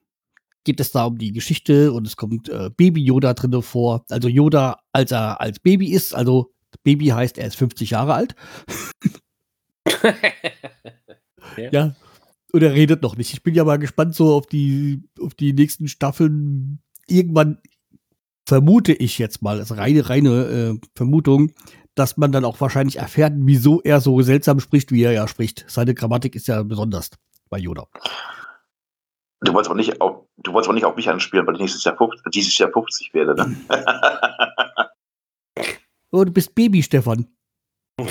geht 0.64 0.80
es 0.80 0.92
da 0.92 1.04
um 1.04 1.18
die 1.18 1.32
Geschichte 1.32 1.92
und 1.92 2.06
es 2.06 2.16
kommt 2.16 2.48
äh, 2.48 2.70
Baby 2.76 3.02
Yoda 3.02 3.34
drinne 3.34 3.62
vor. 3.62 4.04
Also 4.10 4.28
Yoda, 4.28 4.80
als 4.92 5.12
er 5.12 5.40
als 5.40 5.58
Baby 5.58 5.92
ist, 5.92 6.14
also 6.14 6.52
Baby 6.82 7.06
heißt, 7.06 7.38
er 7.38 7.46
ist 7.46 7.56
50 7.56 7.90
Jahre 7.90 8.14
alt. 8.14 8.34
ja. 11.56 11.68
ja. 11.72 11.96
Und 12.52 12.62
er 12.62 12.72
redet 12.72 13.02
noch 13.02 13.16
nicht. 13.16 13.32
Ich 13.32 13.42
bin 13.42 13.54
ja 13.54 13.64
mal 13.64 13.78
gespannt 13.78 14.14
so 14.14 14.32
auf 14.32 14.46
die, 14.46 15.02
auf 15.20 15.34
die 15.34 15.52
nächsten 15.52 15.88
Staffeln. 15.88 16.78
Irgendwann 17.08 17.58
vermute 18.46 18.92
ich 18.92 19.18
jetzt 19.18 19.42
mal, 19.42 19.58
das 19.58 19.70
ist 19.70 19.76
reine, 19.76 20.08
reine 20.08 20.30
äh, 20.44 20.86
Vermutung, 20.94 21.52
dass 21.94 22.16
man 22.16 22.32
dann 22.32 22.44
auch 22.44 22.60
wahrscheinlich 22.60 22.96
erfährt, 22.96 23.32
wieso 23.36 23.80
er 23.82 24.00
so 24.00 24.20
seltsam 24.22 24.60
spricht, 24.60 24.90
wie 24.92 25.02
er 25.02 25.12
ja 25.12 25.28
spricht. 25.28 25.64
Seine 25.68 25.94
Grammatik 25.94 26.34
ist 26.34 26.48
ja 26.48 26.62
besonders 26.62 27.10
bei 27.50 27.58
Yoda. 27.58 27.86
Du 29.40 29.52
wolltest 29.52 29.70
auch 29.70 29.76
nicht 29.76 30.00
auf, 30.00 30.24
du 30.38 30.52
wolltest 30.52 30.70
auch 30.70 30.74
nicht 30.74 30.86
auf 30.86 30.96
mich 30.96 31.08
anspielen, 31.08 31.46
weil 31.46 31.54
ich 31.54 31.60
nächstes 31.60 31.84
Jahr 31.84 31.96
50, 31.96 32.22
dieses 32.32 32.56
Jahr 32.56 32.70
50 32.70 33.12
werde, 33.14 33.34
ne? 33.34 33.56
oh, 36.10 36.24
du 36.24 36.32
bist 36.32 36.54
Baby, 36.54 36.82
Stefan. 36.82 37.28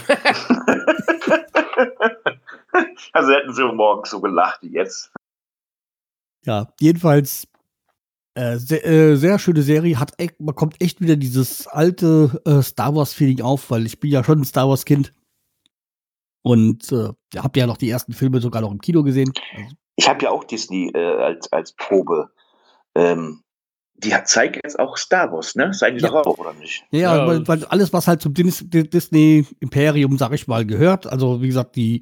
Also 3.13 3.31
hätten 3.31 3.53
sie 3.53 3.63
morgens 3.63 4.09
so 4.09 4.19
gelacht 4.19 4.61
wie 4.63 4.73
jetzt. 4.73 5.11
Ja, 6.45 6.73
jedenfalls 6.79 7.47
äh, 8.35 8.57
sehr, 8.57 8.85
äh, 8.85 9.15
sehr 9.15 9.37
schöne 9.39 9.61
Serie. 9.61 9.99
Hat 9.99 10.13
echt, 10.17 10.39
man 10.39 10.55
kommt 10.55 10.81
echt 10.81 11.01
wieder 11.01 11.15
dieses 11.15 11.67
alte 11.67 12.41
äh, 12.45 12.61
Star 12.61 12.95
Wars-Feeling 12.95 13.41
auf, 13.41 13.69
weil 13.71 13.85
ich 13.85 13.99
bin 13.99 14.11
ja 14.11 14.23
schon 14.23 14.39
ein 14.41 14.45
Star 14.45 14.67
Wars-Kind. 14.69 15.13
Und 16.45 16.91
äh, 16.91 17.09
habt 17.37 17.55
ja 17.57 17.67
noch 17.67 17.77
die 17.77 17.89
ersten 17.89 18.13
Filme 18.13 18.41
sogar 18.41 18.61
noch 18.61 18.71
im 18.71 18.81
Kino 18.81 19.03
gesehen. 19.03 19.31
Also, 19.55 19.75
Ich 19.95 20.09
habe 20.09 20.25
ja 20.25 20.31
auch 20.31 20.43
Disney 20.43 20.91
äh, 20.93 20.99
als, 21.21 21.51
als 21.53 21.73
Probe. 21.73 22.31
Ähm, 22.95 23.41
die 23.95 24.13
hat, 24.13 24.27
zeigen 24.27 24.59
jetzt 24.63 24.77
auch 24.77 24.97
Star 24.97 25.31
Wars, 25.31 25.55
ne? 25.55 25.71
Zeigen 25.71 25.97
die 25.97 26.03
Ja. 26.03 26.09
doch 26.09 26.25
auch, 26.25 26.37
oder 26.37 26.53
nicht? 26.53 26.83
ja, 26.91 27.15
Ja. 27.15 27.27
Weil, 27.27 27.47
weil 27.47 27.63
alles, 27.65 27.93
was 27.93 28.07
halt 28.07 28.21
zum 28.21 28.33
Dis 28.33 28.59
Di- 28.67 28.89
Disney-Imperium, 28.89 30.17
sag 30.17 30.33
ich 30.33 30.47
mal, 30.47 30.65
gehört. 30.65 31.07
Also, 31.07 31.41
wie 31.41 31.47
gesagt, 31.47 31.77
die, 31.77 32.01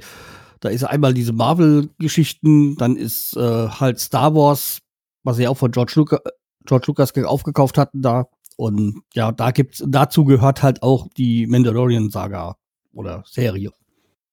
da 0.60 0.70
ist 0.70 0.84
einmal 0.86 1.14
diese 1.14 1.34
Marvel-Geschichten, 1.34 2.78
dann 2.78 2.96
ist 2.96 3.36
äh, 3.38 3.68
halt 3.68 4.00
Star 4.00 4.34
Wars, 4.34 4.80
was 5.24 5.38
sie 5.38 5.48
auch 5.48 5.58
von 5.58 5.72
George, 5.72 5.94
Luca 5.96 6.20
George 6.66 6.86
Lucas 6.88 7.14
ge- 7.14 7.26
aufgekauft 7.26 7.78
hatten 7.78 8.02
da. 8.02 8.28
Und 8.58 9.02
ja, 9.14 9.32
da 9.32 9.52
gibt's, 9.52 9.84
dazu 9.88 10.26
gehört 10.26 10.62
halt 10.62 10.84
auch 10.84 11.08
die 11.18 11.48
Mandalorian-Saga 11.48 12.56
oder 12.94 13.24
Serie. 13.26 13.72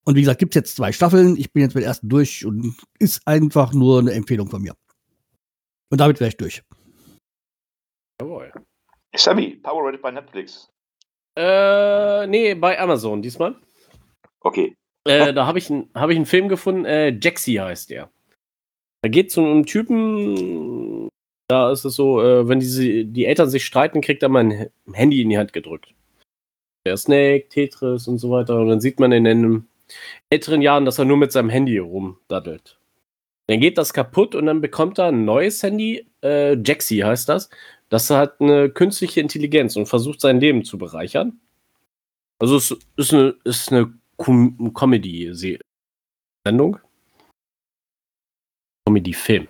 Und 0.04 0.14
wie 0.16 0.20
gesagt, 0.20 0.40
gibt's 0.40 0.56
jetzt 0.56 0.76
zwei 0.76 0.92
Staffeln. 0.92 1.36
Ich 1.36 1.52
bin 1.52 1.62
jetzt 1.62 1.74
mit 1.74 1.82
der 1.82 1.88
ersten 1.88 2.08
durch 2.08 2.44
und 2.44 2.76
ist 2.98 3.26
einfach 3.26 3.72
nur 3.72 4.00
eine 4.00 4.12
Empfehlung 4.12 4.48
von 4.50 4.60
mir. 4.62 4.74
Und 5.90 6.00
damit 6.00 6.20
wäre 6.20 6.28
ich 6.28 6.36
durch. 6.36 6.62
Jawohl. 8.20 8.52
Sammy, 9.14 9.56
Power 9.56 9.86
Rated 9.86 10.02
bei 10.02 10.10
Netflix. 10.10 10.68
Äh, 11.36 12.26
nee, 12.26 12.54
bei 12.54 12.78
Amazon 12.78 13.22
diesmal. 13.22 13.56
Okay. 14.40 14.76
Äh, 15.04 15.32
da 15.32 15.46
habe 15.46 15.58
ich, 15.58 15.70
hab 15.70 16.10
ich 16.10 16.16
einen 16.16 16.26
Film 16.26 16.48
gefunden, 16.48 16.84
äh, 16.84 17.10
Jaxi 17.10 17.54
heißt 17.54 17.90
der. 17.90 18.10
Da 19.08 19.10
geht 19.10 19.30
es 19.30 19.38
um 19.38 19.46
einen 19.46 19.64
Typen, 19.64 21.08
da 21.48 21.72
ist 21.72 21.86
es 21.86 21.94
so, 21.94 22.22
äh, 22.22 22.46
wenn 22.46 22.60
diese, 22.60 23.06
die 23.06 23.24
Eltern 23.24 23.48
sich 23.48 23.64
streiten, 23.64 24.02
kriegt 24.02 24.22
er 24.22 24.28
mal 24.28 24.44
ein 24.44 24.68
Handy 24.92 25.22
in 25.22 25.30
die 25.30 25.38
Hand 25.38 25.54
gedrückt. 25.54 25.94
Der 26.86 26.98
Snake, 26.98 27.48
Tetris 27.48 28.06
und 28.06 28.18
so 28.18 28.30
weiter. 28.30 28.60
Und 28.60 28.68
dann 28.68 28.82
sieht 28.82 29.00
man 29.00 29.12
in 29.12 29.24
den 29.24 29.66
älteren 30.28 30.60
Jahren, 30.60 30.84
dass 30.84 30.98
er 30.98 31.06
nur 31.06 31.16
mit 31.16 31.32
seinem 31.32 31.48
Handy 31.48 31.78
rumdaddelt. 31.78 32.78
Dann 33.46 33.60
geht 33.60 33.78
das 33.78 33.94
kaputt 33.94 34.34
und 34.34 34.44
dann 34.44 34.60
bekommt 34.60 34.98
er 34.98 35.06
ein 35.06 35.24
neues 35.24 35.62
Handy, 35.62 36.06
äh, 36.22 36.58
Jaxi 36.62 36.98
heißt 36.98 37.30
das. 37.30 37.48
Das 37.88 38.10
hat 38.10 38.42
eine 38.42 38.68
künstliche 38.68 39.22
Intelligenz 39.22 39.74
und 39.76 39.86
versucht 39.86 40.20
sein 40.20 40.38
Leben 40.38 40.64
zu 40.64 40.76
bereichern. 40.76 41.40
Also 42.38 42.58
es 42.58 42.76
ist 42.96 43.14
eine, 43.14 43.34
ist 43.44 43.72
eine 43.72 43.90
Com 44.18 44.74
Comedy-Sendung. 44.74 46.78
Comedy-Film. 48.88 49.48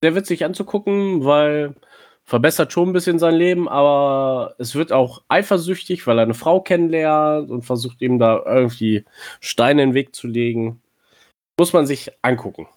Sehr 0.00 0.14
witzig 0.14 0.44
anzugucken, 0.44 1.24
weil 1.24 1.74
verbessert 2.24 2.72
schon 2.72 2.90
ein 2.90 2.92
bisschen 2.92 3.18
sein 3.18 3.34
Leben, 3.34 3.68
aber 3.68 4.54
es 4.58 4.76
wird 4.76 4.92
auch 4.92 5.22
eifersüchtig, 5.26 6.06
weil 6.06 6.18
er 6.18 6.22
eine 6.22 6.34
Frau 6.34 6.60
kennenlernt 6.60 7.50
und 7.50 7.62
versucht 7.62 8.00
ihm 8.02 8.20
da 8.20 8.40
irgendwie 8.44 9.04
Steine 9.40 9.82
in 9.82 9.90
den 9.90 9.94
Weg 9.94 10.14
zu 10.14 10.28
legen. 10.28 10.80
Muss 11.58 11.72
man 11.72 11.86
sich 11.86 12.12
angucken. 12.22 12.68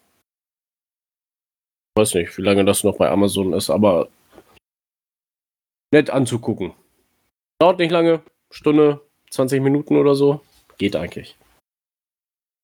Ich 1.94 2.00
weiß 2.00 2.14
nicht, 2.14 2.36
wie 2.36 2.42
lange 2.42 2.64
das 2.64 2.82
noch 2.82 2.96
bei 2.96 3.10
Amazon 3.10 3.52
ist, 3.52 3.70
aber 3.70 4.08
nett 5.92 6.10
anzugucken. 6.10 6.72
Dauert 7.60 7.78
nicht 7.78 7.92
lange, 7.92 8.22
Stunde, 8.50 9.00
20 9.30 9.62
Minuten 9.62 9.96
oder 9.96 10.16
so. 10.16 10.40
Geht 10.78 10.96
eigentlich. 10.96 11.36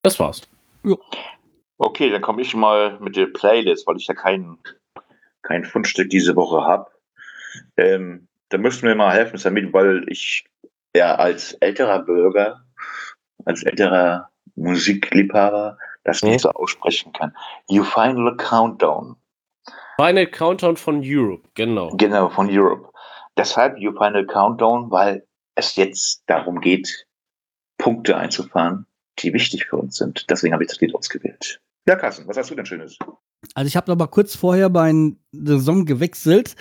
Das 0.02 0.18
war's. 0.18 0.42
Okay, 1.78 2.10
dann 2.10 2.22
komme 2.22 2.42
ich 2.42 2.54
mal 2.54 2.98
mit 3.00 3.16
der 3.16 3.26
Playlist, 3.26 3.86
weil 3.86 3.96
ich 3.96 4.06
ja 4.06 4.14
kein, 4.14 4.58
kein 5.42 5.64
Fundstück 5.64 6.10
diese 6.10 6.34
Woche 6.36 6.64
habe. 6.64 6.90
Ähm, 7.76 8.28
da 8.48 8.58
müssten 8.58 8.86
wir 8.86 8.94
mal 8.94 9.12
helfen, 9.12 9.38
Sammy, 9.38 9.72
weil 9.72 10.04
ich 10.08 10.46
ja 10.94 11.16
als 11.16 11.52
älterer 11.54 12.00
Bürger, 12.00 12.64
als 13.44 13.62
älterer 13.62 14.30
Musikliebhaber 14.54 15.78
das 16.04 16.22
nicht 16.22 16.40
so 16.40 16.50
aussprechen 16.50 17.12
kann. 17.12 17.36
You 17.68 17.84
Final 17.84 18.36
Countdown. 18.36 19.16
Final 19.96 20.26
Countdown 20.26 20.76
von 20.76 21.00
Europe, 21.04 21.48
genau. 21.54 21.90
Genau, 21.96 22.28
von 22.30 22.48
Europe. 22.50 22.90
Deshalb 23.36 23.78
You 23.78 23.92
Final 23.92 24.26
Countdown, 24.26 24.90
weil 24.90 25.26
es 25.56 25.76
jetzt 25.76 26.22
darum 26.26 26.60
geht, 26.60 27.06
Punkte 27.78 28.16
einzufahren, 28.16 28.86
die 29.18 29.32
wichtig 29.32 29.66
für 29.66 29.76
uns 29.76 29.96
sind. 29.96 30.30
Deswegen 30.30 30.54
habe 30.54 30.64
ich 30.64 30.70
das 30.70 30.80
Lied 30.80 30.94
ausgewählt. 30.94 31.60
Ja, 31.88 31.96
Carsten, 31.96 32.26
was 32.26 32.36
hast 32.36 32.50
du 32.50 32.54
denn 32.54 32.66
Schönes? 32.66 32.98
Also 33.54 33.68
ich 33.68 33.76
habe 33.76 33.90
noch 33.90 33.98
mal 33.98 34.08
kurz 34.08 34.34
vorher 34.34 34.68
meinen 34.68 35.20
Song 35.32 35.84
gewechselt, 35.84 36.56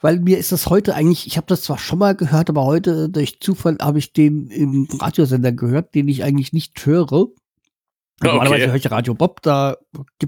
weil 0.00 0.20
mir 0.20 0.38
ist 0.38 0.52
das 0.52 0.68
heute 0.68 0.94
eigentlich, 0.94 1.26
ich 1.26 1.36
habe 1.36 1.46
das 1.46 1.62
zwar 1.62 1.78
schon 1.78 1.98
mal 1.98 2.14
gehört, 2.14 2.50
aber 2.50 2.64
heute 2.64 3.08
durch 3.08 3.40
Zufall 3.40 3.78
habe 3.80 3.98
ich 3.98 4.12
den 4.12 4.48
im 4.48 4.88
Radiosender 5.00 5.52
gehört, 5.52 5.94
den 5.94 6.08
ich 6.08 6.22
eigentlich 6.22 6.52
nicht 6.52 6.84
höre. 6.84 7.12
Okay. 7.12 7.32
Normalerweise 8.22 8.66
höre 8.66 8.76
ich 8.76 8.90
Radio 8.90 9.14
Bob, 9.14 9.42
da 9.42 9.76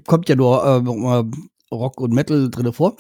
kommt 0.07 0.29
ja 0.29 0.37
nur 0.37 0.65
ähm, 0.65 1.51
Rock 1.71 2.01
und 2.01 2.13
Metal 2.13 2.51
drinne 2.51 2.73
vor. 2.73 2.97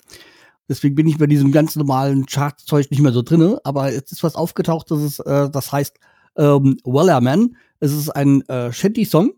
Deswegen 0.68 0.94
bin 0.94 1.08
ich 1.08 1.18
bei 1.18 1.26
diesem 1.26 1.50
ganz 1.50 1.74
normalen 1.74 2.26
Chartzeug 2.26 2.90
nicht 2.90 3.00
mehr 3.00 3.12
so 3.12 3.22
drinne. 3.22 3.60
Aber 3.64 3.92
jetzt 3.92 4.12
ist 4.12 4.22
was 4.22 4.36
aufgetaucht, 4.36 4.90
das, 4.90 5.02
ist, 5.02 5.18
äh, 5.20 5.50
das 5.50 5.72
heißt 5.72 5.98
ähm, 6.36 6.78
Wellerman. 6.84 7.56
Es 7.80 7.92
ist 7.92 8.10
ein 8.10 8.42
äh, 8.48 8.72
Shanty-Song, 8.72 9.32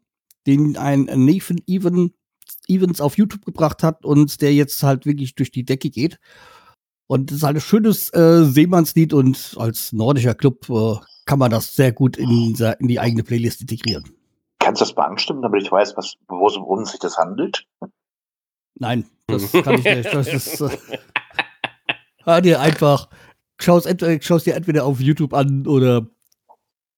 den 0.47 0.76
ein 0.76 1.05
Nathan 1.05 1.59
Even, 1.66 2.12
Evans 2.68 3.01
auf 3.01 3.16
YouTube 3.18 3.45
gebracht 3.45 3.82
hat 3.82 4.05
und 4.05 4.40
der 4.40 4.55
jetzt 4.55 4.82
halt 4.82 5.07
wirklich 5.07 5.34
durch 5.34 5.51
die 5.51 5.64
Decke 5.64 5.90
geht. 5.90 6.18
Und 7.07 7.30
es 7.30 7.38
ist 7.38 7.43
halt 7.43 7.57
ein 7.57 7.61
schönes 7.61 8.12
äh, 8.14 8.45
Seemannslied 8.45 9.12
und 9.12 9.55
als 9.59 9.93
nordischer 9.93 10.34
Club 10.34 10.68
äh, 10.70 10.97
kann 11.26 11.38
man 11.38 11.51
das 11.51 11.76
sehr 11.76 11.93
gut 11.93 12.16
in, 12.16 12.55
in 12.78 12.88
die 12.88 13.01
eigene 13.01 13.22
Playlist 13.22 13.61
integrieren. 13.61 14.05
Kannst 14.59 14.80
du 14.80 14.84
das 14.84 14.95
beanstimmen, 14.95 15.43
damit 15.43 15.62
ich 15.62 15.70
weiß, 15.72 15.97
was, 15.97 16.14
wo, 16.28 16.36
worum 16.40 16.84
sich 16.84 17.01
das 17.01 17.18
handelt? 17.18 17.66
Nein, 18.74 19.05
das 19.26 19.51
kann 19.53 19.74
ich 19.74 19.84
nicht. 19.84 20.14
Das 20.14 20.28
ist 20.28 20.61
äh, 20.61 20.78
hör 22.24 22.40
dir 22.40 22.61
einfach, 22.61 23.09
schau's, 23.61 23.86
entweder, 23.86 24.20
schau's 24.22 24.45
dir 24.45 24.55
entweder 24.55 24.84
auf 24.84 25.01
YouTube 25.01 25.34
an 25.34 25.66
oder 25.66 26.07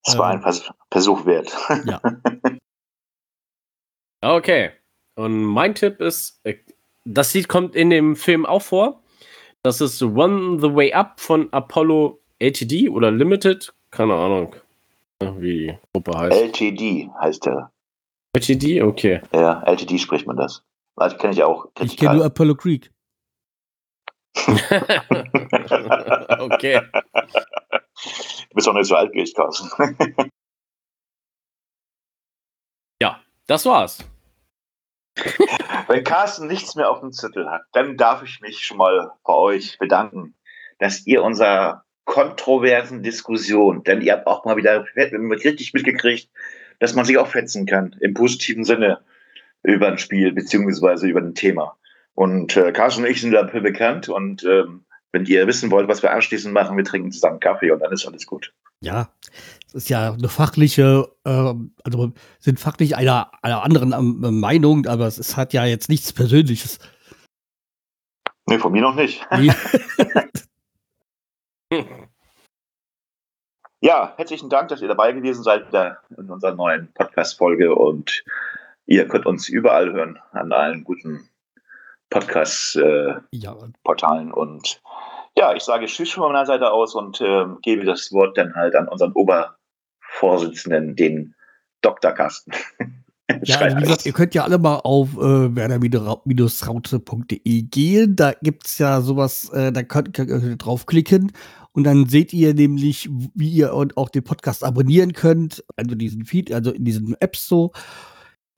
Das 0.05 0.19
war 0.19 0.31
Ähm. 0.31 0.37
ein 0.37 0.43
Vers 0.43 0.71
Versuch 0.91 1.27
wert. 1.27 1.53
ja. 1.87 2.01
Okay. 4.25 4.71
Und 5.17 5.45
mein 5.45 5.75
Tipp 5.75 6.01
ist, 6.01 6.41
äh, 6.45 6.55
das 7.05 7.35
Lied 7.35 7.49
kommt 7.49 7.77
in 7.77 7.91
dem 7.91 8.17
Film 8.17 8.47
auch 8.47 8.63
vor. 8.63 9.03
Das 9.63 9.83
ist 9.83 10.03
One 10.03 10.59
the 10.61 10.75
Way 10.75 10.95
Up 10.95 11.21
von 11.21 11.53
Apollo 11.53 12.21
LTD 12.39 12.89
oder 12.89 13.11
Limited. 13.11 13.75
Keine 13.91 14.15
Ahnung, 14.15 14.57
wie 15.21 15.67
die 15.67 15.79
Gruppe 15.93 16.19
heißt. 16.19 16.41
LTD 16.41 17.11
heißt 17.21 17.45
der. 17.47 17.71
LTD? 18.35 18.83
Okay. 18.83 19.21
Ja, 19.33 19.63
LTD 19.63 19.99
spricht 19.99 20.27
man 20.27 20.37
das. 20.37 20.65
Also 20.97 21.17
kenne 21.17 21.35
ich 21.35 21.43
auch. 21.43 21.67
Kenn 21.75 21.87
Ich 21.87 21.97
kenne 21.97 22.17
nur 22.17 22.25
Apollo 22.25 22.57
Creek. 22.57 22.91
okay. 26.41 26.81
Du 28.49 28.55
bist 28.55 28.69
auch 28.69 28.75
nicht 28.75 28.89
so 28.89 28.97
alt 28.97 29.13
wie 29.13 29.23
ich, 29.23 29.35
Carsten. 29.35 29.71
Ja, 33.01 33.21
das 33.47 33.65
war's. 33.67 34.05
Wenn 35.89 36.05
Carsten 36.05 36.47
nichts 36.47 36.75
mehr 36.75 36.91
auf 36.91 37.01
dem 37.01 37.13
Zettel 37.13 37.51
hat, 37.51 37.63
dann 37.73 37.97
darf 37.97 38.23
ich 38.23 38.41
mich 38.41 38.65
schon 38.65 38.79
mal 38.79 39.13
bei 39.25 39.33
euch 39.33 39.79
bedanken, 39.79 40.35
dass 40.79 41.07
ihr 41.07 41.23
unserer 41.23 41.85
kontroversen 42.05 43.03
Diskussion, 43.03 43.83
denn 43.85 44.03
ihr 44.03 44.13
habt 44.13 44.27
auch 44.27 44.45
mal 44.45 44.57
wieder 44.57 44.85
richtig 44.97 45.73
mitgekriegt, 45.73 46.29
dass 46.79 46.95
man 46.95 47.05
sich 47.05 47.19
auch 47.19 47.29
fetzen 47.29 47.67
kann, 47.67 47.97
im 48.01 48.15
positiven 48.15 48.65
Sinne, 48.65 49.01
über 49.63 49.89
ein 49.89 49.99
Spiel 49.99 50.33
beziehungsweise 50.33 51.07
über 51.07 51.21
ein 51.21 51.35
Thema. 51.35 51.77
Und 52.15 52.57
äh, 52.57 52.73
Carsten 52.73 53.05
und 53.05 53.11
ich 53.11 53.21
sind 53.21 53.33
dafür 53.33 53.61
bekannt 53.61 54.09
und 54.09 54.45
ähm, 54.45 54.85
wenn 55.11 55.25
ihr 55.27 55.47
wissen 55.47 55.71
wollt, 55.71 55.89
was 55.89 56.03
wir 56.03 56.13
anschließend 56.13 56.53
machen, 56.53 56.77
wir 56.77 56.85
trinken 56.85 57.13
zusammen 57.13 57.41
Kaffee 57.41 57.71
und 57.71 57.81
dann 57.81 57.93
ist 57.93 58.07
alles 58.07 58.27
gut. 58.27 58.53
Ja, 58.81 59.09
ist 59.75 59.89
ja 59.89 60.13
eine 60.13 60.29
fachliche, 60.29 61.09
ähm, 61.25 61.75
also 61.85 62.13
sind 62.39 62.61
fachlich 62.61 62.97
einer, 62.97 63.31
einer 63.43 63.63
anderen 63.63 63.93
ähm, 63.93 64.41
Meinung, 64.41 64.87
aber 64.87 65.07
es 65.07 65.37
hat 65.37 65.53
ja 65.53 65.65
jetzt 65.65 65.89
nichts 65.89 66.13
Persönliches. 66.13 66.79
Nee, 68.47 68.59
von 68.59 68.73
mir 68.73 68.83
noch 68.83 68.95
nicht. 68.95 69.27
Ja, 73.85 74.15
herzlichen 74.17 74.49
Dank, 74.49 74.69
dass 74.69 74.81
ihr 74.81 74.89
dabei 74.89 75.13
gewesen 75.13 75.43
seid 75.43 75.67
in 76.17 76.31
unserer 76.31 76.55
neuen 76.55 76.91
Podcast-Folge 76.95 77.75
und 77.75 78.25
ihr 78.87 79.07
könnt 79.07 79.27
uns 79.27 79.51
überall 79.51 79.93
hören, 79.93 80.19
an 80.33 80.53
allen 80.53 80.85
guten 80.85 81.29
Podcast-Portalen. 82.09 84.29
ja, 84.29 84.33
und 84.33 84.81
ja, 85.37 85.53
ich 85.53 85.63
sage 85.63 85.85
Tschüss 85.85 86.13
von 86.13 86.33
meiner 86.33 86.47
Seite 86.47 86.73
aus 86.73 86.95
und 86.95 87.21
ähm, 87.21 87.59
gebe 87.61 87.85
das 87.85 88.11
Wort 88.11 88.39
dann 88.39 88.55
halt 88.55 88.75
an 88.75 88.89
unseren 88.89 89.13
Obervorsitzenden, 90.15 90.97
den 90.97 91.35
Dr. 91.83 92.13
Carsten. 92.13 92.53
Ja, 93.43 93.59
also 93.59 93.79
wie 93.79 93.81
gesagt, 93.81 94.05
ihr 94.05 94.13
könnt 94.13 94.35
ja 94.35 94.45
alle 94.45 94.59
mal 94.59 94.81
auf 94.85 95.15
äh, 95.15 95.57
werder-raute.de 95.57 97.63
gehen. 97.63 98.17
Da 98.17 98.35
gibt 98.43 98.67
es 98.67 98.77
ja 98.77 99.01
sowas, 99.01 99.49
äh, 99.55 99.73
da 99.73 99.83
könnt, 99.83 100.13
könnt 100.13 100.31
ihr 100.31 100.57
draufklicken 100.57 101.33
und 101.73 101.85
dann 101.85 102.07
seht 102.07 102.35
ihr 102.35 102.53
nämlich, 102.53 103.09
wie 103.35 103.49
ihr 103.49 103.73
und 103.73 103.97
auch 103.97 104.11
den 104.11 104.25
Podcast 104.25 104.63
abonnieren 104.63 105.15
könnt. 105.15 105.65
Also 105.75 105.95
diesen 105.95 106.27
Feed, 106.27 106.53
also 106.53 106.71
in 106.71 106.85
diesen 106.85 107.17
Apps 107.19 107.49
so. 107.49 107.73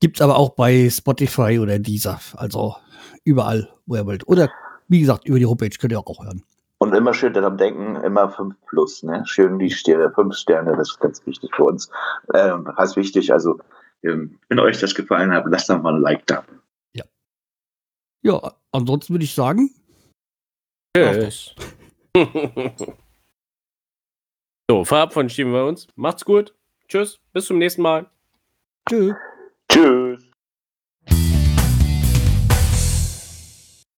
Gibt's 0.00 0.20
aber 0.20 0.36
auch 0.36 0.56
bei 0.56 0.90
Spotify 0.90 1.60
oder 1.60 1.78
Deezer. 1.78 2.18
Also 2.34 2.74
überall, 3.22 3.68
wo 3.86 3.94
ihr 3.94 4.04
wollt. 4.04 4.26
Oder 4.26 4.50
wie 4.88 4.98
gesagt, 4.98 5.28
über 5.28 5.38
die 5.38 5.46
Homepage 5.46 5.70
könnt 5.78 5.92
ihr 5.92 6.00
auch 6.00 6.24
hören. 6.24 6.42
Und 6.86 6.94
immer 6.94 7.14
schön 7.14 7.32
daran 7.32 7.58
denken, 7.58 7.96
immer 7.96 8.30
5 8.30 8.54
plus, 8.66 9.02
ne? 9.02 9.22
Schön 9.26 9.58
die 9.58 9.70
Sterne, 9.70 10.12
5 10.12 10.34
Sterne, 10.34 10.76
das 10.76 10.90
ist 10.90 11.00
ganz 11.00 11.24
wichtig 11.26 11.50
für 11.54 11.64
uns. 11.64 11.90
Ähm, 12.34 12.68
heißt 12.76 12.96
wichtig, 12.96 13.32
also 13.32 13.58
ähm, 14.02 14.38
wenn 14.48 14.60
euch 14.60 14.78
das 14.78 14.94
gefallen 14.94 15.32
hat, 15.32 15.44
lasst 15.48 15.68
doch 15.68 15.82
mal 15.82 15.94
ein 15.94 16.00
Like 16.00 16.26
da. 16.26 16.44
Ja, 18.22 18.54
ansonsten 18.72 19.14
würde 19.14 19.24
ich 19.24 19.34
sagen, 19.34 19.70
Tschüss. 20.96 21.54
so, 24.70 24.84
verabschieden 24.84 25.52
wir 25.52 25.64
uns. 25.66 25.86
Macht's 25.94 26.24
gut. 26.24 26.54
Tschüss. 26.88 27.20
Bis 27.32 27.44
zum 27.46 27.58
nächsten 27.58 27.82
Mal. 27.82 28.10
tschüss. 28.88 29.14
Tschüss. 29.70 30.30